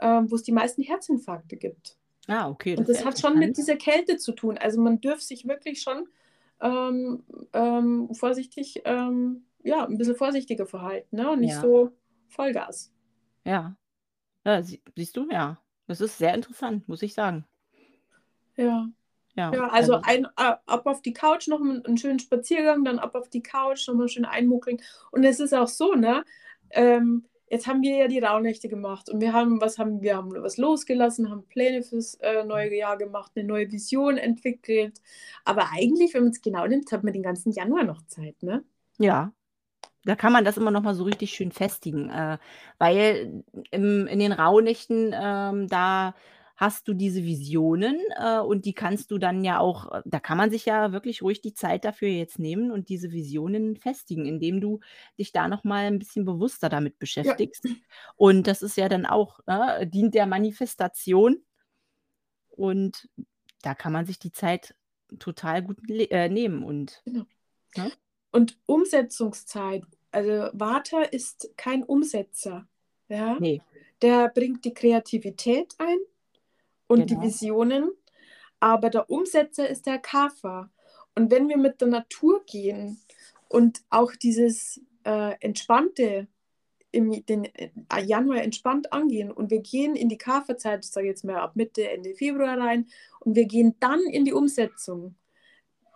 ähm, 0.00 0.30
wo 0.30 0.36
es 0.36 0.42
die 0.42 0.52
meisten 0.52 0.82
Herzinfarkte 0.82 1.56
gibt. 1.56 1.98
Ah, 2.28 2.48
okay. 2.48 2.76
Und 2.76 2.88
das 2.88 3.04
hat 3.04 3.18
schon 3.20 3.38
mit 3.38 3.56
dieser 3.56 3.76
Kälte 3.76 4.16
zu 4.16 4.32
tun. 4.32 4.56
Also 4.56 4.80
man 4.80 5.00
dürfte 5.00 5.26
sich 5.26 5.46
wirklich 5.46 5.82
schon 5.82 6.08
ähm, 6.60 7.22
ähm, 7.52 8.08
vorsichtig, 8.14 8.80
ähm, 8.84 9.44
ja, 9.62 9.84
ein 9.84 9.98
bisschen 9.98 10.16
vorsichtiger 10.16 10.66
verhalten, 10.66 11.16
ne? 11.16 11.30
Und 11.30 11.40
nicht 11.40 11.54
Ja. 11.54 11.60
so 11.60 11.92
Vollgas. 12.28 12.92
Ja. 13.44 13.76
Ja 14.44 14.62
sie, 14.62 14.82
siehst 14.96 15.16
du, 15.16 15.28
ja. 15.30 15.58
Das 15.86 16.00
ist 16.00 16.18
sehr 16.18 16.34
interessant, 16.34 16.88
muss 16.88 17.02
ich 17.02 17.14
sagen. 17.14 17.44
Ja. 18.56 18.88
Ja, 19.36 19.52
Ja, 19.52 19.68
also 19.68 19.94
ein, 20.02 20.26
äh, 20.26 20.54
ab 20.66 20.86
auf 20.86 21.02
die 21.02 21.12
Couch 21.12 21.48
noch 21.48 21.60
einen, 21.60 21.84
einen 21.84 21.98
schönen 21.98 22.20
Spaziergang, 22.20 22.84
dann 22.84 23.00
ab 23.00 23.14
auf 23.16 23.28
die 23.28 23.42
Couch, 23.42 23.88
nochmal 23.88 24.08
schön 24.08 24.24
einmuckeln. 24.24 24.80
Und 25.10 25.24
es 25.24 25.40
ist 25.40 25.52
auch 25.52 25.66
so, 25.66 25.94
ne? 25.94 26.24
Ähm, 26.70 27.26
jetzt 27.50 27.66
haben 27.66 27.82
wir 27.82 27.96
ja 27.96 28.08
die 28.08 28.20
Rauhnächte 28.20 28.68
gemacht 28.68 29.08
und 29.10 29.20
wir 29.20 29.32
haben, 29.32 29.60
was 29.60 29.78
haben 29.78 30.02
wir, 30.02 30.16
haben 30.16 30.30
was 30.42 30.56
losgelassen, 30.56 31.30
haben 31.30 31.46
Pläne 31.48 31.82
fürs 31.82 32.14
äh, 32.20 32.44
neue 32.44 32.74
Jahr 32.76 32.96
gemacht, 32.96 33.32
eine 33.34 33.44
neue 33.46 33.70
Vision 33.70 34.18
entwickelt. 34.18 35.00
Aber 35.44 35.70
eigentlich, 35.72 36.14
wenn 36.14 36.22
man 36.22 36.32
es 36.32 36.40
genau 36.40 36.66
nimmt, 36.66 36.90
hat 36.92 37.02
man 37.04 37.12
den 37.12 37.22
ganzen 37.22 37.52
Januar 37.52 37.84
noch 37.84 38.06
Zeit, 38.06 38.40
ne? 38.42 38.64
Ja. 38.98 39.32
Da 40.06 40.16
kann 40.16 40.32
man 40.32 40.44
das 40.44 40.58
immer 40.58 40.70
noch 40.70 40.82
mal 40.82 40.94
so 40.94 41.04
richtig 41.04 41.32
schön 41.32 41.50
festigen, 41.50 42.10
äh, 42.10 42.38
weil 42.78 43.42
im 43.70 44.06
in 44.06 44.18
den 44.18 44.32
Rauhnächten, 44.32 45.14
ähm, 45.18 45.66
da 45.68 46.14
hast 46.56 46.86
du 46.86 46.92
diese 46.94 47.24
Visionen, 47.24 47.96
äh, 48.20 48.38
und 48.38 48.64
die 48.66 48.74
kannst 48.74 49.10
du 49.10 49.18
dann 49.18 49.42
ja 49.44 49.58
auch 49.58 49.90
äh, 49.92 50.02
da 50.04 50.20
kann 50.20 50.36
man 50.38 50.50
sich 50.50 50.66
ja 50.66 50.92
wirklich 50.92 51.22
ruhig 51.22 51.40
die 51.40 51.54
Zeit 51.54 51.84
dafür 51.86 52.08
jetzt 52.08 52.38
nehmen 52.38 52.70
und 52.70 52.90
diese 52.90 53.12
Visionen 53.12 53.76
festigen, 53.76 54.26
indem 54.26 54.60
du 54.60 54.80
dich 55.18 55.32
da 55.32 55.48
noch 55.48 55.64
mal 55.64 55.86
'n 55.86 55.98
bisschen 55.98 56.26
bewusster 56.26 56.68
damit 56.68 56.98
beschäftigst. 56.98 57.70
Und 58.16 58.46
das 58.46 58.60
ist 58.62 58.76
ja 58.76 58.88
dann 58.90 59.06
auch, 59.06 59.40
ne, 59.46 59.86
dient 59.90 60.14
der 60.14 60.26
Manifestation. 60.26 61.44
Und 62.50 63.08
da 63.62 63.74
kann 63.74 63.92
man 63.92 64.06
sich 64.06 64.18
die 64.18 64.32
Zeit 64.32 64.74
total 65.18 65.62
gut 65.62 65.78
äh, 65.90 66.28
nehmen 66.28 66.64
und 66.64 67.04
Genau. 67.06 67.26
ne? 67.76 67.92
Und 68.34 68.58
Umsetzungszeit. 68.66 69.84
Also 70.10 70.48
Vata 70.52 71.02
ist 71.02 71.50
kein 71.56 71.84
Umsetzer. 71.84 72.66
Ja? 73.08 73.38
Ne. 73.38 73.60
Der 74.02 74.28
bringt 74.28 74.64
die 74.64 74.74
Kreativität 74.74 75.72
ein 75.78 75.98
und 76.88 77.10
die 77.10 77.14
Genau. 77.14 77.26
Visionen, 77.26 77.92
aber 78.58 78.90
der 78.90 79.08
Umsetzer 79.08 79.68
ist 79.68 79.86
der 79.86 79.98
Kapha. 79.98 80.68
Und 81.14 81.30
wenn 81.30 81.48
wir 81.48 81.56
mit 81.56 81.80
der 81.80 81.86
Natur 81.86 82.42
gehen 82.44 83.00
und 83.48 83.84
auch 83.88 84.10
dieses 84.16 84.80
äh, 85.04 85.36
Entspannte 85.38 86.26
im 86.90 87.24
den 87.26 87.44
äh, 87.44 87.70
Januar 88.02 88.42
entspannt 88.42 88.92
angehen 88.92 89.30
und 89.30 89.52
wir 89.52 89.60
gehen 89.60 89.94
in 89.94 90.08
die 90.08 90.18
Kapha-Zeit, 90.18 90.84
ich 90.84 90.90
sage 90.90 91.06
jetzt 91.06 91.24
mal 91.24 91.36
ab 91.36 91.54
Mitte, 91.54 91.88
Ende 91.88 92.16
Februar 92.16 92.58
rein 92.58 92.88
und 93.20 93.36
wir 93.36 93.44
gehen 93.44 93.76
dann 93.78 94.00
in 94.00 94.24
die 94.24 94.32
Umsetzung, 94.32 95.14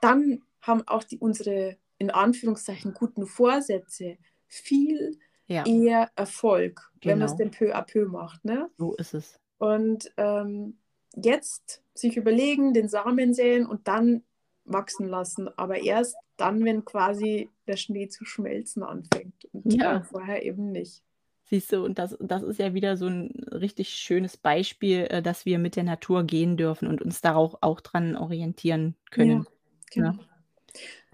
dann 0.00 0.42
haben 0.60 0.86
auch 0.86 1.02
die, 1.02 1.18
unsere 1.18 1.76
in 1.98 2.10
Anführungszeichen 2.10 2.94
guten 2.94 3.26
Vorsätze 3.26 4.18
viel 4.46 5.18
Ja, 5.48 5.64
eher 5.64 6.10
Erfolg, 6.16 6.92
wenn 7.04 7.18
man 7.18 7.26
es 7.26 7.36
Genau. 7.36 7.36
denn 7.36 7.50
peu 7.50 7.74
à 7.76 7.82
peu 7.82 8.06
macht. 8.08 8.44
Ne? 8.44 8.70
so 8.78 8.94
ist 8.96 9.14
es. 9.14 9.38
Und 9.58 10.12
ähm, 10.18 10.78
jetzt 11.16 11.82
sich 11.94 12.16
überlegen, 12.16 12.74
den 12.74 12.88
Samen 12.88 13.34
säen 13.34 13.66
und 13.66 13.88
dann 13.88 14.24
wachsen 14.64 15.08
lassen. 15.08 15.48
Aber 15.58 15.78
erst 15.80 16.16
dann, 16.36 16.64
wenn 16.64 16.84
quasi 16.84 17.50
der 17.68 17.76
Schnee 17.76 18.08
zu 18.08 18.24
schmelzen 18.26 18.82
anfängt. 18.84 19.46
Und 19.52 19.82
Ja. 19.82 20.00
äh, 20.00 20.02
vorher 20.04 20.44
eben 20.44 20.72
nicht. 20.72 21.02
Siehst 21.46 21.72
du, 21.72 21.82
und 21.84 21.98
das 21.98 22.16
das 22.20 22.42
ist 22.42 22.58
ja 22.58 22.74
wieder 22.74 22.96
so 22.98 23.06
'n 23.06 23.30
richtig 23.52 23.88
schönes 23.90 24.36
Beispiel, 24.36 25.06
äh, 25.08 25.22
dass 25.22 25.46
wir 25.46 25.58
mit 25.58 25.76
der 25.76 25.84
Natur 25.84 26.24
gehen 26.24 26.56
dürfen 26.58 26.86
und 26.88 27.00
uns 27.00 27.20
darauf 27.22 27.56
auch 27.62 27.80
dran 27.80 28.16
orientieren 28.16 28.96
können, 29.10 29.46
Genau. 29.92 30.12
ne? 30.12 30.18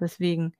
Deswegen. 0.00 0.54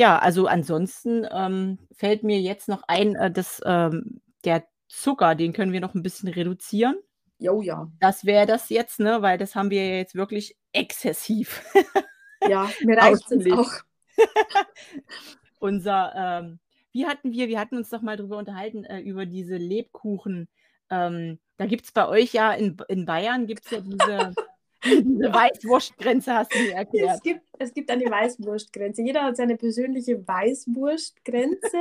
Ja, 0.00 0.18
also 0.18 0.46
ansonsten, 0.46 1.26
ähm, 1.30 1.78
fällt 1.92 2.22
mir 2.22 2.40
jetzt 2.40 2.68
noch 2.68 2.82
ein, 2.88 3.16
äh, 3.16 3.30
dass, 3.30 3.60
ähm, 3.66 4.22
der 4.46 4.64
Zucker, 4.88 5.34
den 5.34 5.52
können 5.52 5.72
wir 5.74 5.80
noch 5.82 5.94
'n 5.94 6.02
bisschen 6.02 6.30
reduzieren. 6.30 6.96
Jo, 7.38 7.60
ja. 7.60 7.86
Das 8.00 8.24
wäre 8.24 8.46
das 8.46 8.70
jetzt, 8.70 8.98
ne, 8.98 9.20
weil 9.20 9.36
das 9.36 9.54
haben 9.54 9.68
wir 9.68 9.84
ja 9.86 9.96
jetzt 9.96 10.14
wirklich 10.14 10.56
exzessiv 10.72 11.62
Ja, 12.46 12.74
mir 12.82 12.96
reicht 12.98 13.30
es 13.30 13.46
auch. 13.52 13.70
Unser, 15.60 16.14
ähm 16.16 16.60
wie 16.92 17.06
hatten 17.06 17.32
wir 17.32 17.48
wir 17.48 17.60
hatten 17.60 17.76
uns 17.76 17.90
doch 17.90 18.02
mal 18.02 18.16
drüber 18.16 18.38
unterhalten, 18.38 18.84
äh, 18.84 19.00
über 19.00 19.26
diese 19.26 19.56
Lebkuchen. 19.58 20.48
Ähm, 20.90 21.40
da 21.58 21.66
gibt's 21.66 21.92
bei 21.92 22.08
euch 22.08 22.32
ja 22.34 22.52
in 22.52 22.76
in 22.88 23.06
Bayern 23.06 23.46
gibt's 23.46 23.70
ja 23.70 23.80
diese 23.80 24.36
diese 24.84 25.32
Weißwurstgrenze, 25.32 26.34
hast 26.34 26.54
du 26.54 26.58
mir 26.58 26.68
Es 26.68 26.72
erklärt. 26.74 27.22
gibt, 27.22 27.40
es 27.58 27.74
gibt 27.74 27.90
eine 27.90 28.10
Weißwurstgrenze. 28.10 29.02
Jeder 29.02 29.22
hat 29.24 29.36
seine 29.36 29.56
persönliche 29.56 30.26
Weißwurstgrenze. 30.26 31.80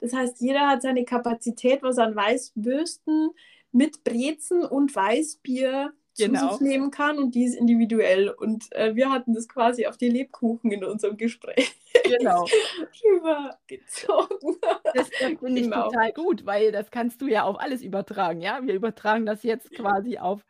Das 0.00 0.12
heißt, 0.12 0.40
jeder 0.40 0.68
hat 0.68 0.82
seine 0.82 1.04
Kapazität, 1.04 1.82
was 1.82 1.98
er 1.98 2.04
an 2.06 2.16
Weißwürsten 2.16 3.30
mit 3.72 4.04
Brezen 4.04 4.64
und 4.64 4.94
Weißbier 4.94 5.92
zu 6.14 6.24
Genau. 6.26 6.52
sich 6.52 6.60
nehmen 6.60 6.90
kann 6.90 7.16
und 7.18 7.34
die 7.34 7.44
ist 7.44 7.54
individuell. 7.54 8.28
Und 8.28 8.70
äh, 8.72 8.94
wir 8.94 9.10
hatten 9.10 9.32
das 9.32 9.48
quasi 9.48 9.86
auf 9.86 9.96
die 9.96 10.10
Lebkuchen 10.10 10.70
in 10.70 10.84
unserem 10.84 11.16
Gespräch 11.16 11.72
Genau. 12.04 12.44
rübergezogen. 13.04 14.56
Das 14.92 15.08
das 15.08 15.08
finde 15.38 15.60
ich 15.60 15.62
Genau. 15.70 15.84
total 15.88 16.12
gut, 16.12 16.44
weil 16.44 16.70
das 16.72 16.90
kannst 16.90 17.20
du 17.22 17.28
ja 17.28 17.44
auf 17.44 17.58
alles 17.58 17.82
übertragen, 17.82 18.42
ja? 18.42 18.60
Wir 18.62 18.74
übertragen 18.74 19.24
das 19.24 19.42
jetzt 19.42 19.70
quasi 19.72 20.18
auf, 20.18 20.44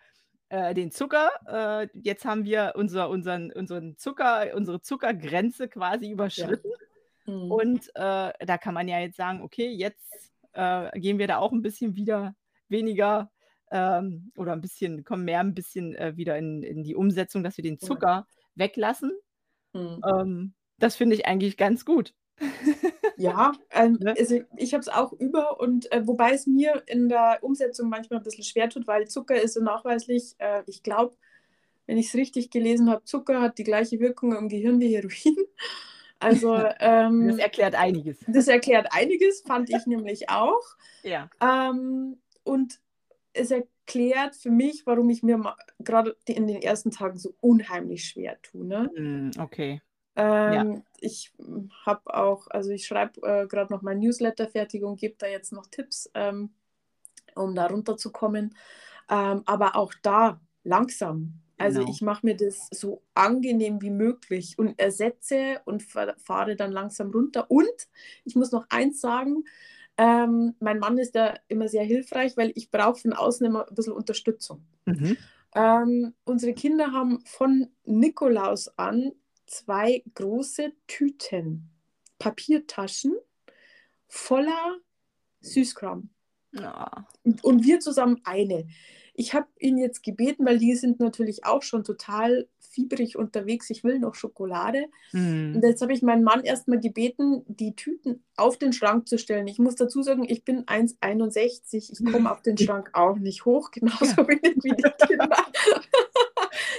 äh, 0.53 0.75
den 0.75 0.91
Zucker. 0.93 1.31
Äh, 1.47 1.89
jetzt 1.95 2.25
haben 2.27 2.45
wir 2.45 2.75
unser 2.77 3.11
unseren 3.11 3.53
unseren 3.53 3.97
Zucker 3.99 4.55
unsere 4.55 4.83
Zuckergrenze 4.83 5.69
quasi 5.69 6.11
Ja. 6.37 6.47
überschritten. 6.47 6.71
Mhm. 7.27 7.53
Und, 7.53 7.89
äh, 7.97 8.33
da 8.47 8.59
kann 8.59 8.75
man 8.75 8.89
ja 8.89 9.01
jetzt 9.01 9.17
sagen: 9.17 9.43
„Okay, 9.43 9.69
jetzt, 9.71 10.33
äh, 10.55 10.99
gehen 11.01 11.19
wir 11.19 11.29
da 11.29 11.39
auch 11.39 11.53
ein 11.53 11.63
bisschen 11.63 11.97
wieder 11.97 12.35
weniger 12.69 13.31
ähm, 13.73 14.33
oder 14.37 14.53
ein 14.55 14.61
bisschen 14.63 15.05
kommen 15.05 15.25
mehr 15.27 15.41
ein 15.41 15.55
bisschen, 15.55 15.95
äh, 15.97 16.17
wieder 16.17 16.39
in 16.39 16.63
in 16.63 16.83
die 16.85 16.95
Umsetzung, 16.97 17.43
dass 17.45 17.57
wir 17.59 17.65
den 17.65 17.79
Ja. 17.81 17.89
Zucker 17.89 18.27
weglassen. 18.57 19.13
Mhm. 19.75 20.05
Ähm, 20.07 20.55
das 20.79 20.97
finde 20.97 21.17
ich 21.17 21.27
eigentlich 21.27 21.57
ganz 21.57 21.85
gut. 21.85 22.15
Ja, 23.17 23.53
ähm, 23.71 23.99
Ne? 24.01 24.15
also 24.19 24.41
ich 24.57 24.73
habe 24.75 24.81
es 24.81 24.89
auch 24.89 25.13
über 25.13 25.61
und 25.61 25.91
äh, 25.93 26.07
wobei 26.07 26.33
es 26.33 26.47
mir 26.47 26.83
in 26.87 27.09
der 27.09 27.39
Umsetzung 27.43 27.89
manchmal 27.89 28.19
ein 28.21 28.25
bisschen 28.25 28.45
schwer 28.45 28.69
tut, 28.69 28.87
weil 28.87 29.07
Zucker 29.09 29.41
ist 29.41 29.55
so 29.55 29.61
nachweislich, 29.63 30.35
äh, 30.39 30.63
ich 30.67 30.83
glaube, 30.83 31.15
wenn 31.87 31.99
ich 31.99 32.09
es 32.09 32.15
richtig 32.15 32.51
gelesen 32.51 32.91
habe, 32.91 33.05
Zucker 33.05 33.41
hat 33.41 33.59
die 33.59 33.65
gleiche 33.65 34.01
Wirkung 34.01 34.35
im 34.37 34.49
Gehirn 34.49 34.81
wie 34.81 34.95
Heroin. 34.95 35.37
Also 36.19 36.55
Das 36.55 36.77
ähm, 36.79 37.37
erklärt 37.41 37.75
einiges. 37.75 38.19
das 38.29 38.47
erklärt 38.47 38.87
einiges, 38.93 39.41
fand 39.45 39.71
ich 39.71 39.87
nämlich 39.87 40.31
auch. 40.31 40.63
Ja. 41.03 41.29
Ähm, 41.41 42.21
und 42.45 42.79
es 43.33 43.51
erklärt 43.51 44.37
für 44.37 44.51
mich, 44.51 44.87
warum 44.87 45.11
ich 45.11 45.25
mir 45.25 45.43
gerade 45.81 46.17
in 46.27 46.47
den 46.47 46.63
ersten 46.63 46.93
Tagen 46.93 47.19
so 47.19 47.35
unheimlich 47.41 48.05
schwer 48.05 48.41
tue. 48.41 48.65
Ne? 48.65 48.89
Mhm, 48.97 49.31
okay. 49.41 49.83
Ähm, 50.17 50.83
Ich 51.01 51.33
habe 51.85 52.15
auch, 52.15 52.47
also 52.49 52.71
ich 52.71 52.87
schreibe 52.87 53.21
äh, 53.23 53.47
gerade 53.47 53.73
noch 53.73 53.83
mein 53.83 53.99
Newsletter 53.99 54.49
fertig 54.49 54.85
und 54.85 55.01
gebe 55.01 55.15
da 55.19 55.27
jetzt 55.27 55.53
noch 55.53 55.67
Tipps, 55.67 56.11
ähm, 56.15 56.51
um 57.35 57.55
da 57.55 57.67
runterzukommen. 57.67 58.55
Ähm, 59.11 59.43
aber 59.47 59.77
auch 59.77 59.93
da 60.03 60.41
langsam. 60.65 61.35
Also 61.59 61.81
Genau. 61.81 61.91
ich 61.91 62.03
mache 62.03 62.27
mir 62.27 62.37
das 62.37 62.69
so 62.73 63.03
angenehm 63.15 63.81
wie 63.83 63.91
möglich 63.91 64.59
und 64.59 64.79
ersetze 64.79 65.61
und 65.65 65.83
fa- 65.83 66.15
fahre 66.19 66.57
dann 66.57 66.73
langsam 66.73 67.11
runter. 67.11 67.51
Und 67.51 67.89
ich 68.25 68.35
muss 68.37 68.53
noch 68.53 68.67
eins 68.71 69.01
sagen, 69.01 69.45
ähm, 69.97 70.55
mein 70.61 70.79
Mann 70.79 70.99
ist 70.99 71.15
da 71.15 71.35
immer 71.49 71.69
sehr 71.69 71.85
hilfreich, 71.85 72.37
weil 72.37 72.53
ich 72.55 72.71
brauche 72.71 73.01
von 73.01 73.13
außen 73.13 73.47
immer 73.47 73.69
ein 73.69 73.75
bisschen 73.75 73.93
Unterstützung. 73.93 74.65
Mhm. 74.87 75.17
Ähm, 75.55 76.15
unsere 76.25 76.55
Kinder 76.55 76.93
haben 76.93 77.21
von 77.27 77.69
Nikolaus 77.85 78.77
an 78.79 79.13
zwei 79.53 80.03
große 80.15 80.73
Tüten, 80.87 81.71
Papiertaschen 82.19 83.15
voller 84.09 84.79
Süßkram. 85.41 86.09
Ja. 86.53 87.07
Und, 87.23 87.45
und 87.45 87.65
wir 87.65 87.81
zusammen 87.81 88.21
eine. 88.25 88.67
Ich 89.15 89.35
habe 89.35 89.47
ihn 89.59 89.77
jetzt 89.77 90.03
gebeten, 90.03 90.47
weil 90.47 90.59
die 90.59 90.75
sind 90.75 91.01
natürlich 91.01 91.45
auch 91.45 91.63
schon 91.63 91.85
total 91.85 92.49
fiebrig 92.61 93.17
unterwegs. 93.17 93.69
Ich 93.69 93.85
will 93.85 93.99
noch 93.99 94.15
Schokolade. 94.15 94.87
Mhm. 95.13 95.57
Und 95.57 95.63
jetzt 95.65 95.83
habe 95.83 95.93
ich 95.93 96.03
meinen 96.03 96.25
Mann 96.25 96.43
erstmal 96.45 96.81
gebeten, 96.81 97.45
die 97.47 97.75
Tüten 97.75 98.23
auf 98.37 98.57
den 98.57 98.73
Schrank 98.73 99.07
zu 99.07 99.19
stellen. 99.19 99.47
Ich 99.49 99.59
muss 99.59 99.77
dazu 99.77 100.03
sagen, 100.03 100.25
ich 100.27 100.45
bin 100.45 100.65
1,61. 100.65 101.93
Ich 101.93 102.13
komme 102.13 102.31
auf 102.33 102.41
den 102.41 102.57
Schrank 102.57 102.91
auch 102.95 103.19
nicht 103.19 103.45
hoch, 103.45 103.71
genauso 103.71 104.17
wenig 104.29 104.57
wie 104.63 104.75
die 104.77 105.07
Kinder. 105.07 105.45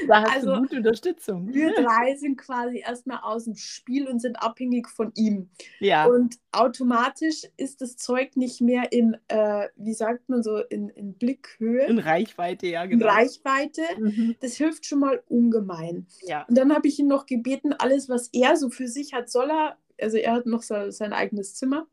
Da 0.08 0.24
hast 0.24 0.36
Also, 0.36 0.56
du 0.56 0.62
gute 0.62 0.78
Unterstützung. 0.78 1.54
Wir 1.54 1.74
drei 1.74 2.16
sind 2.16 2.38
quasi 2.38 2.80
erstmal 2.80 3.20
aus 3.22 3.46
dem 3.46 3.56
Spiel 3.56 4.08
und 4.08 4.20
sind 4.20 4.36
abhängig 4.42 4.90
von 4.90 5.12
ihm. 5.16 5.50
Ja. 5.80 6.06
Und 6.06 6.38
automatisch 6.52 7.44
ist 7.58 7.82
das 7.82 7.98
Zeug 7.98 8.36
nicht 8.36 8.62
mehr 8.62 8.92
in, 8.92 9.18
äh, 9.28 9.68
wie 9.76 9.94
sagt 9.94 10.30
man 10.30 10.44
so, 10.44 10.58
in, 10.58 10.90
in 10.90 11.14
Blickhöhe, 11.14 11.86
In 11.88 12.00
Reichweite, 12.00 12.68
ja, 12.68 12.84
in 12.84 12.92
genau. 12.92 13.08
Reichweite. 13.08 13.82
Mhm. 13.98 14.36
Das 14.42 14.56
hilft 14.56 14.86
schon 14.86 15.00
mal 15.00 15.24
ungemein. 15.28 16.08
Ja. 16.24 16.44
Und 16.48 16.58
dann 16.58 16.74
habe 16.74 16.88
ich 16.88 17.00
ihn 17.00 17.08
noch 17.08 17.26
gebeten, 17.26 17.74
alles, 17.74 18.10
was 18.10 18.30
er 18.34 18.58
so 18.58 18.70
für 18.70 18.88
sich 18.88 19.14
hat, 19.14 19.30
soll 19.30 19.50
er, 19.50 19.78
also 20.02 20.18
er 20.18 20.34
hat 20.34 20.46
noch 20.46 20.62
so, 20.62 20.92
sein 20.92 21.14
eigenes 21.14 21.56
Zimmer, 21.56 21.88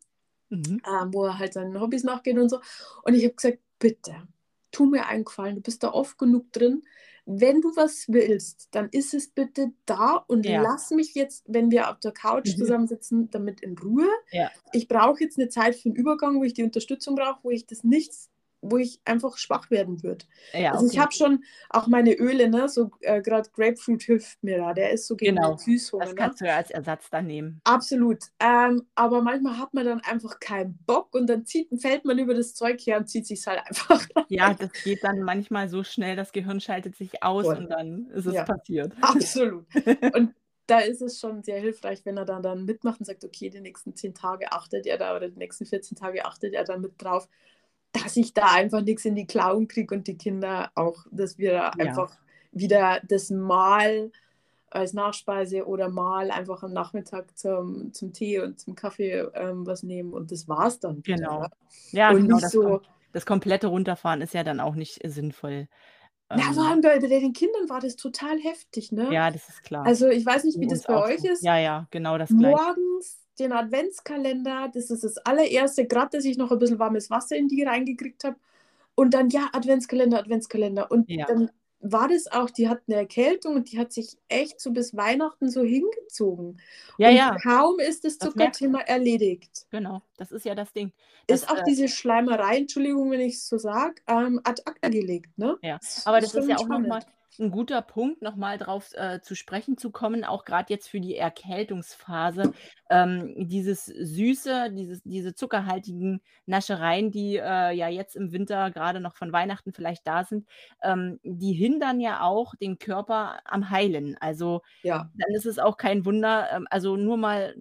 Mhm. 0.52 0.82
ähm, 0.84 1.14
wo 1.14 1.26
er 1.26 1.38
halt 1.38 1.52
seinen 1.52 1.80
Hobbys 1.80 2.02
nachgeht 2.02 2.36
und 2.36 2.48
so. 2.48 2.60
Und 3.04 3.14
ich 3.14 3.22
habe 3.24 3.34
gesagt, 3.34 3.58
bitte, 3.78 4.14
tu 4.72 4.84
mir 4.86 5.06
einen 5.06 5.24
Gefallen, 5.24 5.54
du 5.54 5.60
bist 5.60 5.82
da 5.84 5.92
oft 5.92 6.18
genug 6.18 6.52
drin. 6.52 6.82
Wenn 7.26 7.60
du 7.60 7.74
was 7.76 8.06
willst, 8.08 8.68
dann 8.72 8.88
ist 8.90 9.14
es 9.14 9.28
bitte 9.28 9.72
da 9.86 10.16
und 10.28 10.46
Ja. 10.46 10.62
lass 10.62 10.90
mich 10.90 11.14
jetzt, 11.14 11.44
wenn 11.48 11.70
wir 11.70 11.90
auf 11.90 12.00
der 12.00 12.12
Couch 12.12 12.48
Mhm. 12.54 12.58
zusammensitzen, 12.58 13.30
damit 13.30 13.60
in 13.60 13.76
Ruhe. 13.78 14.08
Ja. 14.32 14.50
Ich 14.72 14.88
brauche 14.88 15.20
jetzt 15.22 15.38
eine 15.38 15.48
Zeit 15.48 15.76
für 15.76 15.90
den 15.90 15.96
Übergang, 15.96 16.38
wo 16.40 16.44
ich 16.44 16.54
die 16.54 16.62
Unterstützung 16.62 17.14
brauche, 17.16 17.40
wo 17.42 17.50
ich 17.50 17.66
das 17.66 17.84
nichts, 17.84 18.29
wo 18.62 18.76
ich 18.78 19.00
einfach 19.04 19.36
schwach 19.38 19.70
werden 19.70 20.02
würde. 20.02 20.24
Ja, 20.52 20.72
Also 20.72 20.86
ich 20.86 20.92
okay. 20.92 21.00
habe 21.00 21.12
schon 21.12 21.44
auch 21.70 21.86
meine 21.86 22.14
Öle, 22.14 22.48
ne, 22.48 22.68
so 22.68 22.90
äh, 23.00 23.22
gerade 23.22 23.48
Grapefruit 23.50 24.02
hilft 24.02 24.42
mir 24.42 24.58
da, 24.58 24.72
der 24.74 24.90
ist 24.92 25.06
so 25.06 25.16
gegen 25.16 25.36
Genau. 25.36 25.56
Süßhunger. 25.56 26.04
Das 26.04 26.14
Ne? 26.14 26.16
kannst 26.16 26.40
du 26.40 26.46
ja 26.46 26.56
als 26.56 26.70
Ersatz 26.70 27.10
dann 27.10 27.26
nehmen. 27.26 27.60
Absolut. 27.64 28.24
Ähm, 28.40 28.86
aber 28.94 29.22
manchmal 29.22 29.58
hat 29.58 29.74
man 29.74 29.84
dann 29.84 30.00
einfach 30.00 30.40
keinen 30.40 30.78
Bock 30.86 31.14
und 31.14 31.26
dann 31.28 31.44
zieht, 31.44 31.68
fällt 31.80 32.04
man 32.04 32.18
über 32.18 32.34
das 32.34 32.54
Zeug 32.54 32.80
her 32.86 32.96
und 32.98 33.06
zieht 33.08 33.26
sich 33.26 33.46
halt 33.46 33.60
einfach. 33.66 34.06
Ja, 34.28 34.54
das 34.54 34.80
geht 34.80 35.02
dann 35.04 35.22
manchmal 35.22 35.68
so 35.68 35.82
schnell, 35.82 36.14
das 36.14 36.30
Gehirn 36.32 36.60
schaltet 36.60 36.94
sich 36.96 37.22
aus 37.22 37.46
Voll. 37.46 37.58
und 37.58 37.68
dann 37.68 38.06
ist 38.10 38.26
es 38.26 38.34
Ja. 38.34 38.44
passiert. 38.44 38.94
Absolut. 39.00 39.66
Und 40.14 40.34
da 40.66 40.78
ist 40.80 41.02
es 41.02 41.18
schon 41.18 41.42
sehr 41.42 41.58
hilfreich, 41.60 42.04
wenn 42.04 42.16
er 42.16 42.24
dann, 42.24 42.42
dann 42.42 42.64
mitmacht 42.64 43.00
und 43.00 43.06
sagt, 43.06 43.24
okay, 43.24 43.50
die 43.50 43.60
nächsten 43.60 43.94
10 43.96 44.14
Tage 44.14 44.52
achtet 44.52 44.86
er 44.86 44.98
da 44.98 45.16
oder 45.16 45.28
die 45.28 45.38
nächsten 45.38 45.66
14 45.66 45.96
Tage 45.96 46.24
achtet 46.24 46.54
er 46.54 46.64
dann 46.64 46.80
mit 46.80 46.92
drauf, 47.02 47.28
dass 47.92 48.16
ich 48.16 48.32
da 48.34 48.52
einfach 48.52 48.82
nichts 48.82 49.04
in 49.04 49.14
die 49.14 49.26
Klauen 49.26 49.68
kriege 49.68 49.94
und 49.94 50.06
die 50.06 50.16
Kinder 50.16 50.70
auch, 50.74 51.06
dass 51.10 51.38
wir 51.38 51.52
da 51.52 51.70
Ja. 51.78 51.84
einfach 51.86 52.16
wieder 52.52 53.00
das 53.08 53.30
Mal 53.30 54.10
als 54.70 54.92
Nachspeise 54.92 55.66
oder 55.66 55.88
mal 55.88 56.30
einfach 56.30 56.62
am 56.62 56.72
Nachmittag 56.72 57.36
zum, 57.36 57.92
zum 57.92 58.12
Tee 58.12 58.38
und 58.40 58.60
zum 58.60 58.74
Kaffee 58.76 59.26
ähm, 59.34 59.66
was 59.66 59.82
nehmen 59.82 60.12
und 60.12 60.30
das 60.30 60.48
war's 60.48 60.78
dann. 60.78 61.04
wieder, 61.04 61.16
Genau. 61.16 61.40
ne? 61.40 61.50
Ja, 61.92 62.10
und 62.10 62.22
genau, 62.22 62.34
nicht 62.34 62.44
das, 62.44 62.52
so, 62.52 62.80
das 63.12 63.26
komplette 63.26 63.66
Runterfahren 63.66 64.20
ist 64.22 64.34
ja 64.34 64.44
dann 64.44 64.60
auch 64.60 64.76
nicht 64.76 65.00
sinnvoll. 65.04 65.66
na, 66.32 66.42
vor 66.52 66.62
Ähm, 66.62 66.68
allem 66.70 66.80
bei, 66.80 66.98
den 66.98 67.32
Kindern 67.32 67.68
war 67.68 67.80
das 67.80 67.96
total 67.96 68.38
heftig, 68.38 68.92
ne? 68.92 69.10
ja, 69.12 69.30
das 69.30 69.48
ist 69.48 69.62
klar. 69.64 69.84
Also 69.86 70.08
ich 70.08 70.24
weiß 70.24 70.44
nicht, 70.44 70.60
wie 70.60 70.68
das 70.68 70.84
bei 70.84 71.02
euch 71.14 71.20
so. 71.20 71.28
ist. 71.28 71.42
Ja, 71.42 71.58
ja, 71.58 71.86
genau 71.90 72.18
das 72.18 72.28
Gleiche. 72.30 72.56
Morgens 72.56 73.18
den 73.40 73.52
Adventskalender, 73.52 74.70
das 74.72 74.90
ist 74.90 75.04
das 75.04 75.16
allererste, 75.18 75.86
gerade 75.86 76.16
dass 76.16 76.24
ich 76.24 76.36
noch 76.38 76.50
ein 76.52 76.58
bisschen 76.58 76.78
warmes 76.78 77.10
Wasser 77.10 77.36
in 77.36 77.48
die 77.48 77.62
reingekriegt 77.62 78.24
habe. 78.24 78.36
Und 78.94 79.14
dann, 79.14 79.30
ja, 79.30 79.48
Adventskalender, 79.52 80.18
Adventskalender. 80.18 80.90
Und 80.90 81.08
Ja. 81.10 81.26
dann 81.26 81.50
war 81.80 82.08
das 82.08 82.26
auch, 82.26 82.50
die 82.50 82.68
hat 82.68 82.82
eine 82.86 82.96
Erkältung 82.98 83.54
und 83.54 83.72
die 83.72 83.78
hat 83.78 83.92
sich 83.92 84.18
echt 84.28 84.60
so 84.60 84.70
bis 84.70 84.94
Weihnachten 84.94 85.48
so 85.48 85.62
hingezogen. 85.62 86.60
Ja, 86.98 87.08
und 87.08 87.16
ja, 87.16 87.36
kaum 87.42 87.78
ist 87.78 88.04
das 88.04 88.18
das 88.18 88.28
Zuckerthema 88.28 88.80
erledigt. 88.80 89.66
genau. 89.70 90.02
Das 90.18 90.30
ist 90.30 90.44
ja 90.44 90.54
das 90.54 90.72
Ding. 90.74 90.92
Das, 91.26 91.42
Ist 91.42 91.50
auch 91.50 91.58
äh, 91.58 91.64
diese 91.66 91.88
Schleimerei, 91.88 92.58
Entschuldigung, 92.58 93.10
wenn 93.10 93.20
ich 93.20 93.34
es 93.36 93.48
so 93.48 93.56
sage, 93.56 93.94
ähm, 94.06 94.40
ad 94.44 94.62
acta 94.66 94.90
gelegt. 94.90 95.30
Ne? 95.38 95.56
Ja, 95.62 95.78
Das 95.78 96.06
aber 96.06 96.20
das 96.20 96.34
ist 96.34 96.40
schon 96.40 96.50
ja 96.50 96.58
auch 96.58 96.68
nochmal 96.68 97.00
ein 97.40 97.50
guter 97.50 97.82
Punkt, 97.82 98.22
nochmal 98.22 98.58
drauf 98.58 98.90
äh, 98.94 99.20
zu 99.20 99.34
sprechen 99.34 99.76
zu 99.78 99.90
kommen, 99.90 100.24
auch 100.24 100.44
gerade 100.44 100.72
jetzt 100.72 100.88
für 100.88 101.00
die 101.00 101.16
Erkältungsphase. 101.16 102.50
Ähm, 102.90 103.34
dieses 103.48 103.86
Süße, 103.86 104.70
dieses, 104.72 105.02
diese 105.02 105.34
zuckerhaltigen 105.34 106.20
Naschereien, 106.46 107.10
die 107.10 107.36
äh, 107.36 107.72
ja 107.72 107.88
jetzt 107.88 108.14
im 108.16 108.32
Winter 108.32 108.70
gerade 108.70 109.00
noch 109.00 109.16
von 109.16 109.32
Weihnachten 109.32 109.72
vielleicht 109.72 110.06
da 110.06 110.24
sind, 110.24 110.46
ähm, 110.82 111.18
die 111.22 111.52
hindern 111.52 112.00
ja 112.00 112.22
auch 112.22 112.54
den 112.54 112.78
Körper 112.78 113.40
am 113.44 113.70
Heilen. 113.70 114.16
Also 114.20 114.62
Ja, 114.82 115.10
dann 115.14 115.34
ist 115.34 115.46
es 115.46 115.58
auch 115.58 115.76
kein 115.76 116.04
Wunder, 116.04 116.48
ähm, 116.52 116.66
also 116.70 116.96
nur 116.96 117.16
mal, 117.16 117.54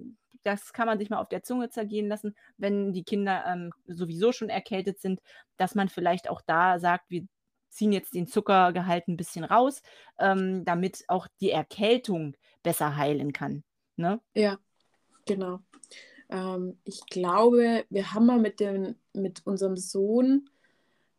das 0.44 0.74
kann 0.74 0.88
man 0.88 1.00
sich 1.00 1.10
mal 1.10 1.20
auf 1.20 1.30
der 1.30 1.44
Zunge 1.44 1.70
zergehen 1.70 2.08
lassen, 2.08 2.36
wenn 2.58 2.94
die 2.94 3.04
Kinder 3.04 3.44
ähm, 3.48 3.72
sowieso 3.88 4.32
schon 4.32 4.50
erkältet 4.50 5.00
sind, 5.00 5.20
dass 5.58 5.76
man 5.76 5.90
vielleicht 5.90 6.30
auch 6.30 6.42
da 6.46 6.80
sagt, 6.80 7.10
wir 7.10 7.28
ziehen 7.70 7.92
jetzt 7.92 8.14
den 8.14 8.28
Zuckergehalt 8.28 9.08
ein 9.08 9.18
bisschen 9.18 9.44
raus, 9.44 9.82
ähm, 10.20 10.64
damit 10.66 11.04
auch 11.08 11.28
die 11.42 11.52
Erkältung 11.52 12.36
besser 12.64 12.96
heilen 12.98 13.34
kann. 13.34 13.64
Ne? 13.96 14.20
ja, 14.34 14.58
genau. 15.26 15.60
Ähm, 16.30 16.80
ich 16.86 17.02
glaube, 17.08 17.86
wir 17.90 18.14
haben 18.14 18.26
mal 18.28 18.40
mit, 18.40 18.60
dem, 18.60 18.96
mit 19.14 19.46
unserem 19.46 19.76
Sohn 19.78 20.50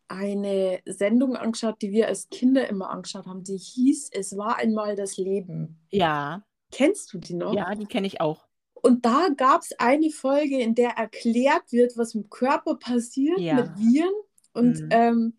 eine 0.08 0.80
Sendung 0.86 1.36
angeschaut, 1.36 1.80
die 1.82 1.92
wir 1.92 2.08
als 2.08 2.28
Kinder 2.30 2.68
immer 2.68 2.90
angeschaut 2.90 3.26
haben. 3.26 3.44
Die 3.44 3.56
hieß 3.56 4.10
Es 4.12 4.36
war 4.36 4.56
einmal 4.56 4.96
das 4.96 5.16
Leben. 5.16 5.78
Ja, 5.90 6.42
Kennst 6.72 7.12
du 7.12 7.18
die 7.18 7.34
noch? 7.34 7.52
ja, 7.54 7.74
die 7.74 7.86
kenne 7.86 8.06
ich 8.06 8.20
auch. 8.20 8.46
Und 8.74 9.04
da 9.04 9.28
gab 9.36 9.62
es 9.62 9.72
eine 9.78 10.10
Folge, 10.10 10.58
in 10.60 10.74
der 10.74 10.90
erklärt 10.90 11.70
wird, 11.72 11.96
was 11.98 12.14
im 12.14 12.30
Körper 12.30 12.76
passiert 12.76 13.38
Ja. 13.40 13.56
mit 13.56 13.76
Viren. 13.76 14.14
Und 14.52 14.80
Mhm. 14.80 14.88
ähm, 14.90 15.36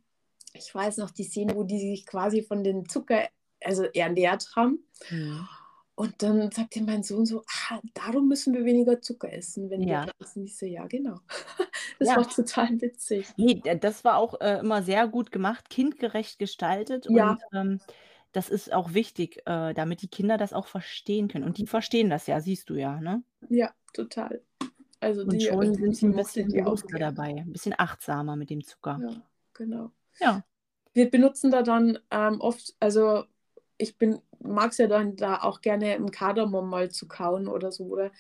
ich 0.54 0.74
weiß 0.74 0.98
noch 0.98 1.12
die 1.12 1.24
Szene, 1.24 1.56
wo 1.56 1.64
die 1.64 1.80
sich 1.80 2.06
quasi 2.06 2.44
von 2.44 2.64
den 2.64 2.88
Zucker 2.90 3.30
also 3.64 3.84
ernährt 3.86 4.50
haben. 4.56 4.86
Mhm. 5.10 5.48
Und 5.98 6.22
dann 6.24 6.52
sagte 6.52 6.82
mein 6.84 7.04
Sohn 7.04 7.26
so, 7.26 7.44
ah, 7.70 7.80
darum 7.94 8.28
müssen 8.28 8.54
wir 8.54 8.66
weniger 8.66 9.02
Zucker 9.02 9.32
essen, 9.32 9.70
wenn 9.70 9.88
Ja. 9.88 10.06
wir 10.06 10.12
essen. 10.20 10.46
Ich 10.46 10.58
so, 10.58 10.66
ja, 10.66 10.88
genau. 10.88 11.20
Das 12.00 12.16
Ja. 12.16 12.16
war 12.16 12.28
total 12.28 12.82
witzig. 12.82 13.36
Nee, 13.38 13.62
das 13.80 14.04
war 14.04 14.18
auch, 14.18 14.40
äh, 14.42 14.60
immer 14.60 14.84
sehr 14.84 15.08
gut 15.08 15.32
gemacht, 15.32 15.70
kindgerecht 15.70 16.40
gestaltet 16.40 17.08
Ja. 17.08 17.38
und, 17.38 17.42
ähm, 17.54 17.82
das 18.34 18.50
ist 18.50 18.72
auch 18.74 18.94
wichtig, 18.94 19.40
äh, 19.46 19.74
damit 19.74 20.02
die 20.02 20.08
Kinder 20.10 20.38
das 20.38 20.54
auch 20.54 20.68
verstehen 20.68 21.28
können. 21.28 21.46
Und 21.46 21.58
die 21.58 21.68
verstehen 21.68 22.10
das 22.10 22.28
ja, 22.28 22.40
siehst 22.42 22.70
du 22.70 22.76
ja, 22.76 23.00
ne? 23.02 23.24
Ja, 23.50 23.74
total. 23.94 24.44
Also 25.02 25.26
Und 25.26 25.42
die, 25.42 25.42
schon 25.44 25.74
sind 25.76 25.96
sie 25.96 26.08
'n 26.08 26.14
mochte 26.14 26.44
bisschen 26.44 26.52
die 26.52 26.54
bewusster 26.54 26.98
dabei, 27.00 27.30
'n 27.46 27.52
bisschen 27.54 27.76
achtsamer 27.78 28.36
mit 28.36 28.50
dem 28.50 28.64
Zucker. 28.64 29.04
Ja, 29.04 29.22
genau. 29.54 29.92
Ja. 30.20 30.44
Wir 30.94 31.10
benutzen 31.10 31.52
da 31.52 31.64
dann, 31.64 32.00
ähm, 32.12 32.42
oft 32.42 32.76
also 32.80 33.24
ich 33.78 33.98
bin 33.98 34.22
mag's 34.40 34.78
ja 34.78 34.88
dann 34.88 35.16
da 35.16 35.42
auch 35.42 35.62
gerne 35.62 35.96
'n 35.96 36.12
Kardamom 36.12 36.70
mal 36.70 36.92
zu 36.92 37.08
kauen 37.08 37.48
oder 37.48 37.72
so, 37.72 37.86
oder 37.86 38.12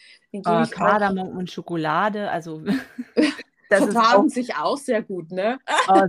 Äh, 0.46 0.66
ich 0.66 0.80
auch 0.80 1.02
Kardamom 1.06 1.38
und 1.38 1.52
Schokolade, 1.52 2.30
also 2.32 2.64
das 3.70 3.88
ist 3.88 4.02
auch 4.02 4.28
vertragen 4.28 4.30
sich 4.30 4.56
auch 4.56 4.78
sehr 4.78 5.02
gut, 5.04 5.32
ne? 5.32 5.60
Oh, 5.88 6.08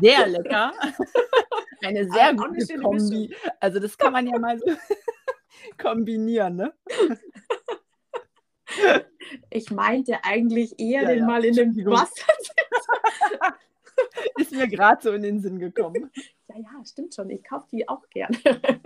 sehr 0.00 0.26
lecker. 0.26 0.72
Eine 1.82 2.08
Ah, 2.10 2.10
sehr 2.10 2.34
'ne 2.36 2.44
gute 2.50 2.68
Mischung. 2.86 3.28
Kombi. 3.28 3.30
Also, 3.60 3.80
das 3.80 3.98
kann 3.98 4.12
man 4.12 4.26
ja 4.26 4.38
mal 4.38 4.58
so 4.58 4.66
kombinieren, 5.78 6.56
ne? 6.56 6.74
Ich 9.52 9.70
meinte 9.70 10.24
eigentlich 10.24 10.78
eher 10.78 11.04
Ja, 11.04 11.06
den 11.06 11.24
ja, 11.24 11.26
mal 11.26 11.44
in 11.44 11.56
dem. 11.56 11.80
Wasser 11.88 12.26
mir 14.70 14.76
grad 14.76 15.02
so 15.02 15.12
in 15.12 15.22
den 15.22 15.40
Sinn 15.40 15.58
gekommen. 15.58 16.10
Ja, 16.48 16.56
ja, 16.58 16.84
stimmt 16.84 17.14
schon. 17.14 17.30
Ich 17.30 17.42
kaufe 17.42 17.66
die 17.72 17.88
auch 17.88 18.08
gern. 18.10 18.36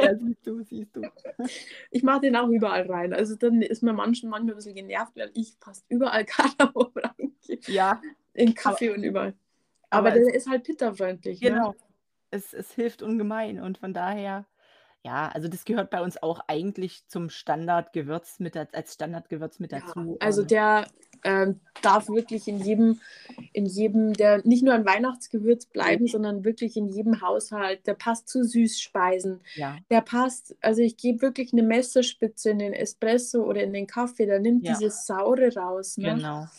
Ja, 0.01 0.15
siehst 0.17 0.47
du, 0.47 0.63
siehst 0.63 0.95
du. 0.97 1.11
Ich 1.91 2.03
mache 2.05 2.21
den 2.21 2.37
auch 2.37 2.49
überall 2.49 2.87
rein. 2.91 3.13
Also, 3.13 3.35
dann 3.37 3.63
ist 3.63 3.83
man 3.83 3.97
manchen 3.97 4.31
manchmal 4.31 4.53
'n 4.55 4.57
bisschen 4.57 4.75
genervt, 4.77 5.17
weil 5.17 5.31
ich 5.35 5.57
fast 5.61 5.85
überall 5.89 6.25
Kardamom 6.27 6.93
reingebe. 6.95 7.63
Ja. 7.67 8.05
In 8.35 8.55
Aber 8.63 8.79
Kaffee 8.79 8.91
und 8.91 9.03
überall. 9.03 9.35
Aber 9.91 10.11
aber 10.11 10.13
der 10.13 10.35
ist 10.35 10.49
halt 10.49 10.65
pitta-freundlich, 10.65 11.43
ne? 11.43 11.61
Genau. 11.61 11.75
Es 12.31 12.53
es 12.53 12.73
hilft 12.73 13.03
ungemein 13.03 13.61
und 13.61 13.79
von 13.79 13.95
daher 13.95 14.47
ja, 15.05 15.29
also 15.31 15.49
das 15.49 15.65
gehört 15.65 15.91
bei 15.91 16.03
uns 16.03 16.23
auch 16.23 16.41
eigentlich 16.49 17.07
zum 17.09 17.31
Standardgewürz 17.31 18.41
mit 18.41 18.57
als 18.57 18.95
Standardgewürz 18.95 19.59
mit 19.61 19.73
Ja, 19.73 19.95
dazu, 19.95 20.19
also 20.19 20.43
ähm 20.43 20.45
der, 20.45 20.87
ähm, 21.25 21.61
darf 21.83 22.09
wirklich 22.09 22.49
in 22.49 22.59
jedem 22.61 23.01
in 23.53 23.67
jedem 23.67 24.13
der 24.15 24.47
nicht 24.47 24.63
nur 24.65 24.75
ein 24.75 24.85
Weihnachtsgewürz 24.87 25.67
bleiben, 25.67 26.07
Ne. 26.07 26.09
sondern 26.09 26.45
wirklich 26.45 26.77
in 26.77 26.89
jedem 26.89 27.21
Haushalt. 27.23 27.87
Der 27.87 27.95
passt 27.95 28.29
zu 28.29 28.45
Süßspeisen. 28.45 29.43
Ja. 29.55 29.81
Der 29.91 30.03
passt 30.03 30.57
also 30.61 30.83
ich 30.83 30.97
gebe 30.99 31.23
wirklich 31.23 31.53
'ne 31.53 31.63
Messerspitze 31.65 32.51
in 32.51 32.59
den 32.61 32.73
Espresso 32.75 33.43
oder 33.45 33.63
in 33.65 33.73
den 33.73 33.87
Kaffee, 33.87 34.27
der 34.27 34.41
nimmt 34.41 34.67
Ja. 34.67 34.69
dieses 34.69 35.07
Saure 35.07 35.55
raus, 35.57 35.99
ne? 35.99 36.23
Genau. 36.23 36.51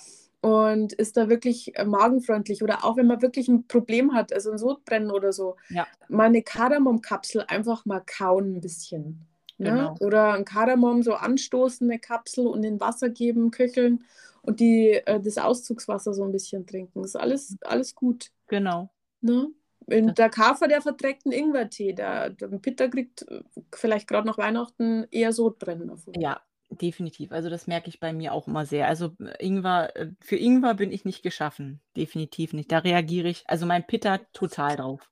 Und 0.41 0.93
ist 0.93 1.18
da 1.18 1.30
wirklich, 1.30 1.76
äh, 1.78 1.86
magenfreundlich. 1.86 2.64
Oder 2.64 2.86
auch 2.86 2.97
wenn 2.97 3.07
man 3.07 3.22
wirklich 3.24 3.49
'n 3.49 3.68
Problem 3.68 4.14
hat, 4.14 4.34
also 4.34 4.51
'n 4.51 4.57
Sodbrennen 4.60 5.12
oder 5.12 5.34
so, 5.34 5.55
Ja. 5.70 5.89
mal 6.10 6.30
'ne 6.32 6.43
Kardamomkapsel 6.43 7.45
einfach 7.47 7.86
mal 7.86 8.01
kauen 8.05 8.55
'n 8.57 8.62
bisschen, 8.62 9.28
ne? 9.60 9.91
Genau. 9.91 9.99
Oder 9.99 10.36
'n 10.36 10.45
Kardamom 10.45 11.03
so 11.03 11.14
anstoßen, 11.16 11.88
'ne 11.88 11.99
Kapsel 11.99 12.47
und 12.47 12.64
in 12.66 12.80
Wasser 12.82 13.10
geben, 13.10 13.51
köcheln 13.51 14.05
und 14.44 14.60
die 14.60 14.92
äh, 15.06 15.20
das 15.22 15.38
Auszugswasser 15.38 16.14
so 16.14 16.24
'n 16.24 16.32
bisschen 16.32 16.66
trinken. 16.68 17.04
Ist 17.04 17.16
alles 17.16 17.58
alles 17.64 17.96
gut, 17.96 18.32
Genau. 18.50 18.92
ne? 19.22 19.50
Und 19.88 20.18
der 20.20 20.30
Kafer, 20.30 20.68
der 20.70 20.82
verträgt 20.82 21.26
'n 21.28 21.32
Ingwertee. 21.34 21.94
Der 21.94 22.30
der 22.32 22.48
Pitta 22.60 22.88
kriegt, 22.90 23.24
äh, 23.30 23.44
vielleicht 23.76 24.08
grad 24.10 24.26
nach 24.26 24.38
Weihnachten 24.40 25.08
eher 25.12 25.34
Sodbrennen 25.34 25.90
davon. 25.90 26.16
Ja, 26.16 26.42
definitiv. 26.70 27.32
Also, 27.32 27.50
das 27.50 27.68
merke 27.68 27.90
ich 27.90 28.00
bei 28.00 28.14
mir 28.14 28.34
auch 28.34 28.48
immer 28.48 28.66
sehr. 28.66 28.88
Also, 28.88 29.16
äh, 29.20 29.46
Ingwer 29.46 29.96
äh, 29.96 30.12
für 30.22 30.38
Ingwer 30.38 30.74
bin 30.74 30.92
ich 30.92 31.06
nicht 31.06 31.22
geschaffen, 31.24 31.82
definitiv 31.96 32.54
nicht. 32.54 32.72
Da 32.72 32.80
reagiere 32.80 33.30
ich 33.30 33.44
also 33.48 33.66
mein 33.66 33.86
Pitta 33.86 34.20
total 34.34 34.76
drauf. 34.78 35.10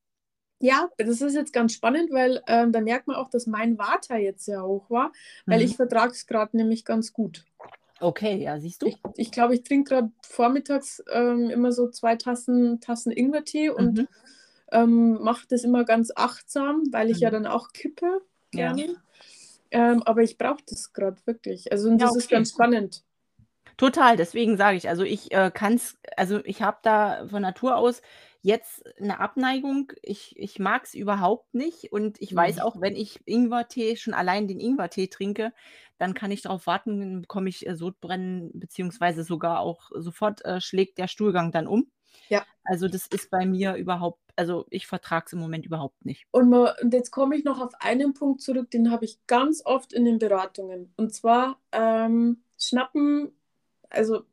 Ja, 0.62 0.90
das 0.98 1.22
ist 1.22 1.36
jetzt 1.36 1.54
ganz 1.54 1.74
spannend, 1.74 2.12
weil, 2.12 2.42
ähm, 2.48 2.72
da 2.72 2.82
merkt 2.82 3.06
man 3.08 3.16
auch, 3.16 3.30
dass 3.30 3.46
mein 3.46 3.78
Vata 3.78 4.18
jetzt 4.18 4.44
sehr 4.46 4.64
hoch 4.64 4.90
war, 4.90 5.12
weil 5.50 5.62
Mhm. 5.62 5.62
ich 5.62 5.76
vertrage 5.76 6.14
es 6.14 6.26
grad 6.26 6.54
nämlich 6.56 6.84
ganz 6.84 7.14
gut. 7.14 7.46
Okay, 8.02 8.38
ja, 8.44 8.60
siehst 8.60 8.82
du? 8.84 8.92
Ich 8.92 9.00
ich 9.16 9.32
glaube, 9.32 9.56
ich 9.56 9.64
trinke 9.64 9.90
grad 9.96 10.12
vormittags, 10.24 11.04
ähm, 11.12 11.50
immer 11.50 11.72
so 11.72 11.90
2 11.90 12.16
Tassen 12.16 12.80
Tassen 12.80 13.12
Ingwertee 13.12 13.70
und, 13.70 14.00
Mhm. 14.00 14.08
ähm, 14.72 15.20
mache 15.24 15.48
das 15.50 15.64
immer 15.64 15.84
ganz 15.86 16.12
achtsam, 16.16 16.84
weil 16.92 17.10
ich 17.10 17.22
ja 17.22 17.30
Mhm. 17.30 17.32
dann 17.32 17.48
auch 17.48 17.72
kippe 17.74 18.22
Ja. 18.54 18.76
gerne. 18.76 18.98
Ähm, 19.72 20.04
aber 20.04 20.24
ich 20.24 20.38
brauche 20.38 20.64
das 20.70 20.94
grad 20.94 21.26
wirklich. 21.28 21.72
Also 21.72 21.90
und 21.90 22.00
Ja, 22.00 22.06
das 22.06 22.16
ist 22.16 22.30
okay. 22.30 22.36
ganz 22.36 22.52
spannend. 22.52 23.04
Total, 23.80 24.18
deswegen 24.18 24.58
sage 24.58 24.76
ich, 24.76 24.90
also 24.90 25.04
ich, 25.04 25.32
äh, 25.32 25.52
kann's 25.54 25.98
also 26.18 26.40
ich 26.46 26.64
habe 26.64 26.78
da 26.82 27.28
von 27.28 27.44
Natur 27.44 27.76
aus 27.78 28.02
jetzt 28.42 28.84
'ne 29.00 29.20
Abneigung. 29.20 29.92
Ich 30.04 30.36
ich 30.38 30.60
mag's 30.60 30.94
überhaupt 30.94 31.54
nicht 31.54 31.92
und 31.92 32.22
ich 32.22 32.36
weiß 32.36 32.60
Mhm. 32.60 32.62
auch, 32.62 32.82
wenn 32.82 32.96
ich 32.96 33.20
Ingwertee 33.26 33.96
schon 33.98 34.14
allein 34.14 34.48
den 34.48 34.60
Ingwertee 34.60 35.08
trinke, 35.08 35.54
dann 35.98 36.14
kann 36.14 36.32
ich 36.32 36.42
drauf 36.44 36.68
warten, 36.68 37.00
dann 37.00 37.22
bekomme 37.22 37.50
ich, 37.50 37.68
äh, 37.68 37.76
Sodbrennen 37.76 38.52
beziehungsweise 38.60 39.24
sogar 39.24 39.60
auch 39.62 39.92
sofort, 39.96 40.46
äh, 40.46 40.62
schlägt 40.62 40.98
der 41.00 41.08
Stuhlgang 41.08 41.52
dann 41.52 41.68
um. 41.68 41.92
Ja. 42.32 42.48
Also, 42.66 42.88
das 42.90 43.08
ist 43.08 43.30
bei 43.32 43.46
mir 43.48 43.76
überhaupt 43.76 44.22
also 44.38 44.68
ich 44.72 44.88
vertrage 44.88 45.26
es 45.28 45.34
im 45.34 45.40
Moment 45.40 45.66
überhaupt 45.66 46.06
nicht. 46.06 46.26
Und 46.34 46.50
ma 46.50 46.76
und 46.82 46.94
jetzt 46.94 47.12
komme 47.12 47.36
ich 47.38 47.44
noch 47.46 47.60
auf 47.62 47.74
einen 47.80 48.14
Punkt 48.14 48.42
zurück, 48.42 48.70
den 48.72 48.92
habe 48.92 49.06
ich 49.06 49.26
ganz 49.28 49.66
oft 49.66 49.94
in 49.94 50.06
den 50.06 50.20
Beratungen. 50.20 50.94
Und 50.98 51.14
zwar, 51.14 51.60
ähm, 51.72 52.44
schnappen 52.60 53.32
also 53.90 54.24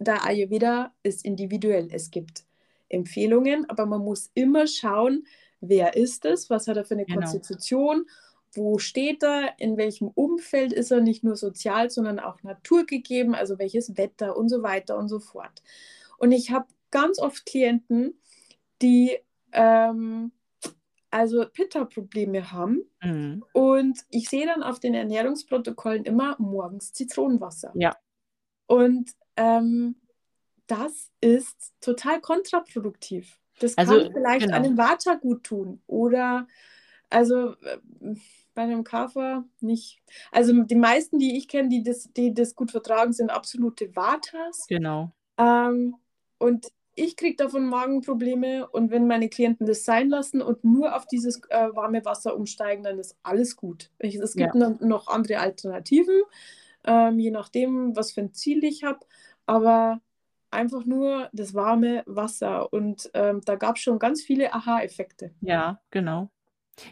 der 0.00 0.24
Ayurveda 0.26 0.94
ist 1.02 1.24
individuell. 1.24 1.88
Es 1.92 2.10
gibt 2.10 2.44
Empfehlungen, 2.88 3.68
aber 3.70 3.86
man 3.86 4.02
muss 4.02 4.30
immer 4.34 4.66
schauen, 4.66 5.26
wer 5.60 5.96
ist 5.96 6.24
es, 6.24 6.50
was 6.50 6.68
hat 6.68 6.76
er 6.76 6.84
für 6.84 6.96
'ne 6.96 7.06
Genau. 7.06 7.20
Konstitution, 7.20 8.06
wo 8.54 8.78
steht 8.78 9.22
er, 9.24 9.58
in 9.58 9.76
welchem 9.76 10.08
Umfeld 10.08 10.72
ist 10.72 10.90
er, 10.92 11.00
nicht 11.00 11.24
nur 11.24 11.36
sozial, 11.36 11.90
sondern 11.90 12.20
auch 12.20 12.42
naturgegeben, 12.42 13.34
also 13.34 13.58
welches 13.58 13.96
Wetter 13.98 14.36
und 14.36 14.48
so 14.48 14.62
weiter 14.62 14.96
und 14.98 15.08
so 15.08 15.20
fort. 15.20 15.62
Und 16.18 16.32
ich 16.32 16.50
habe 16.52 16.66
ganz 16.92 17.18
oft 17.18 17.46
Klienten, 17.46 18.20
die, 18.82 19.18
ähm, 19.52 20.32
also 21.10 21.46
Pitta-Probleme 21.52 22.52
haben 22.52 22.82
Mhm. 23.02 23.44
und 23.52 24.00
ich 24.10 24.28
sehe 24.30 24.46
dann 24.46 24.62
auf 24.64 24.80
den 24.80 24.94
Ernährungsprotokollen 24.94 26.04
immer 26.04 26.36
morgens 26.40 26.92
Zitronenwasser. 26.92 27.72
Ja. 27.74 27.96
Und, 28.68 29.10
ähm, 29.36 29.96
das 30.68 31.10
ist 31.20 31.74
total 31.80 32.20
kontraproduktiv. 32.20 33.40
Das 33.60 33.78
Also 33.78 33.94
kann 33.94 34.08
vielleicht 34.12 34.52
genau. 34.52 34.54
einem 34.54 34.76
Vata 34.78 35.14
guttun 35.16 35.82
oder 35.86 36.46
also, 37.10 37.56
ähm, 38.02 38.20
bei 38.54 38.66
'nem 38.66 38.84
Kapha 38.84 39.44
nicht. 39.60 40.00
Also 40.32 40.52
die 40.64 40.74
meisten, 40.76 41.18
die 41.18 41.36
ich 41.38 41.48
kenne, 41.48 41.68
die 41.70 41.82
das 41.84 42.10
die 42.16 42.34
das 42.34 42.54
gut 42.56 42.70
vertragen, 42.72 43.12
sind 43.12 43.30
absolute 43.30 43.94
Vatas. 43.96 44.70
Genau. 44.70 45.14
Ähm, 45.38 45.96
und 46.38 46.68
ich 46.96 47.16
kriege 47.16 47.36
davon 47.36 47.66
Magenprobleme 47.68 48.68
und 48.70 48.90
wenn 48.92 49.06
meine 49.08 49.28
Klienten 49.30 49.66
das 49.66 49.84
sein 49.84 50.10
lassen 50.10 50.42
und 50.42 50.64
nur 50.64 50.96
auf 50.96 51.06
dieses, 51.06 51.42
äh, 51.50 51.68
warme 51.74 52.04
Wasser 52.06 52.36
umsteigen, 52.36 52.84
dann 52.84 52.98
ist 53.00 53.16
alles 53.24 53.56
gut. 53.56 53.90
Es 53.98 54.36
gibt 54.36 54.54
Ja. 54.54 54.56
no 54.56 54.76
noch 54.80 55.08
andere 55.08 55.38
Alternativen, 55.40 56.22
ähm, 56.86 57.18
je 57.20 57.30
nachdem, 57.32 57.96
was 57.96 58.12
für 58.12 58.22
'n 58.22 58.34
Ziel 58.34 58.64
ich 58.64 58.84
habe, 58.84 59.00
aber 59.46 60.00
einfach 60.54 60.84
nur 60.86 61.28
das 61.34 61.54
warme 61.54 62.02
Wasser 62.06 62.72
und, 62.72 63.10
ähm, 63.14 63.40
da 63.44 63.56
gab's 63.56 63.80
schon 63.82 63.98
ganz 63.98 64.22
viele 64.22 64.54
Aha-Effekte. 64.54 65.34
Ja, 65.40 65.80
genau. 65.90 66.30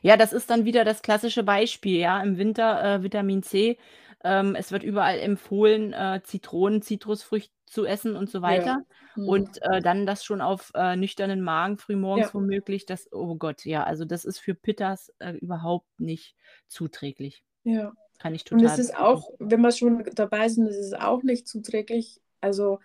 Ja, 0.02 0.16
das 0.16 0.32
ist 0.34 0.50
dann 0.50 0.64
wieder 0.66 0.84
das 0.84 1.02
klassische 1.02 1.44
Beispiel, 1.44 1.98
ja, 2.00 2.22
im 2.22 2.38
Winter, 2.38 2.84
äh, 2.96 3.02
Vitamin 3.02 3.42
C. 3.42 3.78
Ähm, 4.24 4.56
es 4.56 4.72
wird 4.72 4.82
überall 4.84 5.18
empfohlen, 5.20 5.92
äh, 5.92 6.22
Zitronen, 6.24 6.82
Zitrusfrüchte 6.82 7.52
zu 7.66 7.86
essen 7.86 8.16
und 8.16 8.30
so 8.30 8.42
Ja. 8.44 8.66
weiter. 8.66 8.84
Mhm. 9.16 9.22
Und, 9.24 9.62
äh, 9.62 9.82
dann 9.82 10.06
das 10.06 10.24
schon 10.24 10.40
auf, 10.42 10.72
äh, 10.74 10.96
nüchternen 10.96 11.42
Magen 11.42 11.78
frühmorgens 11.78 12.32
Ja. 12.32 12.34
womöglich, 12.34 12.86
das 12.86 13.08
oh 13.12 13.36
Gott, 13.36 13.64
ja, 13.66 13.84
also 13.84 14.04
das 14.06 14.24
ist 14.24 14.40
für 14.40 14.54
Pittas, 14.54 15.12
äh, 15.20 15.32
überhaupt 15.34 15.88
nicht 16.00 16.36
zuträglich. 16.68 17.44
Ja. 17.66 17.92
Kann 18.18 18.34
ich 18.34 18.44
Und 18.50 18.60
total 18.60 18.62
es 18.62 18.78
ist 18.78 18.96
auch 18.96 19.30
wenn 19.38 19.60
wir 19.62 19.72
schon 19.72 20.04
dabei 20.14 20.48
sind, 20.48 20.66
es 20.68 20.76
ist 20.78 20.98
auch 21.00 21.22
nicht 21.22 21.48
zuträglich. 21.48 22.20
Also 22.40 22.80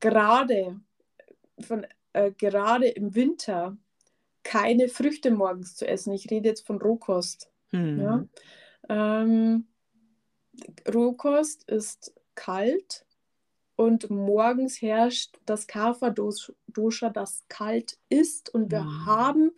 gerade 0.00 0.80
von 1.60 1.86
äh, 2.12 2.30
gerade 2.32 2.88
im 2.88 3.14
Winter 3.14 3.76
keine 4.42 4.88
Früchte 4.88 5.30
morgens 5.30 5.76
zu 5.76 5.86
essen. 5.86 6.12
Ich 6.12 6.30
rede 6.30 6.48
jetzt 6.48 6.66
von 6.66 6.80
Rohkost, 6.80 7.50
ja? 7.72 7.78
Mhm. 8.16 8.28
Ähm, 8.88 9.66
Rohkost 10.92 11.64
ist 11.68 12.12
kalt 12.34 13.06
und 13.76 14.10
morgens 14.10 14.82
herrscht 14.82 15.38
das 15.46 15.66
Kapha-Dos 15.66 16.52
Dosha, 16.66 17.10
das 17.10 17.44
kalt 17.48 17.98
ist 18.08 18.52
und 18.52 18.70
wir 18.70 18.82
Mhm. 18.82 19.06
haben 19.06 19.50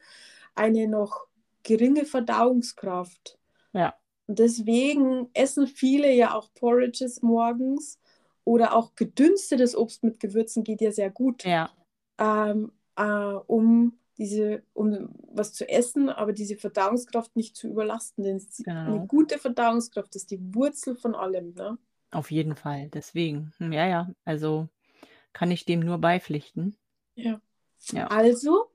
eine 0.54 0.86
noch 0.86 1.26
geringe 1.62 2.04
Verdauungskraft. 2.04 3.38
Ja. 3.72 3.94
Deswegen 4.26 5.28
essen 5.34 5.66
viele 5.66 6.12
ja 6.12 6.34
auch 6.34 6.52
Porridges 6.54 7.22
morgens 7.22 7.98
oder 8.44 8.74
auch 8.74 8.94
gedünstetes 8.94 9.76
Obst 9.76 10.02
mit 10.04 10.20
Gewürzen 10.20 10.64
geht 10.64 10.80
ja 10.80 10.92
sehr 10.92 11.10
gut, 11.10 11.44
Ja. 11.44 11.70
ähm, 12.18 12.72
äh, 12.96 13.02
um 13.04 13.98
diese 14.16 14.62
um 14.74 15.08
was 15.32 15.52
zu 15.52 15.68
essen, 15.68 16.08
aber 16.08 16.32
diese 16.32 16.56
Verdauungskraft 16.56 17.34
nicht 17.34 17.56
zu 17.56 17.66
überlasten, 17.68 18.22
denn 18.22 18.40
Genau. 18.64 19.06
gute 19.06 19.38
Verdauungskraft 19.38 20.14
ist 20.14 20.30
die 20.30 20.38
Wurzel 20.54 20.94
von 20.94 21.14
allem, 21.14 21.54
ne? 21.54 21.78
Auf 22.12 22.30
jeden 22.30 22.54
Fall, 22.54 22.88
deswegen. 22.90 23.52
Hm, 23.58 23.72
ja, 23.72 23.88
ja, 23.88 24.10
also 24.24 24.68
kann 25.32 25.50
ich 25.50 25.64
dem 25.64 25.80
nur 25.80 25.98
beipflichten. 25.98 26.76
Ja. 27.16 27.40
Ja. 27.90 28.06
Also 28.06 28.70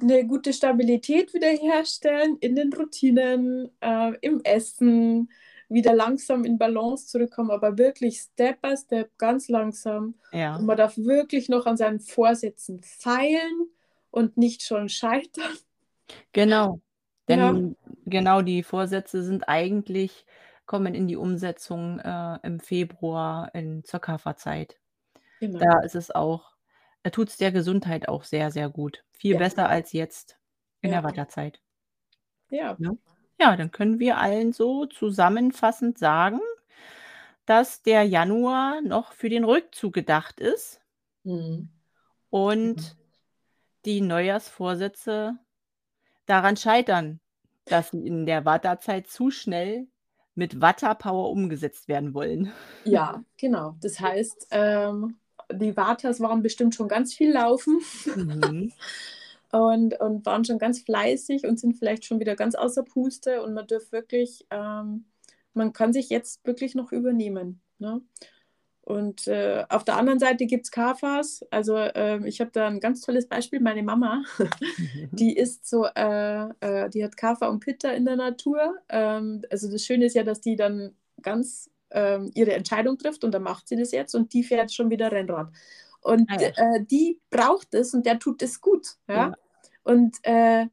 eine 0.00 0.26
gute 0.26 0.52
Stabilität 0.52 1.32
wiederherstellen 1.34 2.36
in 2.38 2.54
den 2.54 2.72
Routinen, 2.72 3.70
äh, 3.80 4.12
im 4.20 4.40
Essen, 4.44 5.30
wieder 5.72 5.94
langsam 5.94 6.44
in 6.44 6.58
Balance 6.58 7.06
zurückkommen, 7.08 7.50
aber 7.50 7.78
wirklich 7.78 8.20
Step 8.20 8.60
by 8.62 8.76
Step, 8.76 9.10
ganz 9.18 9.48
langsam. 9.48 10.14
Ja. 10.32 10.56
Und 10.56 10.66
man 10.66 10.76
darf 10.76 10.96
wirklich 10.98 11.48
noch 11.48 11.66
an 11.66 11.76
seinen 11.76 12.00
Vorsätzen 12.00 12.80
feilen 12.82 13.68
und 14.10 14.36
nicht 14.36 14.62
schon 14.62 14.88
scheitern. 14.88 15.52
Genau. 16.32 16.80
Denn 17.28 17.38
Ja. 17.38 17.94
genau 18.06 18.42
die 18.42 18.62
Vorsätze 18.62 19.22
sind 19.22 19.48
eigentlich 19.48 20.26
kommen 20.66 20.94
in 20.94 21.06
die 21.08 21.16
Umsetzung, 21.16 21.98
äh, 22.00 22.38
im 22.42 22.60
Februar 22.60 23.54
in 23.54 23.84
zur 23.84 24.00
Kaferzeit. 24.00 24.78
Genau. 25.40 25.58
Da 25.58 25.80
ist 25.80 25.94
es 25.96 26.10
auch 26.10 26.52
da 27.04 27.10
tut's 27.10 27.36
der 27.36 27.50
Gesundheit 27.52 28.08
auch 28.08 28.22
sehr, 28.24 28.50
sehr 28.52 28.68
gut. 28.70 29.04
Viel 29.12 29.32
Ja. 29.32 29.38
besser 29.38 29.68
als 29.68 29.92
jetzt 29.92 30.38
in 30.82 30.90
der 30.90 31.00
Ja. 31.00 31.04
Wartezeit. 31.04 31.60
Ja. 32.50 32.76
Ja, 33.42 33.56
dann 33.56 33.72
können 33.72 33.98
wir 33.98 34.18
allen 34.18 34.52
so 34.52 34.86
zusammenfassend 34.86 35.98
sagen, 35.98 36.38
dass 37.44 37.82
der 37.82 38.04
Januar 38.04 38.80
noch 38.82 39.12
für 39.14 39.28
den 39.28 39.42
Rückzug 39.42 39.92
gedacht 39.92 40.38
ist 40.38 40.80
Mhm. 41.24 41.68
und 42.30 42.96
die 43.84 44.00
Neujahrsvorsätze 44.00 45.36
daran 46.26 46.56
scheitern, 46.56 47.18
dass 47.64 47.90
sie 47.90 48.06
in 48.06 48.26
der 48.26 48.44
Wartezeit 48.44 49.08
zu 49.08 49.32
schnell 49.32 49.88
mit 50.36 50.60
Watter-Power 50.60 51.28
umgesetzt 51.30 51.88
werden 51.88 52.14
wollen. 52.14 52.52
Ja, 52.84 53.24
genau. 53.38 53.74
Das 53.80 53.98
heißt, 53.98 54.46
ähm, 54.52 55.16
die 55.50 55.76
Vatas 55.76 56.20
waren 56.20 56.42
bestimmt 56.42 56.76
schon 56.76 56.86
ganz 56.86 57.12
viel 57.12 57.32
laufen 57.32 57.80
Mhm. 58.14 58.72
und, 59.52 60.00
und 60.00 60.26
waren 60.26 60.44
schon 60.44 60.58
ganz 60.58 60.80
fleißig 60.80 61.44
und 61.46 61.60
sind 61.60 61.74
vielleicht 61.74 62.04
schon 62.04 62.20
wieder 62.20 62.36
ganz 62.36 62.54
außer 62.54 62.82
Puste 62.82 63.42
und 63.42 63.54
man 63.54 63.66
darf 63.66 63.92
wirklich, 63.92 64.46
ähm, 64.50 65.04
man 65.54 65.72
kann 65.72 65.92
sich 65.92 66.08
jetzt 66.08 66.44
wirklich 66.46 66.74
noch 66.74 66.90
übernehmen. 66.90 67.60
Ne? 67.78 68.00
Und 68.84 69.28
äh, 69.28 69.64
auf 69.68 69.84
der 69.84 69.96
anderen 69.96 70.18
Seite 70.18 70.46
gibt 70.46 70.64
es 70.64 70.72
KFAs. 70.72 71.44
Also 71.50 71.76
ähm, 71.76 72.26
ich 72.26 72.40
habe 72.40 72.50
da 72.50 72.66
ein 72.66 72.80
ganz 72.80 73.00
tolles 73.02 73.28
Beispiel. 73.28 73.60
Meine 73.60 73.82
Mama, 73.82 74.24
die 75.12 75.36
ist 75.36 75.68
so, 75.68 75.86
äh, 75.86 76.48
äh, 76.60 76.90
die 76.90 77.04
hat 77.04 77.16
Kafer 77.16 77.48
und 77.50 77.60
Pitta 77.60 77.90
in 77.90 78.04
der 78.04 78.16
Natur. 78.16 78.76
Ähm, 78.88 79.42
also 79.50 79.70
das 79.70 79.84
Schöne 79.84 80.06
ist 80.06 80.14
ja, 80.14 80.24
dass 80.24 80.40
die 80.40 80.56
dann 80.56 80.96
ganz 81.20 81.70
ähm, 81.90 82.30
ihre 82.34 82.54
Entscheidung 82.54 82.98
trifft 82.98 83.22
und 83.22 83.32
dann 83.32 83.42
macht 83.42 83.68
sie 83.68 83.76
das 83.76 83.92
jetzt 83.92 84.14
und 84.14 84.32
die 84.32 84.42
fährt 84.42 84.72
schon 84.72 84.90
wieder 84.90 85.12
Rennrad. 85.12 85.48
Und 86.00 86.28
Ah 86.28 86.40
ja. 86.40 86.48
äh, 86.56 86.84
die 86.84 87.20
braucht 87.30 87.74
es 87.74 87.94
und 87.94 88.04
der 88.04 88.18
tut 88.18 88.42
es 88.42 88.60
gut. 88.60 88.96
Ja? 89.08 89.14
Ja. 89.14 89.36
Und 89.84 90.18
äh, 90.24 90.66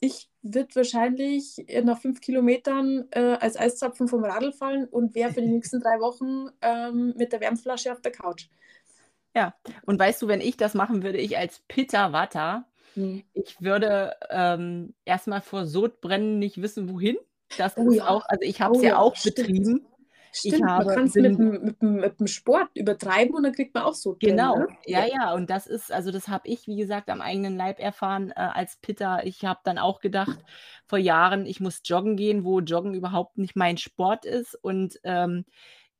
ich 0.00 0.30
würde 0.42 0.74
wahrscheinlich 0.76 1.64
nach 1.84 1.98
fünf 2.00 2.20
Kilometern 2.20 3.06
äh, 3.12 3.36
als 3.40 3.56
Eiszapfen 3.56 4.08
vom 4.08 4.24
Radl 4.24 4.52
fallen 4.52 4.86
und 4.86 5.14
wäre 5.14 5.32
für 5.32 5.42
die 5.42 5.48
nächsten 5.48 5.80
drei 5.80 6.00
Wochen 6.00 6.50
ähm, 6.62 7.14
mit 7.16 7.32
der 7.32 7.40
Wärmflasche 7.40 7.92
auf 7.92 8.02
der 8.02 8.12
Couch. 8.12 8.48
Ja, 9.36 9.54
und 9.84 9.98
weißt 9.98 10.22
du, 10.22 10.28
wenn 10.28 10.40
ich 10.40 10.56
das 10.56 10.74
machen 10.74 11.02
würde, 11.02 11.18
ich 11.18 11.36
als 11.36 11.60
Pitta-Watter, 11.68 12.68
ich 13.34 13.60
würde, 13.60 14.16
ähm, 14.30 14.94
erst 15.04 15.26
mal 15.28 15.42
vor 15.42 15.66
Sodbrennen 15.66 16.38
nicht 16.38 16.62
wissen, 16.62 16.88
wohin. 16.90 17.18
Das 17.56 17.76
Oh 17.76 17.90
ist 17.90 17.98
ja. 17.98 18.06
auch 18.06 18.24
also 18.26 18.42
ich 18.42 18.60
habe 18.60 18.72
Oh 18.72 18.76
es 18.76 18.82
ja 18.82 18.90
ja, 18.90 18.96
auch 18.96 19.16
stimmt. 19.16 19.36
betrieben. 19.36 19.86
Stimmt, 20.36 20.76
man 20.76 20.86
habe 20.86 20.92
kann 20.92 21.04
es 21.04 21.16
mit, 21.16 21.38
mit, 21.38 21.80
mit 21.82 22.18
dem 22.20 22.26
Sport 22.26 22.70
übertreiben 22.74 23.34
und 23.36 23.44
dann 23.44 23.52
kriegt 23.52 23.72
man 23.74 23.84
auch 23.84 23.94
so 23.94 24.18
Genau, 24.22 24.64
Ne? 24.64 24.66
ja, 24.86 25.04
ja, 25.04 25.34
und 25.34 25.50
das 25.50 25.66
ist 25.66 25.92
also 25.92 26.10
das 26.10 26.28
habe 26.28 26.48
ich, 26.48 26.66
wie 26.66 26.76
gesagt, 26.76 27.10
am 27.10 27.20
eigenen 27.20 27.56
Leib 27.56 27.78
erfahren, 27.80 28.30
äh, 28.30 28.34
als 28.40 28.76
Pitta. 28.76 29.22
Ich 29.24 29.44
habe 29.44 29.60
dann 29.64 29.76
auch 29.78 30.00
gedacht 30.00 30.40
vor 30.86 30.98
Jahren, 30.98 31.46
ich 31.46 31.60
muss 31.60 31.80
joggen 31.84 32.16
gehen, 32.16 32.44
wo 32.44 32.60
Joggen 32.60 32.94
überhaupt 32.94 33.36
nicht 33.38 33.56
mein 33.56 33.76
Sport 33.76 34.24
ist 34.24 34.54
und, 34.62 34.98
ähm, 35.04 35.44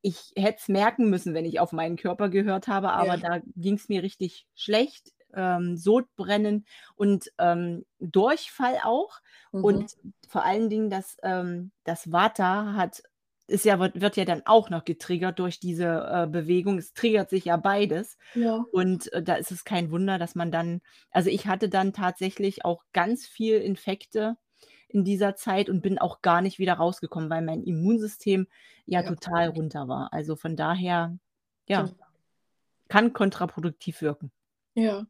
ich 0.03 0.33
hätte 0.37 0.59
es 0.61 0.69
merken 0.69 1.11
müssen, 1.11 1.35
wenn 1.35 1.47
ich 1.47 1.61
auf 1.61 1.73
meinen 1.73 1.97
Körper 1.97 2.29
gehört 2.29 2.69
habe, 2.69 2.93
aber 2.93 3.17
Ja. 3.17 3.19
da 3.19 3.41
ging 3.57 3.75
es 3.77 3.89
mir 3.89 4.03
richtig 4.03 4.47
schlecht, 4.55 5.13
ähm, 5.35 5.77
Sodbrennen 5.77 6.67
und, 6.97 7.33
ähm, 7.39 7.85
Durchfall 8.01 8.79
auch 8.85 9.21
Mhm. 9.53 9.87
und 9.87 9.93
vor 10.29 10.45
allen 10.45 10.69
Dingen 10.71 10.91
das, 10.91 11.17
ähm 11.23 11.73
das 11.85 12.13
Vata 12.13 12.75
hat 12.75 13.03
ist 13.47 13.65
ja 13.65 13.79
wird 13.81 14.01
wird 14.01 14.17
ja 14.17 14.25
dann 14.25 14.43
auch 14.47 14.71
noch 14.71 14.85
getriggert 14.85 15.39
durch 15.39 15.61
diese, 15.61 15.85
äh, 16.11 16.27
Bewegung. 16.27 16.79
Es 16.79 16.95
triggert 16.95 17.31
sich 17.31 17.47
ja 17.47 17.57
beides. 17.57 18.17
ja. 18.35 18.65
Und, 18.73 19.13
äh, 19.13 19.23
da 19.23 19.35
ist 19.37 19.53
es 19.53 19.65
kein 19.65 19.91
Wunder, 19.91 20.19
dass 20.19 20.35
man 20.35 20.51
dann 20.53 20.81
also, 21.11 21.31
ich 21.31 21.47
hatte 21.47 21.69
dann 21.69 21.93
tatsächlich 21.93 22.65
auch 22.65 22.85
ganz 22.93 23.27
viel 23.27 23.59
Infekte 23.61 24.37
in 24.89 25.05
dieser 25.05 25.37
Zeit 25.37 25.69
und 25.71 25.83
bin 25.83 25.99
auch 25.99 26.23
gar 26.23 26.41
nicht 26.43 26.59
wieder 26.59 26.75
rausgekommen, 26.75 27.31
weil 27.31 27.43
mein 27.43 27.63
Immunsystem 27.65 28.47
ja 28.87 29.03
Ja. 29.03 29.09
total 29.09 29.49
runter 29.51 29.89
war. 29.89 30.13
Also, 30.13 30.37
von 30.37 30.57
daher, 30.57 31.19
ja, 31.69 31.83
Genau. 31.83 31.97
kann 32.89 33.13
kontraproduktiv 33.13 34.01
wirken. 34.03 34.33
Ja. 34.77 35.07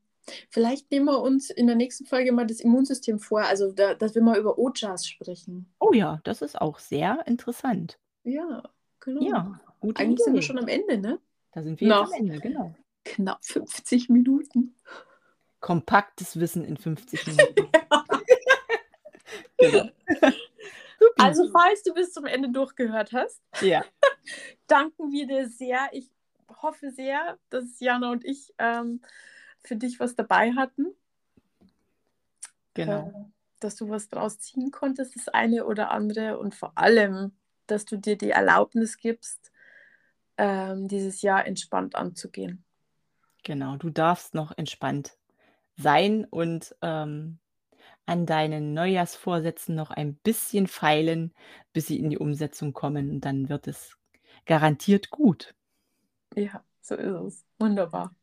Vielleicht 0.51 0.91
nehmen 0.91 1.07
wir 1.07 1.20
uns 1.20 1.51
in 1.51 1.66
der 1.66 1.76
nächsten 1.76 2.07
Folge 2.07 2.32
mal 2.32 2.47
das 2.47 2.61
Immunsystem 2.61 3.18
vor, 3.18 3.43
also 3.43 3.72
da, 3.72 3.95
dass 3.95 4.14
wir 4.14 4.22
mal 4.22 4.39
über 4.39 4.59
Ojas 4.59 5.07
sprechen. 5.07 5.74
Oh 5.80 5.93
ja, 5.93 6.20
das 6.24 6.43
ist 6.43 6.61
auch 6.61 6.78
sehr 6.80 7.24
interessant. 7.26 7.99
Ja, 8.24 8.62
genau. 9.00 9.22
Ja, 9.22 9.60
gute 9.80 10.02
Eigentlich 10.02 10.20
sind 10.24 10.32
wir 10.34 10.38
Idee. 10.40 10.46
schon 10.46 10.58
am 10.58 10.68
Ende, 10.68 10.98
ne? 10.98 11.20
Da 11.52 11.62
sind 11.62 11.80
wir 11.80 11.88
jetzt 11.88 11.94
Nach 11.96 12.06
am 12.08 12.12
Ende, 12.12 12.40
genau. 12.40 12.74
knapp 13.04 13.44
50 13.44 14.08
Minuten. 14.08 14.74
Kompaktes 15.60 16.38
Wissen 16.40 16.64
in 16.64 16.76
50 16.76 17.26
Minuten. 17.26 17.68
Genau. 19.58 19.88
Also, 21.16 21.48
falls 21.50 21.82
du 21.82 21.94
bis 21.94 22.12
zum 22.12 22.26
Ende 22.26 22.50
durchgehört 22.50 23.12
hast, 23.12 23.40
Ja, 23.60 23.84
danken 24.66 25.10
wir 25.12 25.26
dir 25.26 25.48
sehr. 25.48 25.88
Ich 25.92 26.10
hoffe 26.62 26.90
sehr, 26.90 27.38
dass 27.50 27.78
Jana 27.80 28.10
und 28.10 28.24
ich 28.24 28.52
ähm, 28.58 29.00
für 29.62 29.76
dich 29.76 29.98
was 30.00 30.14
dabei 30.14 30.52
hatten. 30.52 30.86
genau. 32.74 33.08
Äh, 33.08 33.30
dass 33.60 33.76
du 33.76 33.88
was 33.88 34.08
draus 34.08 34.38
ziehen 34.38 34.70
konntest, 34.70 35.16
das 35.16 35.28
eine 35.28 35.64
oder 35.64 35.90
andere. 35.90 36.38
Und 36.38 36.54
vor 36.54 36.72
allem, 36.76 37.32
dass 37.66 37.84
du 37.84 37.96
dir 37.96 38.16
die 38.16 38.30
Erlaubnis 38.30 38.98
gibst, 38.98 39.52
ähm, 40.36 40.88
dieses 40.88 41.22
Jahr 41.22 41.46
entspannt 41.46 41.94
anzugehen. 41.94 42.64
Genau, 43.42 43.76
du 43.76 43.90
darfst 43.90 44.34
noch 44.34 44.56
entspannt 44.56 45.16
sein 45.76 46.24
und, 46.24 46.74
ähm, 46.82 47.38
an 48.06 48.26
deinen 48.26 48.74
Neujahrsvorsätzen 48.74 49.74
noch 49.74 49.90
ein 49.90 50.14
bisschen 50.16 50.66
feilen, 50.66 51.32
bis 51.72 51.86
sie 51.86 51.98
in 51.98 52.10
die 52.10 52.18
Umsetzung 52.18 52.72
kommen 52.72 53.10
und 53.10 53.20
dann 53.22 53.48
wird 53.48 53.66
es 53.66 53.96
garantiert 54.46 55.10
gut. 55.10 55.54
Ja, 56.34 56.62
so 56.82 56.96
ist 56.96 57.06
es. 57.06 57.44
Wunderbar. 57.58 58.14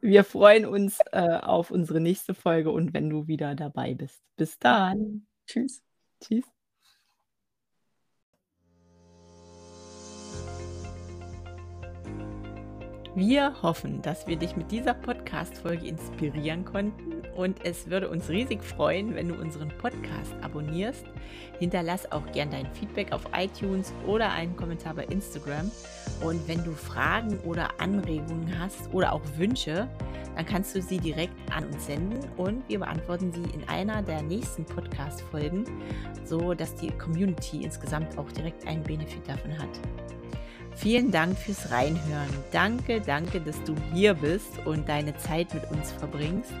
Wir 0.00 0.24
freuen 0.24 0.66
uns, 0.66 0.98
äh, 1.12 1.38
auf 1.42 1.70
unsere 1.70 2.00
nächste 2.00 2.34
Folge 2.34 2.70
und 2.70 2.94
wenn 2.94 3.10
du 3.10 3.26
wieder 3.26 3.54
dabei 3.54 3.94
bist. 3.94 4.22
Bis 4.36 4.58
dann. 4.58 5.26
Tschüss. 5.46 5.82
Tschüss. 6.22 6.59
Wir 13.16 13.60
hoffen, 13.62 14.00
dass 14.02 14.28
wir 14.28 14.36
dich 14.36 14.54
mit 14.54 14.70
dieser 14.70 14.94
Podcast-Folge 14.94 15.88
inspirieren 15.88 16.64
konnten 16.64 17.22
und 17.34 17.64
es 17.64 17.90
würde 17.90 18.08
uns 18.08 18.28
riesig 18.28 18.62
freuen, 18.62 19.16
wenn 19.16 19.26
du 19.26 19.34
unseren 19.34 19.68
Podcast 19.78 20.32
abonnierst. 20.42 21.04
Hinterlass 21.58 22.10
auch 22.12 22.24
gern 22.30 22.52
dein 22.52 22.72
Feedback 22.72 23.10
auf 23.10 23.22
iTunes 23.36 23.92
oder 24.06 24.30
einen 24.30 24.54
Kommentar 24.54 24.94
bei 24.94 25.06
Instagram. 25.06 25.72
Und 26.22 26.46
wenn 26.46 26.62
du 26.62 26.70
Fragen 26.70 27.36
oder 27.40 27.80
Anregungen 27.80 28.56
hast 28.60 28.92
oder 28.92 29.12
auch 29.12 29.22
Wünsche, 29.36 29.88
dann 30.36 30.46
kannst 30.46 30.76
du 30.76 30.80
sie 30.80 30.98
direkt 30.98 31.34
an 31.52 31.64
uns 31.64 31.86
senden 31.86 32.20
und 32.36 32.66
wir 32.68 32.78
beantworten 32.78 33.32
sie 33.32 33.42
in 33.52 33.68
einer 33.68 34.02
der 34.02 34.22
nächsten 34.22 34.64
Podcast-Folgen, 34.64 35.64
so 36.24 36.54
dass 36.54 36.76
die 36.76 36.92
Community 36.92 37.64
insgesamt 37.64 38.16
auch 38.16 38.30
direkt 38.30 38.68
einen 38.68 38.84
Benefit 38.84 39.26
davon 39.26 39.58
hat. 39.58 39.80
Vielen 40.76 41.10
Dank 41.10 41.36
fürs 41.36 41.70
Reinhören. 41.70 42.28
Danke, 42.52 43.00
danke, 43.00 43.40
dass 43.40 43.62
du 43.64 43.74
hier 43.92 44.14
bist 44.14 44.58
und 44.64 44.88
deine 44.88 45.16
Zeit 45.16 45.52
mit 45.52 45.70
uns 45.70 45.92
verbringst. 45.92 46.52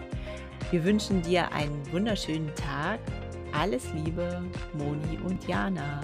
Wir 0.70 0.84
wünschen 0.84 1.22
dir 1.22 1.50
einen 1.52 1.90
wunderschönen 1.90 2.54
Tag. 2.54 3.00
Alles 3.52 3.84
Liebe, 3.94 4.42
Moni 4.74 5.18
und 5.24 5.46
Jana. 5.48 6.00